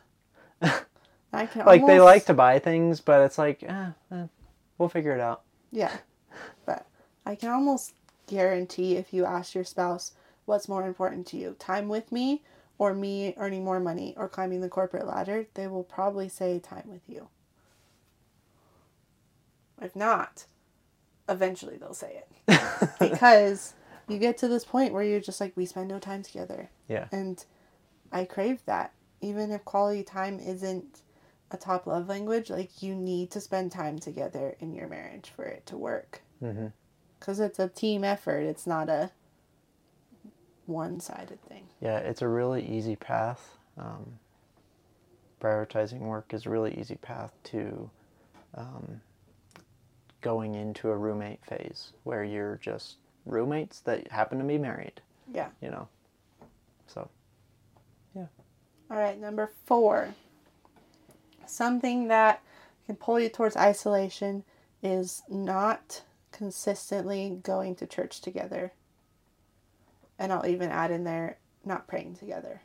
I 1.32 1.46
can 1.46 1.64
Like 1.66 1.80
they 1.86 1.98
almost- 1.98 2.04
like 2.04 2.24
to 2.26 2.34
buy 2.34 2.58
things, 2.58 3.00
but 3.00 3.20
it's 3.22 3.38
like, 3.38 3.62
eh, 3.62 3.90
eh, 4.12 4.26
we'll 4.78 4.88
figure 4.88 5.12
it 5.12 5.20
out. 5.20 5.42
Yeah. 5.72 5.96
But 6.64 6.86
I 7.26 7.34
can 7.34 7.50
almost 7.50 7.94
guarantee 8.26 8.96
if 8.96 9.12
you 9.12 9.24
ask 9.24 9.54
your 9.54 9.64
spouse 9.64 10.12
what's 10.46 10.68
more 10.68 10.86
important 10.86 11.26
to 11.28 11.36
you, 11.36 11.56
time 11.58 11.88
with 11.88 12.12
me 12.12 12.42
or 12.78 12.94
me 12.94 13.34
earning 13.36 13.64
more 13.64 13.80
money 13.80 14.14
or 14.16 14.28
climbing 14.28 14.60
the 14.60 14.68
corporate 14.68 15.06
ladder, 15.06 15.46
they 15.54 15.66
will 15.66 15.84
probably 15.84 16.28
say 16.28 16.58
time 16.58 16.84
with 16.86 17.02
you. 17.08 17.28
If 19.80 19.94
not, 19.96 20.46
eventually 21.28 21.76
they'll 21.76 21.94
say 21.94 22.22
it. 22.46 22.90
because 23.00 23.74
you 24.08 24.18
get 24.18 24.38
to 24.38 24.48
this 24.48 24.64
point 24.64 24.92
where 24.92 25.02
you're 25.02 25.20
just 25.20 25.40
like, 25.40 25.56
we 25.56 25.66
spend 25.66 25.88
no 25.88 25.98
time 25.98 26.22
together. 26.22 26.70
Yeah. 26.88 27.08
And 27.10 27.44
I 28.12 28.24
crave 28.24 28.60
that. 28.66 28.92
Even 29.24 29.50
if 29.50 29.64
quality 29.64 30.02
time 30.02 30.38
isn't 30.38 31.00
a 31.50 31.56
top 31.56 31.86
love 31.86 32.08
language, 32.08 32.50
like 32.50 32.82
you 32.82 32.94
need 32.94 33.30
to 33.30 33.40
spend 33.40 33.72
time 33.72 33.98
together 33.98 34.54
in 34.60 34.74
your 34.74 34.88
marriage 34.88 35.32
for 35.34 35.44
it 35.44 35.64
to 35.66 35.76
work. 35.76 36.22
Mm-hmm. 36.42 36.66
Because 37.18 37.40
it's 37.40 37.58
a 37.58 37.68
team 37.68 38.04
effort, 38.04 38.40
it's 38.40 38.66
not 38.66 38.88
a 38.88 39.10
one 40.66 41.00
sided 41.00 41.42
thing. 41.48 41.68
Yeah, 41.80 41.98
it's 41.98 42.22
a 42.22 42.28
really 42.28 42.66
easy 42.66 42.96
path. 42.96 43.56
Um, 43.78 44.18
prioritizing 45.40 46.00
work 46.00 46.32
is 46.34 46.46
a 46.46 46.50
really 46.50 46.78
easy 46.78 46.96
path 46.96 47.32
to 47.44 47.90
um, 48.54 49.00
going 50.20 50.54
into 50.54 50.88
a 50.90 50.96
roommate 50.96 51.44
phase 51.44 51.92
where 52.04 52.24
you're 52.24 52.58
just 52.62 52.96
roommates 53.26 53.80
that 53.80 54.10
happen 54.10 54.38
to 54.38 54.44
be 54.44 54.58
married, 54.58 55.00
Yeah. 55.32 55.48
you 55.60 55.70
know. 55.70 55.88
So, 56.86 57.08
All 58.94 59.00
right, 59.00 59.20
number 59.20 59.50
four. 59.66 60.14
Something 61.46 62.06
that 62.08 62.40
can 62.86 62.94
pull 62.94 63.18
you 63.18 63.28
towards 63.28 63.56
isolation 63.56 64.44
is 64.84 65.24
not 65.28 66.02
consistently 66.30 67.40
going 67.42 67.74
to 67.74 67.88
church 67.88 68.20
together. 68.20 68.72
And 70.16 70.32
I'll 70.32 70.46
even 70.46 70.70
add 70.70 70.92
in 70.92 71.02
there 71.02 71.38
not 71.64 71.88
praying 71.88 72.14
together. 72.14 72.60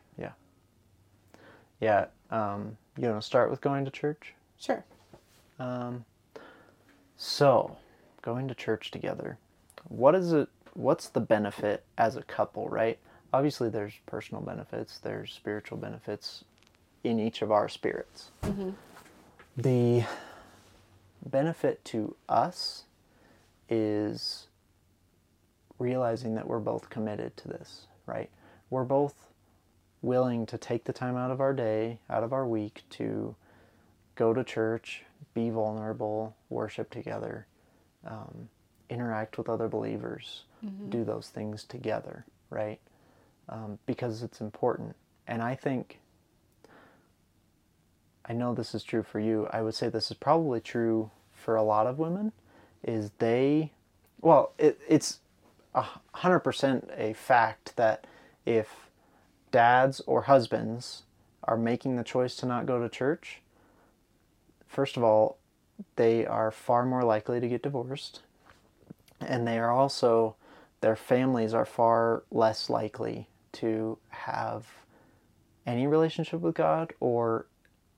yeah, 1.79 2.05
um, 2.29 2.77
you 2.95 3.07
want 3.07 3.21
to 3.21 3.25
start 3.25 3.49
with 3.49 3.59
going 3.59 3.83
to 3.85 3.91
church? 3.91 4.35
Sure. 4.59 4.85
Um, 5.57 6.05
so, 7.17 7.75
going 8.21 8.47
to 8.49 8.53
church 8.53 8.91
together. 8.91 9.39
What 9.87 10.13
is 10.13 10.31
it? 10.31 10.47
What's 10.75 11.09
the 11.09 11.21
benefit 11.21 11.85
as 11.97 12.17
a 12.17 12.21
couple, 12.21 12.69
right? 12.69 12.99
Obviously, 13.33 13.69
there's 13.69 13.93
personal 14.05 14.41
benefits, 14.41 14.97
there's 14.99 15.31
spiritual 15.31 15.77
benefits 15.77 16.43
in 17.03 17.19
each 17.19 17.41
of 17.41 17.51
our 17.51 17.69
spirits. 17.69 18.31
The 19.55 20.03
benefit 21.25 21.83
to 21.85 22.15
us 22.27 22.83
is 23.69 24.47
realizing 25.77 26.35
that 26.35 26.47
we're 26.47 26.59
both 26.59 26.89
committed 26.89 27.37
to 27.37 27.47
this, 27.47 27.87
right? 28.05 28.29
We're 28.69 28.83
both 28.83 29.13
willing 30.01 30.45
to 30.47 30.57
take 30.57 30.85
the 30.85 30.93
time 30.93 31.15
out 31.15 31.29
of 31.31 31.39
our 31.39 31.53
day, 31.53 31.99
out 32.09 32.23
of 32.23 32.33
our 32.33 32.47
week 32.47 32.83
to 32.91 33.35
go 34.15 34.33
to 34.33 34.43
church, 34.43 35.03
be 35.33 35.49
vulnerable, 35.49 36.35
worship 36.49 36.89
together, 36.89 37.45
um, 38.05 38.49
interact 38.89 39.37
with 39.37 39.47
other 39.49 39.67
believers, 39.67 40.43
do 40.89 41.03
those 41.03 41.29
things 41.29 41.63
together, 41.63 42.25
right? 42.49 42.79
Um, 43.51 43.79
because 43.87 44.21
it's 44.21 44.41
important. 44.41 44.95
And 45.27 45.41
I 45.41 45.55
think, 45.55 45.99
I 48.23 48.33
know 48.33 48.53
this 48.53 48.75
is 48.75 48.83
true 48.83 49.01
for 49.01 49.19
you. 49.19 49.47
I 49.51 49.63
would 49.63 49.73
say 49.73 49.89
this 49.89 50.11
is 50.11 50.17
probably 50.17 50.59
true 50.59 51.09
for 51.33 51.55
a 51.55 51.63
lot 51.63 51.87
of 51.87 51.97
women, 51.97 52.31
is 52.83 53.09
they, 53.17 53.71
well, 54.21 54.53
it, 54.59 54.79
it's 54.87 55.19
a 55.73 55.83
hundred 56.13 56.41
percent 56.41 56.91
a 56.95 57.13
fact 57.13 57.75
that 57.75 58.05
if 58.45 58.91
dads 59.51 59.99
or 60.01 60.23
husbands 60.23 61.03
are 61.43 61.57
making 61.57 61.95
the 61.95 62.03
choice 62.03 62.35
to 62.35 62.45
not 62.45 62.67
go 62.67 62.79
to 62.79 62.87
church, 62.87 63.41
first 64.67 64.95
of 64.95 65.03
all, 65.03 65.37
they 65.95 66.23
are 66.23 66.51
far 66.51 66.85
more 66.85 67.03
likely 67.03 67.39
to 67.39 67.47
get 67.47 67.63
divorced. 67.63 68.21
And 69.19 69.47
they 69.47 69.57
are 69.57 69.71
also, 69.71 70.35
their 70.81 70.95
families 70.95 71.55
are 71.55 71.65
far 71.65 72.21
less 72.29 72.69
likely 72.69 73.27
to 73.59 73.97
have 74.09 74.67
any 75.65 75.87
relationship 75.87 76.41
with 76.41 76.55
God 76.55 76.93
or 76.99 77.45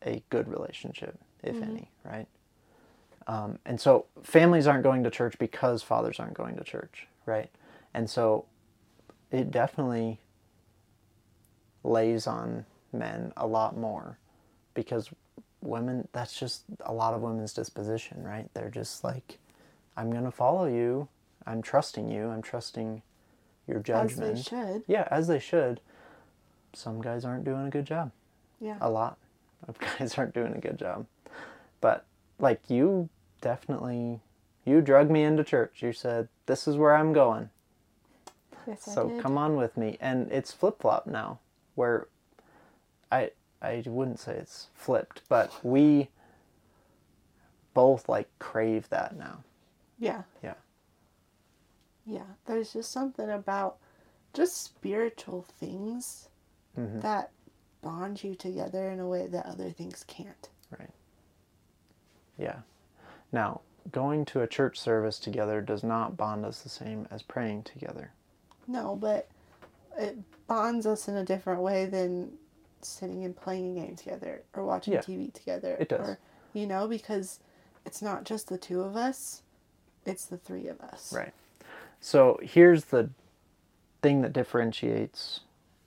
a 0.06 0.24
good 0.30 0.48
relationship, 0.48 1.20
if 1.44 1.56
any, 1.70 1.92
right? 2.04 2.28
Um, 3.28 3.60
and 3.66 3.80
so 3.80 4.06
families 4.24 4.68
aren't 4.68 4.84
going 4.84 5.04
to 5.04 5.10
church 5.10 5.38
because 5.40 5.84
fathers 5.84 6.20
aren't 6.20 6.34
going 6.34 6.56
to 6.58 6.64
church, 6.64 7.08
right? 7.26 7.50
And 7.94 8.10
so 8.10 8.46
it 9.32 9.52
definitely 9.52 10.20
lays 11.84 12.28
on 12.28 12.66
men 12.94 13.32
a 13.38 13.48
lot 13.48 13.78
more 13.78 14.18
because 14.74 15.10
women 15.62 16.08
that's 16.12 16.38
just 16.38 16.64
a 16.82 16.94
lot 16.94 17.14
of 17.14 17.22
women's 17.22 17.54
disposition 17.54 18.24
right 18.24 18.50
they're 18.54 18.70
just 18.70 19.04
like 19.04 19.38
i'm 19.96 20.12
going 20.12 20.24
to 20.24 20.32
follow 20.32 20.66
you 20.66 21.08
i'm 21.46 21.62
trusting 21.62 22.10
you 22.10 22.30
i'm 22.30 22.42
trusting 22.42 23.02
your 23.68 23.78
As 23.78 23.84
judgment. 23.84 24.36
they 24.36 24.42
should. 24.42 24.84
yeah 24.88 25.08
as 25.12 25.28
they 25.28 25.40
should. 25.40 25.80
Some 26.74 27.02
guys 27.02 27.26
aren't 27.26 27.44
doing 27.44 27.68
a 27.68 27.70
good 27.70 27.86
job. 27.86 28.12
Yeah. 28.60 28.78
a 28.82 28.90
lot 28.90 29.18
of 29.68 29.78
guys 30.00 30.18
aren't 30.18 30.34
doing 30.34 30.54
a 30.54 30.60
good 30.60 30.78
job. 30.78 31.06
But 31.82 32.06
like 32.40 32.62
you 32.70 33.10
definitely 33.42 34.20
you 34.66 34.82
drug 34.82 35.10
me 35.10 35.24
into 35.24 35.44
church. 35.44 35.82
You 35.82 35.92
said 35.94 36.28
this 36.46 36.68
is 36.68 36.78
where 36.78 36.96
i'm 36.96 37.14
going. 37.14 37.50
Yes, 38.68 38.84
so 38.84 39.20
come 39.20 39.38
on 39.38 39.56
with 39.56 39.76
me. 39.76 39.98
And 40.00 40.32
it's 40.32 40.52
flip-flop 40.52 41.08
now 41.08 41.40
where 41.76 42.08
i 43.12 43.32
i 43.62 43.82
wouldn't 43.86 44.20
say 44.20 44.34
it's 44.34 44.68
flipped 44.76 45.22
but 45.30 45.52
we 45.64 46.10
both 47.74 48.08
like 48.10 48.28
crave 48.40 48.90
that 48.90 49.16
now. 49.18 49.44
Yeah. 49.98 50.24
yeah 50.44 50.54
Yeah. 52.06 52.24
There's 52.46 52.74
just 52.74 52.92
something 52.92 53.30
about 53.30 53.78
just 54.34 54.58
spiritual 54.64 55.44
things 55.44 56.30
Mhm. 56.78 57.02
that 57.02 57.32
bond 57.82 58.24
you 58.24 58.34
together 58.36 58.90
in 58.90 59.00
a 59.00 59.08
way 59.08 59.28
that 59.28 59.46
other 59.46 59.72
things 59.72 60.04
can't. 60.08 60.50
right 60.78 60.90
yeah 62.38 62.62
now 63.34 63.60
going 63.92 64.24
to 64.24 64.42
a 64.42 64.48
church 64.48 64.80
service 64.80 65.20
together 65.20 65.60
does 65.62 65.84
not 65.84 66.16
bond 66.16 66.46
us 66.46 66.62
the 66.62 66.70
same 66.70 67.06
as 67.12 67.22
praying 67.24 67.62
together 67.64 68.12
No, 68.68 68.96
but 68.96 69.28
it 69.98 70.18
bonds 70.48 70.86
us 70.86 71.08
in 71.10 71.18
a 71.18 71.26
different 71.26 71.62
way 71.62 71.86
than 71.88 72.38
sitting 72.82 73.26
and 73.26 73.36
playing 73.36 73.78
a 73.78 73.82
game 73.82 73.96
together 73.98 74.44
or 74.54 74.64
watching 74.64 74.94
Yeah, 74.94 75.02
TV 75.02 75.30
together. 75.34 75.76
it 75.80 75.90
does. 75.90 76.08
Or, 76.08 76.20
you 76.54 76.66
know, 76.68 76.88
because 76.88 77.40
it's 77.86 78.02
not 78.02 78.24
just 78.24 78.48
the 78.48 78.58
two 78.58 78.82
of 78.82 78.96
us, 78.96 79.42
it's 80.06 80.26
the 80.26 80.38
three 80.38 80.68
of 80.68 80.80
us. 80.80 81.12
right 81.12 81.34
So 82.02 82.40
here's 82.42 82.86
the 82.86 83.12
thing 84.02 84.22
that 84.22 84.34
differentiates 84.34 85.42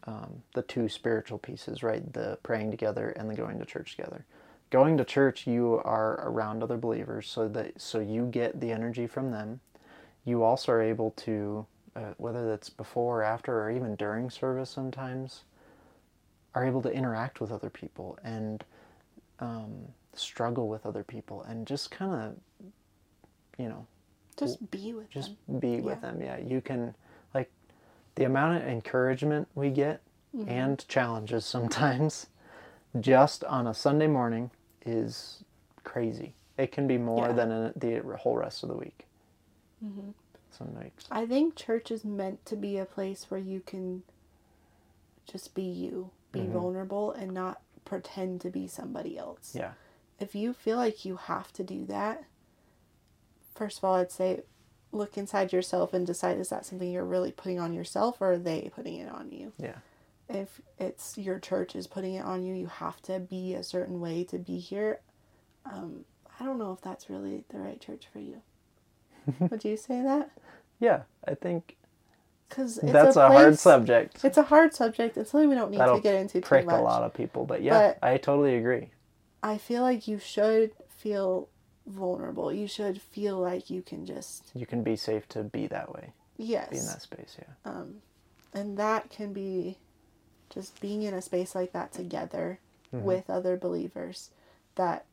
um, 0.06 0.42
the 0.54 0.62
two 0.62 0.88
spiritual 0.88 1.38
pieces, 1.38 1.82
right? 1.82 2.12
The 2.12 2.38
praying 2.42 2.70
together 2.70 3.10
and 3.10 3.28
the 3.28 3.34
going 3.34 3.58
to 3.58 3.64
church 3.64 3.96
together. 3.96 4.24
Going 4.70 4.96
to 4.96 5.04
church, 5.04 5.46
you 5.46 5.80
are 5.84 6.20
around 6.28 6.62
other 6.62 6.76
believers, 6.76 7.28
so 7.28 7.48
that 7.48 7.80
so 7.80 7.98
you 8.00 8.26
get 8.26 8.60
the 8.60 8.70
energy 8.70 9.06
from 9.06 9.30
them. 9.30 9.60
You 10.24 10.42
also 10.42 10.72
are 10.72 10.82
able 10.82 11.10
to, 11.12 11.66
uh, 11.96 12.14
whether 12.16 12.48
that's 12.48 12.70
before 12.70 13.20
or 13.20 13.22
after 13.24 13.60
or 13.60 13.70
even 13.70 13.96
during 13.96 14.30
service, 14.30 14.70
sometimes, 14.70 15.42
are 16.54 16.64
able 16.64 16.82
to 16.82 16.90
interact 16.90 17.40
with 17.40 17.50
other 17.50 17.70
people 17.70 18.18
and 18.22 18.64
um, 19.40 19.72
struggle 20.14 20.68
with 20.68 20.86
other 20.86 21.02
people 21.02 21.42
and 21.42 21.66
just 21.66 21.90
kind 21.90 22.12
of, 22.12 22.66
you 23.58 23.68
know, 23.68 23.86
Just 24.36 24.70
be 24.70 24.92
with 24.92 25.10
them. 25.12 25.22
just 25.22 25.32
them. 25.46 25.58
be 25.60 25.80
with 25.80 26.00
them 26.00 26.20
yeah 26.20 26.36
you 26.38 26.60
can 26.60 26.94
like 27.34 27.50
the 28.16 28.24
amount 28.24 28.62
of 28.62 28.68
encouragement 28.68 29.48
we 29.54 29.70
get 29.70 30.00
Mm-hmm. 30.36 30.48
and 30.50 30.88
challenges 30.88 31.44
sometimes 31.46 32.26
just 33.00 33.44
on 33.44 33.68
a 33.68 33.74
sunday 33.74 34.08
morning 34.08 34.50
is 34.84 35.44
crazy 35.84 36.34
it 36.58 36.72
can 36.72 36.88
be 36.88 36.98
more 36.98 37.28
Yeah. 37.28 37.32
than 37.34 37.50
in 37.52 37.72
the 37.76 38.16
whole 38.16 38.36
rest 38.36 38.64
of 38.64 38.68
the 38.68 38.74
week 38.74 39.06
Mm-hmm. 39.84 40.10
some 40.50 40.74
weeks 40.82 41.04
I 41.10 41.24
think 41.26 41.54
church 41.54 41.90
is 41.92 42.04
meant 42.04 42.44
to 42.46 42.56
be 42.56 42.78
a 42.78 42.84
place 42.84 43.30
where 43.30 43.38
you 43.40 43.60
can 43.60 44.02
just 45.26 45.54
be 45.54 45.62
you, 45.62 46.10
be 46.32 46.40
Mhm. 46.40 46.50
vulnerable, 46.52 47.12
and 47.12 47.32
not 47.32 47.60
pretend 47.84 48.40
to 48.42 48.50
be 48.50 48.66
somebody 48.66 49.16
else. 49.16 49.54
yeah 49.54 49.72
If 50.18 50.34
you 50.34 50.52
feel 50.52 50.78
like 50.78 51.04
you 51.04 51.16
have 51.16 51.52
to 51.54 51.62
do 51.62 51.84
that, 51.86 52.24
first 53.54 53.78
of 53.78 53.84
all, 53.84 53.94
I'd 53.94 54.12
say 54.12 54.42
look 54.92 55.16
inside 55.18 55.52
yourself 55.52 55.92
and 55.92 56.06
decide 56.06 56.38
is 56.38 56.50
that 56.50 56.64
something 56.64 56.90
you're 56.90 57.04
really 57.04 57.32
putting 57.32 57.58
on 57.58 57.72
yourself 57.72 58.20
or 58.20 58.32
are 58.32 58.38
they 58.38 58.70
putting 58.74 58.96
it 58.98 59.10
on 59.10 59.30
you? 59.32 59.52
yeah 59.58 59.76
If 60.28 60.60
it's 60.78 61.18
your 61.18 61.38
church 61.40 61.74
is 61.74 61.86
putting 61.86 62.14
it 62.14 62.24
on 62.24 62.44
you, 62.44 62.54
you 62.54 62.66
have 62.68 63.02
to 63.02 63.18
be 63.18 63.54
a 63.54 63.62
certain 63.64 64.00
way 64.00 64.22
to 64.24 64.38
be 64.38 64.58
here. 64.58 65.00
Um, 65.66 66.04
I 66.38 66.44
don't 66.44 66.58
know 66.58 66.72
if 66.72 66.80
that's 66.80 67.10
really 67.10 67.44
the 67.48 67.58
right 67.58 67.80
church 67.80 68.06
for 68.12 68.20
you. 68.20 68.42
Would 69.40 69.64
you 69.64 69.76
say 69.76 70.02
that? 70.02 70.30
yeah 70.80 71.02
i 71.26 71.34
think 71.34 71.76
Because 72.48 72.80
that's 72.82 73.14
a, 73.16 73.28
hard 73.28 73.56
subject 73.58 74.24
It's 74.24 74.36
a 74.36 74.42
hard 74.42 74.74
subject. 74.74 75.16
It's 75.16 75.30
something 75.30 75.48
we 75.48 75.54
don't 75.54 75.70
need 75.70 75.78
That'll 75.80 75.96
to 75.96 76.02
get 76.02 76.16
into 76.16 76.40
too 76.40 76.46
prick 76.46 76.66
much. 76.66 76.74
a 76.74 76.82
lot 76.82 77.02
of 77.04 77.14
people 77.14 77.46
but 77.46 77.62
yeah 77.62 77.94
But- 78.00 78.06
i 78.06 78.16
totally 78.16 78.56
agree 78.56 78.90
I 79.42 79.56
feel 79.58 79.82
like 79.82 80.08
you 80.08 80.18
should 80.18 80.72
feel 80.88 81.48
vulnerable. 81.86 82.52
You 82.52 82.66
should 82.66 83.00
feel 83.00 83.38
like 83.38 83.70
you 83.70 83.82
can 83.82 84.06
just 84.06 84.50
you 84.54 84.66
can 84.66 84.82
be 84.82 84.96
safe 84.96 85.28
to 85.30 85.42
be 85.44 85.66
that 85.68 85.92
way 85.92 86.12
Yes. 86.36 86.70
be 86.70 86.78
in 86.78 86.86
that 86.86 87.02
space 87.02 87.36
yeah 87.38 87.54
um, 87.70 87.96
and 88.52 88.76
that 88.78 89.10
can 89.10 89.32
be 89.32 89.78
just 90.50 90.80
being 90.80 91.02
in 91.02 91.14
a 91.14 91.22
space 91.22 91.54
like 91.54 91.72
that 91.72 91.92
together 91.92 92.58
Mhm. 92.92 93.02
with 93.02 93.28
other 93.30 93.56
believers 93.56 94.30
that 94.76 95.04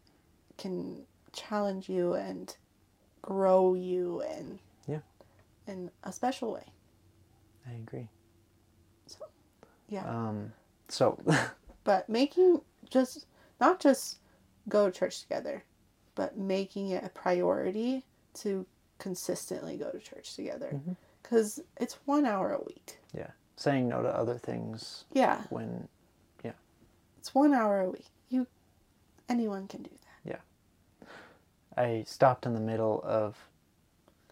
can 0.57 1.05
challenge 1.33 1.89
you 1.89 2.13
and 2.13 2.55
grow 3.21 3.73
you 3.73 4.21
and 4.21 4.59
Yeah. 4.87 5.01
in 5.67 5.91
a 6.03 6.11
special 6.11 6.51
way. 6.53 6.65
i 7.67 7.71
agree 7.73 8.07
so 9.07 9.25
Yeah. 9.87 10.05
um 10.27 10.53
so 10.89 11.19
but 11.83 12.07
making 12.09 12.61
just 12.89 13.25
not 13.59 13.79
just 13.79 14.19
go 14.69 14.85
to 14.89 14.91
church 14.91 15.21
together 15.21 15.63
but 16.15 16.37
making 16.37 16.89
it 16.89 17.03
a 17.03 17.09
priority 17.09 18.03
to 18.33 18.65
consistently 18.99 19.77
go 19.77 19.89
to 19.91 19.99
church 19.99 20.35
together 20.35 20.79
because 21.23 21.59
it's 21.77 21.97
one 22.05 22.25
hour 22.25 22.53
a 22.53 22.63
week 22.65 22.99
yeah 23.13 23.31
saying 23.55 23.87
no 23.87 24.01
to 24.01 24.07
other 24.09 24.37
things 24.37 25.05
yeah 25.13 25.41
when 25.49 25.87
yeah. 26.43 26.51
it's 27.17 27.33
one 27.33 27.53
hour 27.53 27.81
a 27.81 27.89
week 27.89 28.05
you 28.29 28.45
anyone 29.29 29.67
can 29.67 29.81
do 29.83 29.89
that 29.89 30.29
Yeah. 31.01 31.07
I 31.77 32.03
stopped 32.07 32.45
in 32.45 32.53
the 32.53 32.59
middle 32.59 33.01
of 33.03 33.37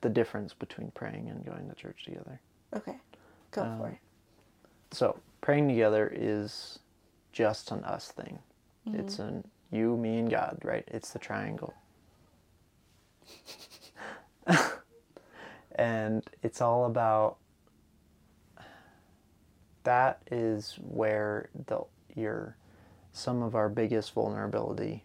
the 0.02 0.10
difference 0.10 0.54
between 0.54 0.92
praying 0.92 1.30
and 1.30 1.44
going 1.46 1.68
to 1.70 1.76
church 1.76 2.04
together. 2.06 2.40
okay 2.76 2.98
go 3.52 3.64
Um, 3.64 3.78
for 3.80 3.90
it 3.90 3.98
So, 4.92 5.20
praying 5.42 5.68
together 5.68 6.12
is 6.14 6.80
just 7.32 7.72
an 7.72 7.84
us 7.84 8.12
thing. 8.12 8.40
Mm-hmm. 8.88 9.00
It's 9.00 9.20
an 9.20 9.44
you, 9.72 9.96
me, 9.98 10.18
and 10.20 10.30
God, 10.30 10.60
right? 10.64 10.84
It's 10.88 11.12
the 11.12 11.20
triangle. 11.20 11.74
and 15.76 16.24
it's 16.42 16.62
all 16.62 16.86
about 16.86 17.38
that 19.84 20.22
is 20.32 20.76
where 20.80 21.50
the 21.68 21.82
your 22.16 22.56
some 23.12 23.42
of 23.42 23.56
our 23.56 23.70
biggest 23.70 24.14
vulnerability 24.14 25.04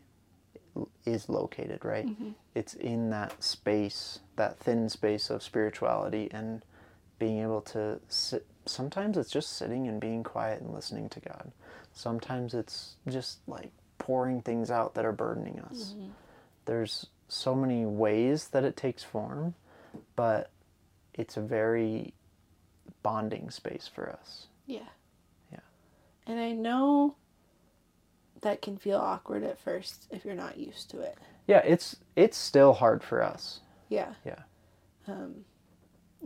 is 1.05 1.29
located, 1.29 1.85
right? 1.85 2.07
Mm-hmm. 2.07 2.31
It's 2.55 2.75
in 2.75 3.11
that 3.11 3.43
space, 3.43 4.21
that 4.37 4.59
thin 4.59 4.89
space 4.89 5.31
of 5.31 5.43
spirituality 5.43 6.29
and 6.33 6.65
being 7.19 7.41
able 7.41 7.61
to 7.61 8.01
sit 8.09 8.47
sometimes 8.67 9.17
it's 9.17 9.31
just 9.31 9.57
sitting 9.57 9.87
and 9.89 10.01
being 10.01 10.23
quiet 10.23 10.61
and 10.61 10.73
listening 10.73 11.09
to 11.11 11.21
God. 11.21 11.53
Sometimes 11.93 12.55
it's 12.55 12.97
just 13.09 13.39
like 13.47 13.71
pouring 13.99 14.41
things 14.43 14.71
out 14.71 14.95
that 14.95 15.05
are 15.05 15.13
burdening 15.13 15.61
us. 15.61 15.95
There's 16.67 17.07
so 17.29 17.55
many 17.55 17.85
ways 17.87 18.49
that 18.49 18.65
it 18.65 18.77
takes 18.77 19.03
form, 19.03 19.55
but 20.17 20.51
it's 21.15 21.37
a 21.37 21.41
very 21.41 22.15
bonding 23.03 23.51
space 23.51 23.89
for 23.93 24.11
us. 24.11 24.47
yeah 24.67 24.89
Yeah. 25.53 25.61
and 26.27 26.41
i 26.41 26.53
know 26.53 27.17
that 28.41 28.63
can 28.63 28.77
feel 28.79 28.99
awkward 28.99 29.43
at 29.43 29.59
first 29.59 30.07
if 30.11 30.25
you're 30.25 30.35
not 30.35 30.59
used 30.59 30.91
to 30.91 31.01
it 31.01 31.17
Yeah, 31.47 31.59
it's 31.59 31.97
it's 32.17 32.37
still 32.37 32.73
hard 32.75 33.03
for 33.05 33.23
us. 33.23 33.61
yeah 33.89 34.15
Yeah. 34.25 34.41
um, 35.07 35.45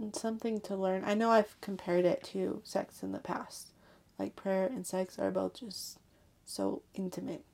it's 0.01 0.21
something 0.21 0.61
to 0.63 0.77
learn. 0.77 1.03
I 1.05 1.15
know 1.15 1.31
I've 1.31 1.61
compared 1.61 2.05
it 2.05 2.23
to 2.33 2.61
sex 2.65 3.03
in 3.03 3.11
the 3.11 3.19
past. 3.19 3.71
Like 4.17 4.37
prayer 4.37 4.67
and 4.67 4.87
sex 4.87 5.19
are 5.19 5.33
both 5.33 5.55
just 5.59 5.99
so 6.45 6.83
intimate 6.95 7.45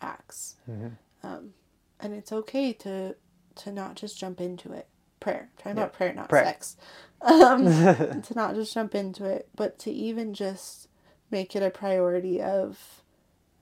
acts, 0.00 0.56
Mhm. 0.68 0.96
um, 1.22 1.54
and 2.00 2.14
it's 2.14 2.32
okay 2.32 2.72
to 2.74 3.16
to 3.56 3.72
not 3.72 3.96
just 3.96 4.16
jump 4.18 4.40
into 4.40 4.72
it. 4.72 4.86
Prayer, 5.18 5.50
talking 5.58 5.76
Yeah. 5.76 5.82
about 5.84 5.92
prayer, 5.94 6.12
not 6.14 6.28
Prayer. 6.28 6.44
sex. 6.44 6.76
Um, 7.20 7.64
to 8.22 8.34
not 8.36 8.54
just 8.54 8.72
jump 8.72 8.94
into 8.94 9.24
it, 9.24 9.48
but 9.56 9.78
to 9.80 9.90
even 9.90 10.32
just 10.32 10.86
make 11.30 11.56
it 11.56 11.62
a 11.62 11.70
priority 11.70 12.40
of 12.40 13.02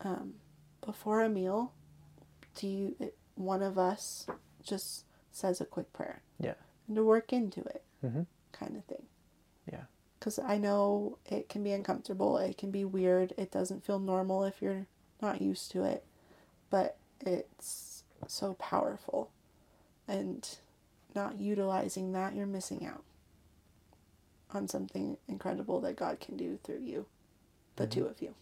um, 0.03 0.35
before 0.83 1.23
a 1.23 1.29
meal. 1.31 1.73
Do 2.55 2.69
you 2.69 3.13
one 3.37 3.63
of 3.63 3.79
us 3.79 4.27
just 4.63 5.07
says 5.33 5.61
a 5.61 5.65
quick 5.65 5.93
prayer? 5.95 6.23
Yeah. 6.39 6.55
and 6.87 6.97
to 6.97 7.05
work 7.05 7.33
into 7.33 7.63
it 7.63 7.83
Mhm. 8.05 8.27
kind 8.53 8.77
of 8.77 8.85
thing 8.85 9.07
Yeah. 9.71 9.85
because 10.19 10.39
i 10.39 10.57
know 10.57 11.19
it 11.27 11.49
can 11.49 11.63
be 11.65 11.73
uncomfortable 11.73 12.37
it 12.39 12.57
can 12.59 12.71
be 12.71 12.85
weird 12.85 13.33
it 13.37 13.51
doesn't 13.51 13.85
feel 13.85 13.99
normal 13.99 14.45
if 14.45 14.63
you're 14.63 14.87
not 15.21 15.41
used 15.43 15.71
to 15.73 15.83
it 15.83 16.05
but 16.71 16.97
it's 17.25 18.03
so 18.27 18.55
powerful 18.55 19.31
and 20.09 20.59
not 21.15 21.39
utilizing 21.41 22.13
that 22.13 22.35
you're 22.35 22.47
missing 22.47 22.87
out 22.87 23.03
on 24.53 24.69
something 24.69 25.17
incredible 25.29 25.81
that 25.81 25.97
god 25.97 26.21
can 26.21 26.37
do 26.37 26.59
through 26.65 26.81
you 26.81 27.07
the 27.77 27.85
mm-hmm. 27.85 28.01
two 28.01 28.07
of 28.07 28.21
you 28.23 28.35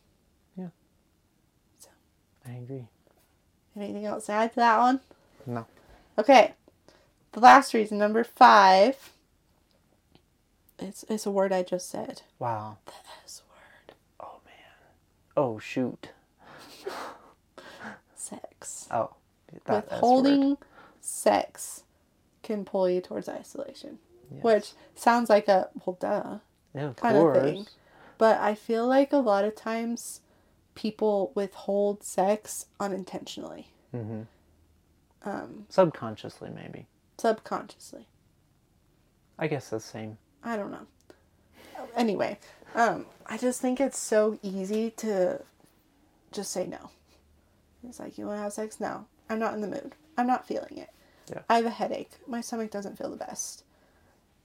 Yeah. 0.56 0.68
So 1.78 1.88
I 2.46 2.52
agree. 2.52 2.86
anything 3.76 4.04
else 4.06 4.26
to 4.26 4.32
add 4.32 4.50
to 4.52 4.56
that 4.56 4.78
one 4.78 5.00
No. 5.46 5.66
Okay. 6.18 6.54
The 7.32 7.40
last 7.40 7.74
reason, 7.74 7.98
number 7.98 8.22
five. 8.24 9.10
It's 10.78 11.04
it's 11.08 11.26
a 11.26 11.30
word 11.30 11.52
I 11.52 11.62
just 11.62 11.88
said. 11.90 12.22
Wow. 12.38 12.78
The 12.86 12.92
S 13.24 13.42
word. 13.50 13.94
Oh 14.20 14.40
man. 14.44 14.54
Oh 15.36 15.58
shoot. 15.58 16.10
Sex. 18.64 18.88
Oh. 18.90 19.10
That. 19.66 19.90
Withholding 19.90 20.56
sex 21.00 21.84
can 22.42 22.64
pull 22.64 22.88
you 22.90 23.00
towards 23.00 23.28
isolation. 23.28 23.98
Yes. 24.34 24.42
Which 24.42 24.72
sounds 24.94 25.30
like 25.30 25.48
a 25.48 25.68
well 25.84 25.96
duh. 26.00 26.38
yeah, 26.74 26.86
of 26.86 26.96
kind 26.96 27.16
of 27.16 27.42
thing. 27.42 27.66
But 28.18 28.40
I 28.40 28.54
feel 28.54 28.86
like 28.86 29.12
a 29.12 29.18
lot 29.18 29.44
of 29.44 29.54
times 29.54 30.20
people 30.74 31.30
withhold 31.34 32.02
sex 32.02 32.66
unintentionally. 32.80 33.68
hmm 33.92 34.22
Um, 35.24 35.66
Subconsciously, 35.68 36.50
maybe. 36.50 36.86
subconsciously. 37.18 38.06
I 39.38 39.46
guess 39.46 39.70
the 39.70 39.80
same. 39.80 40.18
I 40.42 40.56
don't 40.56 40.70
know. 40.72 40.86
Anyway, 41.96 42.38
um, 42.74 43.06
I 43.26 43.36
just 43.36 43.60
think 43.60 43.80
it's 43.80 43.98
so 43.98 44.38
easy 44.42 44.90
to 44.98 45.40
just 46.32 46.50
say 46.50 46.66
no. 46.66 46.90
It's 47.89 48.01
like, 48.01 48.18
you 48.18 48.26
want 48.26 48.39
to 48.39 48.43
have 48.43 48.53
sex? 48.53 48.80
No. 48.80 49.07
I'm 49.28 49.39
not 49.39 49.55
in 49.55 49.61
the 49.61 49.68
mood. 49.68 49.95
I'm 50.16 50.26
not 50.26 50.47
feeling 50.47 50.78
it. 50.78 50.91
Yeah. 51.30 51.41
I 51.49 51.57
have 51.57 51.66
a 51.66 51.70
headache. 51.70 52.11
My 52.26 52.41
stomach 52.41 52.70
doesn't 52.70 52.99
feel 52.99 53.11
the 53.11 53.16
best. 53.16 53.64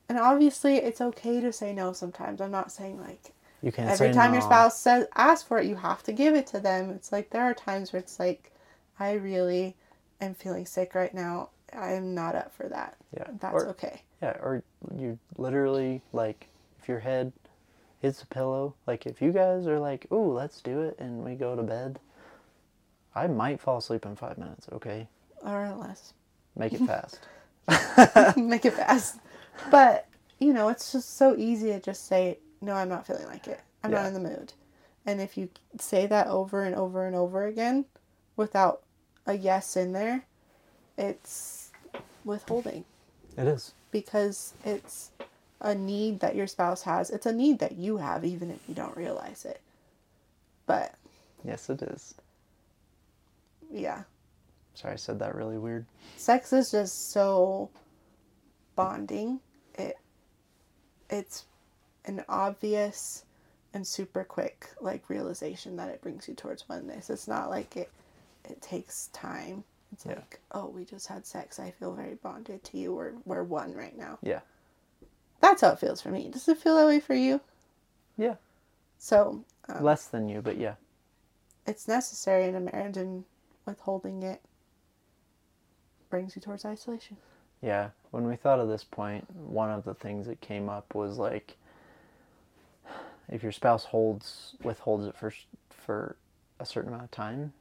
And 0.07 0.17
obviously, 0.17 0.77
it's 0.77 1.01
okay 1.01 1.39
to 1.41 1.51
say 1.51 1.73
no 1.73 1.93
sometimes. 1.93 2.41
I'm 2.41 2.51
not 2.51 2.71
saying 2.71 2.99
like 2.99 3.33
You 3.61 3.71
can't 3.71 3.89
every 3.89 4.11
time 4.11 4.33
your 4.33 4.41
spouse 4.41 4.79
says 4.79 5.05
asks 5.15 5.47
for 5.47 5.59
it, 5.59 5.67
you 5.67 5.75
have 5.75 6.01
to 6.03 6.13
give 6.13 6.33
it 6.35 6.47
to 6.47 6.59
them. 6.59 6.89
It's 6.91 7.11
like 7.11 7.29
there 7.29 7.43
are 7.43 7.53
times 7.53 7.93
where 7.93 7.99
it's 7.99 8.19
like, 8.19 8.51
I 8.99 9.13
really 9.13 9.75
am 10.21 10.33
feeling 10.33 10.65
sick 10.65 10.95
right 10.95 11.13
now. 11.13 11.49
I'm 11.77 12.15
not 12.15 12.35
up 12.35 12.55
for 12.55 12.67
that. 12.69 12.97
Yeah. 13.15 13.27
That's 13.39 13.53
Or- 13.53 13.67
okay. 13.69 14.01
Yeah, 14.21 14.35
or 14.41 14.63
you 14.97 15.17
literally 15.37 16.01
like 16.11 16.47
if 16.81 16.89
your 16.89 16.99
head 16.99 17.31
hits 18.01 18.21
a 18.23 18.25
pillow, 18.27 18.73
like 18.87 19.05
if 19.05 19.21
you 19.21 19.31
guys 19.31 19.67
are 19.67 19.79
like, 19.79 20.07
"Ooh, 20.11 20.33
let's 20.33 20.59
do 20.61 20.81
it," 20.81 20.97
and 20.99 21.23
we 21.23 21.35
go 21.35 21.55
to 21.55 21.63
bed, 21.63 21.99
I 23.15 23.27
might 23.27 23.59
fall 23.59 23.77
asleep 23.77 24.05
in 24.05 24.15
five 24.15 24.37
minutes. 24.37 24.67
Okay, 24.71 25.07
Or 25.43 25.73
less. 25.75 26.13
make 26.55 26.73
it 26.73 26.81
fast. 26.81 27.19
Make 28.37 28.65
it 28.65 28.73
fast. 28.73 29.17
But, 29.69 30.07
you 30.39 30.53
know, 30.53 30.69
it's 30.69 30.91
just 30.91 31.17
so 31.17 31.35
easy 31.37 31.67
to 31.69 31.79
just 31.79 32.07
say, 32.07 32.39
no, 32.61 32.73
I'm 32.73 32.89
not 32.89 33.05
feeling 33.05 33.27
like 33.27 33.47
it. 33.47 33.59
I'm 33.83 33.91
Yeah. 33.91 33.97
not 34.03 34.07
in 34.07 34.13
the 34.15 34.29
mood. 34.29 34.53
And 35.05 35.21
if 35.21 35.37
you 35.37 35.49
say 35.79 36.07
that 36.07 36.27
over 36.27 36.63
and 36.63 36.73
over 36.75 37.05
and 37.05 37.15
over 37.15 37.45
again 37.45 37.85
without 38.35 38.81
a 39.27 39.33
yes 39.33 39.77
in 39.77 39.93
there, 39.93 40.23
it's 40.97 41.71
withholding 42.25 42.85
It 43.37 43.47
is. 43.47 43.73
because 43.91 44.53
it's 44.65 45.11
a 45.61 45.75
need 45.75 46.19
that 46.21 46.35
your 46.35 46.47
spouse 46.47 46.81
has. 46.83 47.09
It's 47.11 47.25
a 47.25 47.33
need 47.33 47.59
that 47.59 47.73
you 47.73 47.97
have, 47.97 48.25
even 48.25 48.49
if 48.49 48.59
you 48.67 48.73
don't 48.75 48.95
realize 48.97 49.45
it. 49.45 49.61
But, 50.65 50.95
Yes, 51.45 51.69
it 51.69 51.81
is. 51.83 52.15
Yeah, 53.71 54.03
Sorry, 54.73 54.93
I 54.93 54.97
said 54.97 55.19
that 55.19 55.35
really 55.35 55.57
weird. 55.57 55.85
sex 56.15 56.53
is 56.53 56.71
just 56.71 57.11
so 57.11 57.69
bonding. 58.75 59.39
It 59.75 59.97
it's 61.09 61.45
an 62.05 62.23
obvious 62.29 63.25
and 63.73 63.85
super 63.85 64.23
quick 64.23 64.67
like 64.81 65.09
realization 65.09 65.75
that 65.77 65.89
it 65.89 66.01
brings 66.01 66.27
you 66.27 66.33
towards 66.33 66.67
oneness. 66.69 67.09
It's 67.09 67.27
not 67.27 67.49
like 67.49 67.75
it 67.77 67.91
it 68.45 68.61
takes 68.61 69.07
time. 69.07 69.63
It's 69.91 70.05
Yeah. 70.05 70.15
like, 70.15 70.39
oh, 70.51 70.67
we 70.67 70.85
just 70.85 71.07
had 71.07 71.25
sex. 71.25 71.59
I 71.59 71.71
feel 71.71 71.93
very 71.93 72.15
bonded 72.15 72.63
to 72.65 72.77
you. 72.77 72.93
We're 72.93 73.13
we're 73.25 73.43
one 73.43 73.73
right 73.73 73.97
now. 73.97 74.17
Yeah. 74.21 74.39
That's 75.41 75.61
how 75.61 75.71
it 75.71 75.79
feels 75.79 76.01
for 76.01 76.09
me. 76.09 76.29
Does 76.29 76.47
it 76.47 76.57
feel 76.57 76.75
that 76.75 76.85
way 76.85 76.99
for 76.99 77.15
you? 77.15 77.41
Yeah. 78.17 78.35
So 78.97 79.43
um, 79.67 79.83
Less 79.83 80.05
than 80.05 80.29
you, 80.29 80.41
but 80.41 80.57
yeah. 80.57 80.75
it's 81.65 81.87
necessary 81.87 82.45
in 82.45 82.55
a 82.55 82.59
marriage, 82.59 82.97
and 82.97 83.23
withholding 83.69 84.23
it 84.23 84.41
brings 86.09 86.35
you 86.35 86.41
towards 86.41 86.65
isolation. 86.65 87.17
Yeah, 87.61 87.89
when 88.11 88.25
we 88.25 88.35
thought 88.35 88.59
of 88.59 88.67
this 88.67 88.83
point, 88.83 89.29
one 89.35 89.69
of 89.69 89.83
the 89.83 89.93
things 89.93 90.27
that 90.27 90.41
came 90.41 90.69
up 90.69 90.95
was 90.95 91.17
like 91.17 91.55
if 93.29 93.43
your 93.43 93.51
spouse 93.51 93.85
holds 93.85 94.55
withholds 94.63 95.05
it 95.05 95.15
for 95.15 95.31
for 95.69 96.15
a 96.59 96.65
certain 96.65 96.89
amount 96.89 97.03
of 97.03 97.11
time, 97.11 97.53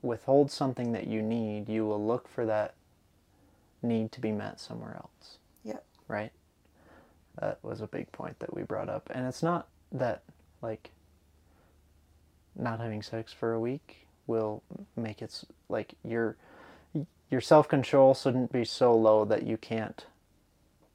withholds 0.00 0.54
something 0.54 0.92
that 0.92 1.06
you 1.06 1.22
need, 1.22 1.68
you 1.68 1.84
will 1.84 2.04
look 2.04 2.28
for 2.28 2.46
that 2.46 2.74
need 3.82 4.12
to 4.12 4.20
be 4.20 4.32
met 4.32 4.60
somewhere 4.60 4.94
else. 4.96 5.38
Yep. 5.64 5.84
Right? 6.08 6.32
That 7.40 7.58
was 7.62 7.80
a 7.80 7.86
big 7.86 8.10
point 8.12 8.38
that 8.38 8.54
we 8.54 8.62
brought 8.62 8.88
up. 8.88 9.10
And 9.12 9.26
it's 9.26 9.42
not 9.42 9.68
that 9.90 10.22
like 10.60 10.90
not 12.54 12.80
having 12.80 13.02
sex 13.02 13.32
for 13.32 13.52
a 13.52 13.60
week 13.60 14.06
will 14.32 14.62
make 14.96 15.20
it 15.22 15.44
like 15.68 15.94
your 16.04 16.36
your 17.30 17.40
self-control 17.40 18.14
shouldn't 18.14 18.52
be 18.52 18.64
so 18.64 18.94
low 18.94 19.24
that 19.24 19.44
you 19.44 19.56
can't 19.56 20.06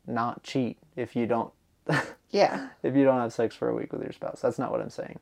not 0.06 0.44
cheat 0.44 0.78
if 0.96 1.16
you 1.16 1.26
don't 1.26 1.52
Yeah. 2.32 2.70
if 2.84 2.96
you 2.96 3.04
don't 3.04 3.20
have 3.22 3.34
sex 3.34 3.56
for 3.56 3.70
a 3.70 3.76
week 3.76 3.92
with 3.94 4.02
your 4.04 4.12
spouse. 4.12 4.42
That's 4.42 4.60
not 4.60 4.72
what 4.72 4.82
I'm 4.82 4.90
saying. 4.90 5.20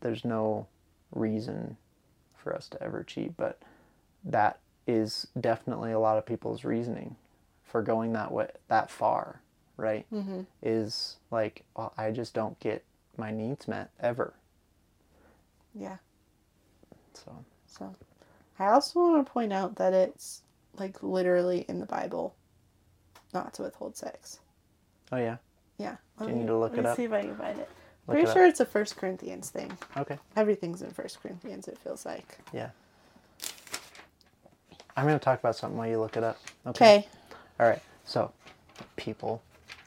There's 0.00 0.24
no 0.24 0.66
reason 1.14 1.76
for 2.36 2.54
us 2.54 2.68
to 2.70 2.82
ever 2.82 3.02
cheat, 3.04 3.36
but 3.36 3.58
that 4.24 4.58
is 4.86 5.26
definitely 5.40 5.92
a 5.92 5.98
lot 5.98 6.18
of 6.18 6.26
people's 6.26 6.64
reasoning 6.64 7.16
for 7.64 7.80
going 7.82 8.12
that 8.12 8.30
way 8.32 8.48
that 8.68 8.90
far, 8.90 9.40
right? 9.76 10.06
Mm-hmm. 10.12 10.42
Is 10.62 11.16
like 11.30 11.62
well, 11.76 11.92
I 11.96 12.10
just 12.10 12.34
don't 12.34 12.58
get 12.60 12.84
my 13.16 13.30
needs 13.30 13.66
met 13.68 13.90
ever. 14.00 14.34
Yeah. 15.74 15.96
So 17.14 17.44
So, 17.66 17.94
I 18.58 18.66
also 18.66 19.00
want 19.00 19.26
to 19.26 19.32
point 19.32 19.52
out 19.52 19.76
that 19.76 19.92
it's 19.92 20.42
like 20.78 21.02
literally 21.02 21.64
in 21.68 21.80
the 21.80 21.86
Bible 21.86 22.34
not 23.32 23.54
to 23.54 23.62
withhold 23.62 23.96
sex. 23.96 24.40
oh 25.12 25.16
yeah, 25.16 25.36
Yeah. 25.78 25.96
Do 26.18 26.24
Let 26.24 26.28
you 26.28 26.34
me- 26.34 26.40
need 26.42 26.46
to 26.48 26.56
look 26.58 26.72
let 26.72 26.78
it 26.78 26.82
me 26.82 26.88
up? 26.90 26.96
See 26.96 27.04
if 27.04 27.12
I 27.12 27.22
can 27.22 27.36
find 27.36 27.58
it. 27.58 27.68
Look 28.06 28.16
Pretty 28.16 28.28
it 28.30 28.32
sure 28.34 28.46
it's 28.46 28.60
a 28.60 28.66
First 28.66 28.96
Corinthians 28.96 29.50
thing. 29.50 29.76
okay, 29.96 30.18
Everything's 30.36 30.82
in 30.82 30.90
First 30.90 31.20
Corinthians. 31.22 31.68
It 31.68 31.78
feels 31.78 32.04
like. 32.06 32.38
yeah. 32.52 32.70
I'm 34.96 35.06
gonna 35.06 35.18
talk 35.18 35.40
about 35.40 35.56
something 35.56 35.76
while 35.76 35.88
you 35.88 35.98
look 35.98 36.16
it 36.16 36.22
up. 36.22 36.38
Okay. 36.66 37.06
All 37.58 37.66
right. 37.68 37.82
So, 38.04 38.32
people, 38.96 39.42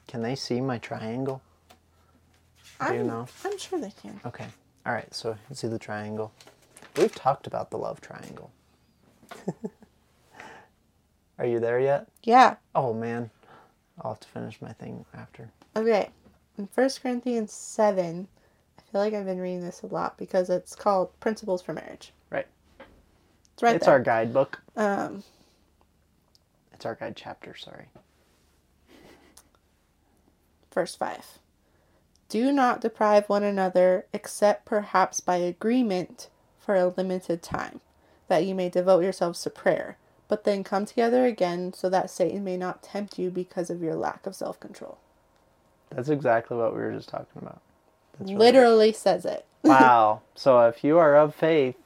can 0.08 0.22
they 0.22 0.36
see 0.36 0.60
my 0.60 0.78
triangle? 0.80 1.42
Do 2.86 2.94
you 2.94 3.00
I'm, 3.02 3.08
know? 3.08 3.28
I'm 3.46 3.58
sure 3.58 3.80
they 3.80 3.92
can. 4.02 4.20
Okay. 4.26 4.48
All 4.86 4.94
right. 4.94 5.12
So 5.14 5.38
see 5.54 5.68
the 5.68 5.80
triangle. 5.80 6.32
We've 6.98 7.14
talked 7.14 7.48
about 7.48 7.70
the 7.70 7.78
love 7.78 8.02
triangle. 8.02 8.52
Are 11.40 11.46
you 11.46 11.60
there 11.60 11.80
yet? 11.80 12.08
Yeah. 12.24 12.56
Oh 12.74 12.94
man, 12.94 13.30
I'll 14.02 14.12
have 14.14 14.20
to 14.22 14.28
finish 14.28 14.62
my 14.62 14.74
thing 14.74 15.06
after. 15.14 15.52
Okay. 15.76 16.10
In 16.58 16.68
First 16.68 17.04
Corinthians 17.04 17.54
seven, 17.54 18.28
I 18.80 18.82
feel 18.92 19.02
like 19.02 19.14
I've 19.14 19.26
been 19.26 19.40
reading 19.40 19.62
this 19.62 19.84
a 19.84 19.88
lot 19.88 20.18
because 20.18 20.50
it's 20.50 20.76
called 20.76 21.18
Principles 21.20 21.62
for 21.62 21.74
Marriage. 21.74 22.14
Right. 22.32 22.48
It's 23.54 23.62
right 23.62 23.76
it's 23.76 23.86
there. 23.86 23.96
our 23.96 24.02
guidebook. 24.02 24.62
Um. 24.76 25.24
It's 26.74 26.86
our 26.86 26.96
guide 26.96 27.16
chapter. 27.16 27.56
Sorry. 27.56 27.88
Verse 30.74 30.96
5 30.96 31.40
Do 32.30 32.52
not 32.52 32.82
deprive 32.82 33.28
one 33.30 33.44
another, 33.44 34.06
except 34.14 34.66
perhaps 34.66 35.20
by 35.20 35.38
agreement 35.38 36.30
for 36.68 36.76
a 36.76 36.94
limited 36.98 37.42
time, 37.42 37.80
that 38.28 38.46
you 38.46 38.54
may 38.54 38.68
devote 38.70 39.02
yourselves 39.02 39.42
to 39.42 39.50
prayer, 39.50 39.98
but 40.28 40.44
then 40.44 40.66
come 40.66 40.86
together 40.86 41.26
again 41.26 41.72
so 41.72 41.90
that 41.90 42.10
Satan 42.10 42.44
may 42.44 42.58
not 42.58 42.84
tempt 42.84 43.18
you 43.18 43.32
because 43.32 43.70
of 43.70 43.82
your 43.82 43.96
lack 43.96 44.28
of 44.28 44.36
self 44.36 44.60
control. 44.60 44.98
That's 45.90 46.10
exactly 46.10 46.58
what 46.58 46.76
we 46.76 46.82
were 46.82 46.92
just 46.92 47.08
talking 47.08 47.42
about. 47.42 47.62
That's 48.20 48.32
really 48.32 48.46
Literally 48.46 48.92
says 48.92 49.26
it. 49.26 49.46
wow. 49.64 50.22
So 50.36 50.60
if 50.68 50.84
you 50.84 50.98
are 50.98 51.16
of 51.16 51.34
faith, 51.34 51.78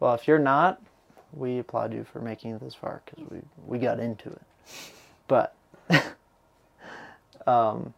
well, 0.00 0.14
if 0.14 0.26
you're 0.26 0.40
not, 0.40 0.82
we 1.32 1.60
applaud 1.60 1.94
you 1.94 2.04
for 2.04 2.20
making 2.20 2.56
it 2.56 2.60
this 2.60 2.74
far 2.74 3.02
because 3.04 3.24
we 3.30 3.38
we 3.66 3.78
got 3.78 4.00
into 4.00 4.30
it. 4.30 4.42
But, 5.28 5.54
um, 7.46 7.94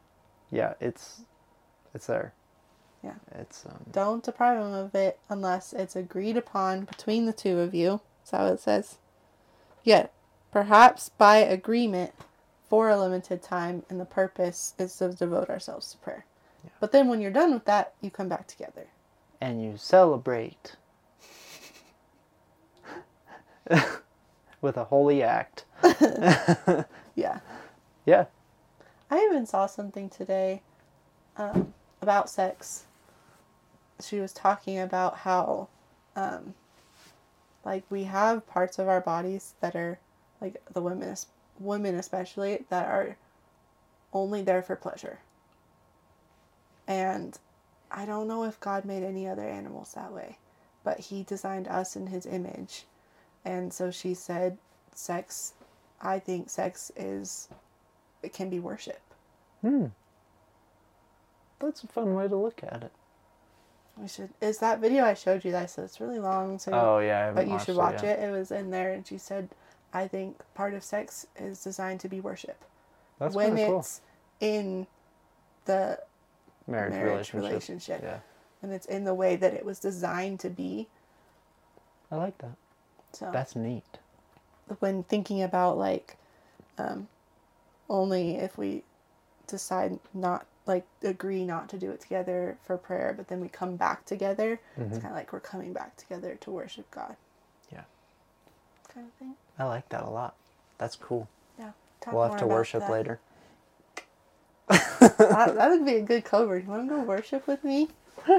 yeah, 0.50 0.74
it's 0.82 1.22
it's 1.94 2.06
there. 2.06 2.34
Yeah. 3.04 3.14
It's 3.36 3.64
um, 3.66 3.84
Don't 3.92 4.24
deprive 4.24 4.58
him 4.60 4.72
of 4.74 4.94
it 4.94 5.18
unless 5.28 5.72
it's 5.72 5.96
agreed 5.96 6.36
upon 6.36 6.84
between 6.84 7.26
the 7.26 7.32
two 7.32 7.60
of 7.60 7.74
you. 7.74 8.00
Is 8.24 8.30
that 8.32 8.42
what 8.42 8.52
it 8.54 8.60
says? 8.60 8.98
Yeah. 9.84 10.08
Perhaps 10.52 11.10
by 11.10 11.38
agreement 11.38 12.12
for 12.68 12.90
a 12.90 12.98
limited 12.98 13.42
time, 13.42 13.84
and 13.90 14.00
the 14.00 14.04
purpose 14.06 14.74
is 14.78 14.96
to 14.96 15.10
devote 15.10 15.50
ourselves 15.50 15.92
to 15.92 15.98
prayer. 15.98 16.24
Yeah. 16.64 16.70
But 16.80 16.92
then 16.92 17.08
when 17.08 17.20
you're 17.20 17.30
done 17.30 17.52
with 17.54 17.64
that, 17.66 17.94
you 18.00 18.10
come 18.10 18.28
back 18.28 18.46
together. 18.48 18.88
and 19.40 19.62
you 19.62 19.76
celebrate 19.76 20.76
with 24.60 24.76
a 24.76 24.84
holy 24.84 25.22
act. 25.22 25.64
Yeah. 27.16 27.40
Yeah. 28.06 28.26
I 29.10 29.18
even 29.24 29.46
saw 29.46 29.66
something 29.66 30.10
today 30.10 30.62
um, 31.36 31.74
about 32.02 32.30
sex. 32.30 32.84
She 34.00 34.20
was 34.20 34.32
talking 34.32 34.78
about 34.78 35.18
how, 35.18 35.68
um, 36.14 36.54
like, 37.64 37.84
we 37.90 38.04
have 38.04 38.46
parts 38.46 38.78
of 38.78 38.88
our 38.88 39.00
bodies 39.00 39.54
that 39.60 39.74
are, 39.74 39.98
like, 40.40 40.62
the 40.72 40.82
women, 40.82 41.16
women 41.58 41.94
especially, 41.94 42.64
that 42.68 42.86
are 42.86 43.16
only 44.12 44.42
there 44.42 44.62
for 44.62 44.76
pleasure. 44.76 45.20
And 46.86 47.38
I 47.90 48.06
don't 48.06 48.28
know 48.28 48.44
if 48.44 48.60
God 48.60 48.84
made 48.84 49.02
any 49.02 49.26
other 49.26 49.42
animals 49.42 49.94
that 49.94 50.12
way, 50.12 50.38
but 50.84 51.00
He 51.00 51.22
designed 51.22 51.68
us 51.68 51.96
in 51.96 52.06
His 52.06 52.26
image. 52.26 52.84
And 53.44 53.72
so 53.72 53.90
she 53.90 54.14
said, 54.14 54.58
sex, 54.94 55.54
I 56.00 56.18
think 56.18 56.50
sex 56.50 56.92
is, 56.96 57.48
it 58.22 58.32
can 58.32 58.50
be 58.50 58.60
worship. 58.60 59.00
Hmm. 59.62 59.86
That's 61.58 61.82
a 61.82 61.86
fun 61.86 62.14
way 62.14 62.28
to 62.28 62.36
look 62.36 62.60
at 62.62 62.82
it. 62.84 62.92
We 63.96 64.08
should. 64.08 64.28
Is 64.42 64.58
that 64.58 64.78
video 64.80 65.04
I 65.04 65.14
showed 65.14 65.44
you? 65.44 65.52
That 65.52 65.62
I 65.62 65.66
said 65.66 65.84
it's 65.84 66.00
really 66.00 66.18
long, 66.18 66.58
so 66.58 66.72
Oh 66.72 66.98
yeah, 66.98 67.28
I 67.28 67.32
but 67.32 67.48
you 67.48 67.58
should 67.58 67.76
watch 67.76 68.02
yet. 68.02 68.18
it. 68.18 68.24
It 68.28 68.30
was 68.30 68.50
in 68.50 68.70
there, 68.70 68.92
and 68.92 69.06
she 69.06 69.16
said, 69.16 69.48
"I 69.94 70.06
think 70.06 70.38
part 70.54 70.74
of 70.74 70.84
sex 70.84 71.26
is 71.36 71.62
designed 71.64 72.00
to 72.00 72.08
be 72.08 72.20
worship. 72.20 72.62
That's 73.18 73.34
when 73.34 73.52
of 73.52 73.58
cool. 73.66 73.78
it's 73.80 74.02
in 74.40 74.86
the 75.64 75.98
Marriage, 76.66 76.92
marriage 76.92 77.32
relationship. 77.32 77.42
relationship. 77.50 78.00
Yeah. 78.02 78.18
and 78.62 78.72
it's 78.72 78.86
in 78.86 79.04
the 79.04 79.14
way 79.14 79.36
that 79.36 79.54
it 79.54 79.64
was 79.64 79.78
designed 79.78 80.40
to 80.40 80.50
be. 80.50 80.88
I 82.10 82.16
like 82.16 82.36
that. 82.38 82.56
So 83.12 83.30
That's 83.32 83.56
neat. 83.56 83.84
when 84.80 85.04
thinking 85.04 85.42
about 85.42 85.78
like 85.78 86.18
um, 86.76 87.08
only 87.88 88.36
if 88.36 88.58
we 88.58 88.82
decide 89.46 89.98
not 90.12 90.44
like 90.66 90.86
agree 91.02 91.44
not 91.44 91.68
to 91.70 91.78
do 91.78 91.90
it 91.90 92.00
together 92.00 92.58
for 92.62 92.76
prayer 92.76 93.14
but 93.16 93.28
then 93.28 93.40
we 93.40 93.48
come 93.48 93.76
back 93.76 94.04
together 94.04 94.60
it's 94.76 94.82
mm-hmm. 94.84 94.92
kind 94.94 95.06
of 95.06 95.12
like 95.12 95.32
we're 95.32 95.40
coming 95.40 95.72
back 95.72 95.96
together 95.96 96.36
to 96.40 96.50
worship 96.50 96.90
god 96.90 97.16
Yeah. 97.72 97.82
kind 98.92 99.06
of 99.06 99.12
thing 99.14 99.34
I 99.58 99.64
like 99.64 99.88
that 99.88 100.02
a 100.04 100.10
lot. 100.10 100.34
That's 100.78 100.96
cool. 100.96 101.28
yeah 101.58 101.72
Talk 102.00 102.14
we'll 102.14 102.24
have 102.24 102.36
to 102.38 102.46
worship 102.46 102.80
that. 102.80 102.90
later. 102.90 103.20
that, 104.68 105.54
that 105.54 105.70
would 105.70 105.84
be 105.86 105.96
a 105.96 106.02
good 106.02 106.24
cover 106.24 106.58
you 106.58 106.66
want 106.68 106.88
to 106.88 106.94
go 106.94 107.00
worship 107.02 107.46
with 107.46 107.62
me 107.64 107.88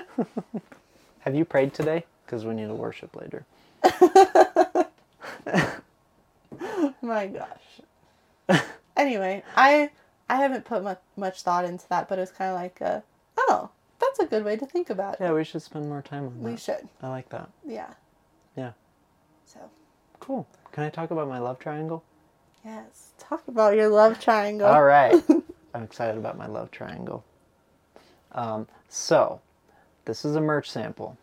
Have 1.20 1.36
you 1.36 1.46
prayed 1.46 1.74
today? 1.74 2.06
Because 2.26 2.46
we 2.46 2.54
need 2.54 2.68
to 2.68 2.76
worship 2.76 3.16
later. 3.16 3.46
my 7.02 7.28
gosh 7.28 8.62
anyway 8.98 9.44
i 9.56 9.90
i 10.30 10.36
haven't 10.36 10.66
put 10.66 10.84
much, 10.84 11.00
much 11.16 11.42
thought 11.42 11.66
into 11.66 11.88
that 11.90 12.08
but 12.10 12.20
it's 12.20 12.32
kind 12.32 12.52
of 12.52 12.56
like 12.58 12.80
a, 12.82 13.04
oh 13.38 13.70
that's 14.00 14.20
a 14.20 14.26
good 14.26 14.44
way 14.46 14.56
to 14.56 14.66
think 14.66 14.90
about 14.90 15.16
it 15.16 15.20
Yeah, 15.22 15.34
we 15.34 15.44
should 15.44 15.62
spend 15.62 15.88
more 15.90 16.02
time 16.02 16.26
on 16.28 16.44
that. 16.44 16.50
we 16.52 16.58
should 16.58 16.88
I 17.02 17.10
like 17.10 17.30
that. 17.30 17.50
yeah 17.66 17.94
Yeah. 18.56 18.72
so 19.46 19.60
Cool. 20.20 20.48
Can 20.72 20.84
I 20.84 20.90
talk 20.90 21.12
about 21.12 21.30
my 21.30 21.40
love 21.40 21.58
triangle? 21.60 22.04
Yes. 22.66 23.12
Talk 23.18 23.48
about 23.48 23.76
your 23.76 23.88
love 23.88 24.20
triangle. 24.20 24.68
All 24.68 24.84
right. 24.84 25.16
I'm 25.74 25.84
excited 25.84 26.18
about 26.18 26.38
my 26.38 26.48
love 26.48 26.70
triangle. 26.72 27.24
Um, 28.34 28.68
so, 28.90 29.40
this 30.06 30.26
is 30.26 30.36
a 30.36 30.42
merch 30.42 30.70
sample. 30.70 31.18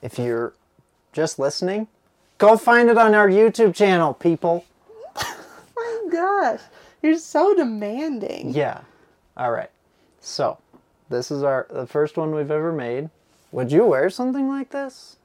If 0.00 0.18
you're 0.18 0.54
just 1.12 1.38
listening, 1.38 1.86
go 2.38 2.56
find 2.56 2.88
it 2.88 2.96
on 2.96 3.14
our 3.14 3.28
YouTube 3.28 3.74
channel, 3.74 4.14
people. 4.14 4.64
my 5.76 6.00
gosh. 6.10 6.60
You're 7.02 7.16
so 7.18 7.54
demanding. 7.54 8.50
Yeah. 8.50 8.80
All 9.36 9.52
right. 9.52 9.70
So, 10.20 10.58
this 11.08 11.30
is 11.30 11.42
our 11.42 11.66
the 11.70 11.86
first 11.86 12.16
one 12.16 12.34
we've 12.34 12.50
ever 12.50 12.72
made. 12.72 13.10
Would 13.52 13.72
you 13.72 13.86
wear 13.86 14.10
something 14.10 14.48
like 14.48 14.70
this? 14.70 15.16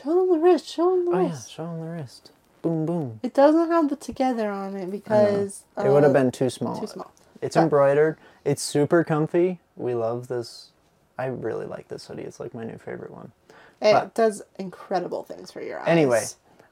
Show 0.00 0.14
them 0.14 0.30
the 0.30 0.38
wrist. 0.38 0.66
Show 0.68 0.90
them 0.90 1.04
the 1.06 1.10
wrist. 1.12 1.20
Oh 1.20 1.26
yeah, 1.28 1.56
show 1.56 1.64
on 1.64 1.80
the 1.80 1.86
wrist. 1.86 2.30
Boom, 2.62 2.86
boom. 2.86 3.20
It 3.22 3.34
doesn't 3.34 3.70
have 3.70 3.88
the 3.90 3.96
together 3.96 4.50
on 4.50 4.76
it 4.76 4.90
because 4.90 5.64
it 5.76 5.88
would 5.88 6.02
have 6.02 6.10
uh, 6.16 6.20
been 6.20 6.30
too 6.32 6.50
small. 6.50 6.80
too 6.80 6.86
small. 6.86 7.12
It's 7.40 7.56
But- 7.56 7.62
embroidered. 7.64 8.16
It's 8.44 8.62
super 8.62 9.04
comfy. 9.04 9.60
We 9.76 9.94
love 9.94 10.28
this. 10.28 10.70
I 11.18 11.26
really 11.26 11.66
like 11.66 11.88
this 11.88 12.06
hoodie. 12.06 12.22
It's 12.22 12.40
like 12.40 12.54
my 12.54 12.64
new 12.64 12.78
favorite 12.78 13.10
one. 13.10 13.32
It 13.80 13.92
but- 13.92 14.14
does 14.14 14.42
incredible 14.58 15.22
things 15.24 15.50
for 15.50 15.60
your 15.62 15.80
eyes. 15.80 15.88
Anyway, 15.88 16.24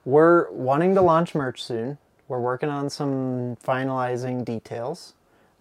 we're 0.05 0.51
wanting 0.51 0.95
to 0.95 1.03
launch 1.03 1.35
merch 1.35 1.63
soon. 1.63 1.99
We're 2.29 2.41
working 2.41 2.69
on 2.69 2.89
some 2.91 3.57
finalizing 3.65 4.45
details. 4.45 5.15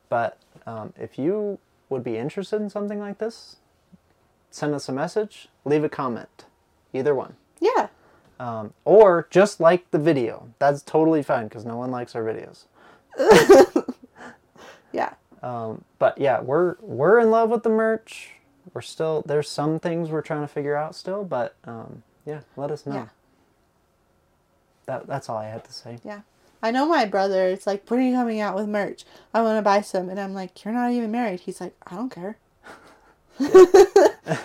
But 0.09 0.38
um, 0.66 0.93
if 0.99 1.18
you 1.18 1.59
would 1.89 2.03
be 2.03 2.18
interested 2.18 2.62
in 2.62 2.70
something 2.70 2.99
like 2.99 3.18
this, 3.18 3.57
send 4.49 4.74
us 4.74 4.88
a 4.89 4.91
message, 4.93 5.47
leave 5.66 5.84
a 5.84 5.89
comment. 5.89 6.45
Either 6.93 7.16
one. 7.16 7.36
yeah. 7.59 7.88
Um, 8.39 8.74
or 8.86 9.28
just 9.30 9.59
like 9.59 9.89
the 9.91 9.99
video. 9.99 10.49
That's 10.59 10.82
totally 10.82 11.22
fine 11.22 11.47
because 11.47 11.64
no 11.64 11.78
one 11.78 11.91
likes 11.91 12.16
our 12.16 12.24
videos. 12.24 12.66
Yeah. 14.91 15.14
Um, 15.41 15.84
but 15.99 16.18
yeah, 16.18 16.41
we're 16.41 16.76
we're 16.82 17.20
in 17.20 17.32
love 17.32 17.49
with 17.49 17.64
the 17.64 17.70
merch. 17.70 18.32
We're 18.74 18.82
still 18.82 19.24
there's 19.26 19.49
some 19.49 19.80
things 19.80 20.09
we're 20.09 20.22
trying 20.22 20.41
to 20.41 20.47
figure 20.47 20.76
out 20.76 20.95
still, 20.95 21.24
but 21.24 21.55
um, 21.64 22.03
yeah, 22.26 22.41
let 22.57 22.72
us 22.72 22.86
know. 22.86 22.95
Yeah. 22.95 23.07
That 24.86 25.07
that's 25.07 25.30
all 25.30 25.38
I 25.38 25.47
had 25.47 25.64
to 25.64 25.74
say. 25.74 25.97
Yeah. 26.03 26.22
I 26.64 26.72
know 26.72 26.86
my 26.88 27.05
brother. 27.05 27.47
It's 27.47 27.66
like, 27.68 27.89
when 27.89 27.99
are 27.99 28.03
you 28.03 28.14
coming 28.16 28.39
out 28.39 28.55
with 28.55 28.68
merch? 28.68 29.03
I 29.34 29.41
want 29.41 29.57
to 29.57 29.62
buy 29.62 29.82
some. 29.82 30.09
And 30.09 30.20
I'm 30.20 30.34
like, 30.34 30.64
you're 30.64 30.74
not 30.74 30.91
even 30.91 31.12
married. 31.12 31.39
He's 31.41 31.59
like, 31.62 31.76
I 31.88 31.95
don't 31.95 32.09
care. 32.09 32.38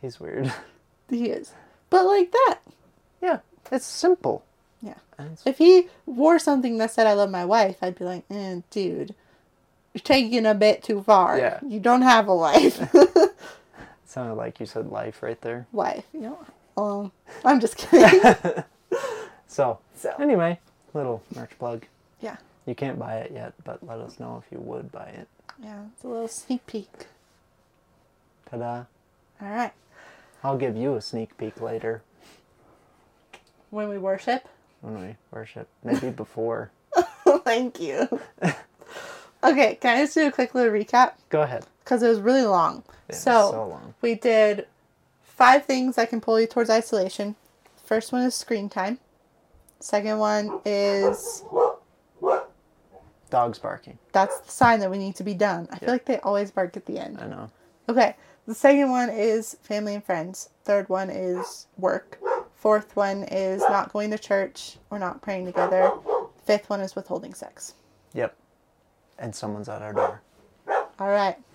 He's 0.00 0.18
weird. 0.20 0.52
He 1.10 1.28
is. 1.28 1.52
But 1.90 2.06
like 2.06 2.30
that. 2.30 2.58
yeah, 3.20 3.38
it's 3.72 3.84
simple. 3.84 4.44
Yeah. 4.80 4.94
It's- 5.18 5.42
If 5.44 5.58
he 5.58 5.88
wore 6.06 6.38
something 6.38 6.78
that 6.78 6.92
said 6.92 7.08
I 7.08 7.14
love 7.14 7.30
my 7.30 7.44
wife, 7.44 7.78
I'd 7.82 7.98
be 7.98 8.04
like, 8.04 8.22
eh, 8.30 8.60
dude, 8.70 9.16
you're 9.92 10.02
taking 10.04 10.46
a 10.46 10.54
bit 10.54 10.84
too 10.84 11.02
far. 11.02 11.36
Yeah. 11.36 11.58
You 11.66 11.80
don't 11.80 12.02
have 12.02 12.28
a 12.28 12.36
wife. 12.36 12.80
it 12.94 13.34
sounded 14.06 14.34
like 14.36 14.60
you 14.60 14.66
said 14.66 14.86
life 14.92 15.20
right 15.20 15.40
there. 15.40 15.66
wife, 15.72 16.04
you 16.12 16.20
know. 16.20 16.38
Um, 16.76 17.10
I'm 17.44 17.58
just 17.58 17.76
kidding. 17.76 18.62
So, 19.48 19.80
So. 19.96 20.14
anyway, 20.20 20.60
little 20.94 21.22
merch 21.34 21.50
plug. 21.58 21.86
yeah. 22.20 22.36
You 22.66 22.74
can't 22.74 22.98
buy 22.98 23.14
it 23.16 23.32
yet, 23.32 23.54
but 23.64 23.84
let 23.86 23.98
us 24.00 24.20
know 24.20 24.42
if 24.44 24.52
you 24.52 24.58
would 24.60 24.92
buy 24.92 25.06
it. 25.06 25.28
Yeah. 25.62 25.84
It's 25.94 26.04
a 26.04 26.08
little 26.08 26.28
sneak 26.28 26.66
peek. 26.66 27.06
Ta-da! 28.50 28.84
All 29.42 29.48
right. 29.48 29.72
I'll 30.44 30.58
give 30.58 30.76
you 30.76 30.94
a 30.94 31.00
sneak 31.00 31.36
peek 31.38 31.60
later 31.60 32.02
When 33.70 33.88
we 33.88 33.98
worship. 33.98 34.46
when 34.82 35.00
we 35.00 35.16
worship. 35.30 35.68
Maybe 35.82 36.10
before. 36.24 36.70
Thank 37.44 37.80
you. 37.80 38.06
okay. 39.42 39.76
Can 39.80 39.96
I 39.96 40.02
just 40.02 40.14
do 40.14 40.26
a 40.26 40.32
quick 40.32 40.54
little 40.54 40.72
recap? 40.72 41.12
Go 41.30 41.42
ahead. 41.42 41.64
Because 41.82 42.02
it 42.02 42.08
was 42.08 42.20
really 42.20 42.44
long. 42.44 42.82
Yeah, 43.08 43.16
so, 43.16 43.50
so 43.52 43.66
long. 43.68 43.94
we 44.02 44.14
did 44.14 44.66
five 45.22 45.64
things 45.64 45.96
that 45.96 46.10
can 46.10 46.20
pull 46.20 46.38
you 46.40 46.46
towards 46.46 46.70
isolation. 46.70 47.36
First 47.84 48.12
one 48.12 48.22
is 48.22 48.34
screen 48.34 48.68
time. 48.68 48.98
Second 49.80 50.18
one 50.18 50.60
is 50.64 51.44
Dogs 53.30 53.58
barking. 53.58 53.98
that's 54.12 54.38
the 54.40 54.50
sign 54.50 54.80
that 54.80 54.90
we 54.90 54.98
need 54.98 55.16
to 55.16 55.22
be 55.24 55.34
done. 55.34 55.68
I 55.70 55.78
feel 55.78 55.90
like 55.90 56.04
they 56.04 56.18
always 56.20 56.50
bark 56.50 56.76
at 56.76 56.86
the 56.86 56.98
end. 56.98 57.18
I 57.20 57.26
know. 57.26 57.50
Okay. 57.88 58.16
The 58.46 58.54
second 58.54 58.90
one 58.90 59.08
is 59.08 59.56
family 59.62 59.94
and 59.94 60.04
friends. 60.04 60.50
Third 60.64 60.88
one 60.88 61.10
is 61.10 61.66
work. 61.78 62.18
Fourth 62.54 62.96
one 62.96 63.22
is 63.24 63.62
not 63.62 63.92
going 63.92 64.10
to 64.10 64.18
church 64.18 64.76
or 64.90 64.98
not 64.98 65.22
praying 65.22 65.46
together. 65.46 65.92
Fifth 66.44 66.68
one 66.68 66.80
is 66.80 66.96
withholding 66.96 67.32
sex. 67.32 67.74
Yep. 68.14 68.36
And 69.18 69.34
someone's 69.34 69.68
at 69.68 69.82
our 69.82 69.92
door. 69.92 70.22
All 70.98 71.08
right. 71.08 71.36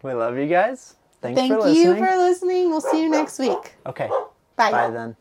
We 0.00 0.12
love 0.12 0.38
you 0.38 0.46
guys. 0.46 0.94
Thanks 1.20 1.40
Thank 1.40 1.52
for 1.52 1.58
listening. 1.58 1.84
Thank 1.86 1.98
you 1.98 2.06
for 2.06 2.16
listening. 2.16 2.70
We'll 2.70 2.80
see 2.80 3.02
you 3.02 3.08
next 3.08 3.40
week. 3.40 3.74
Okay. 3.84 4.08
Bye. 4.54 4.70
Bye 4.70 4.90
then. 4.90 5.16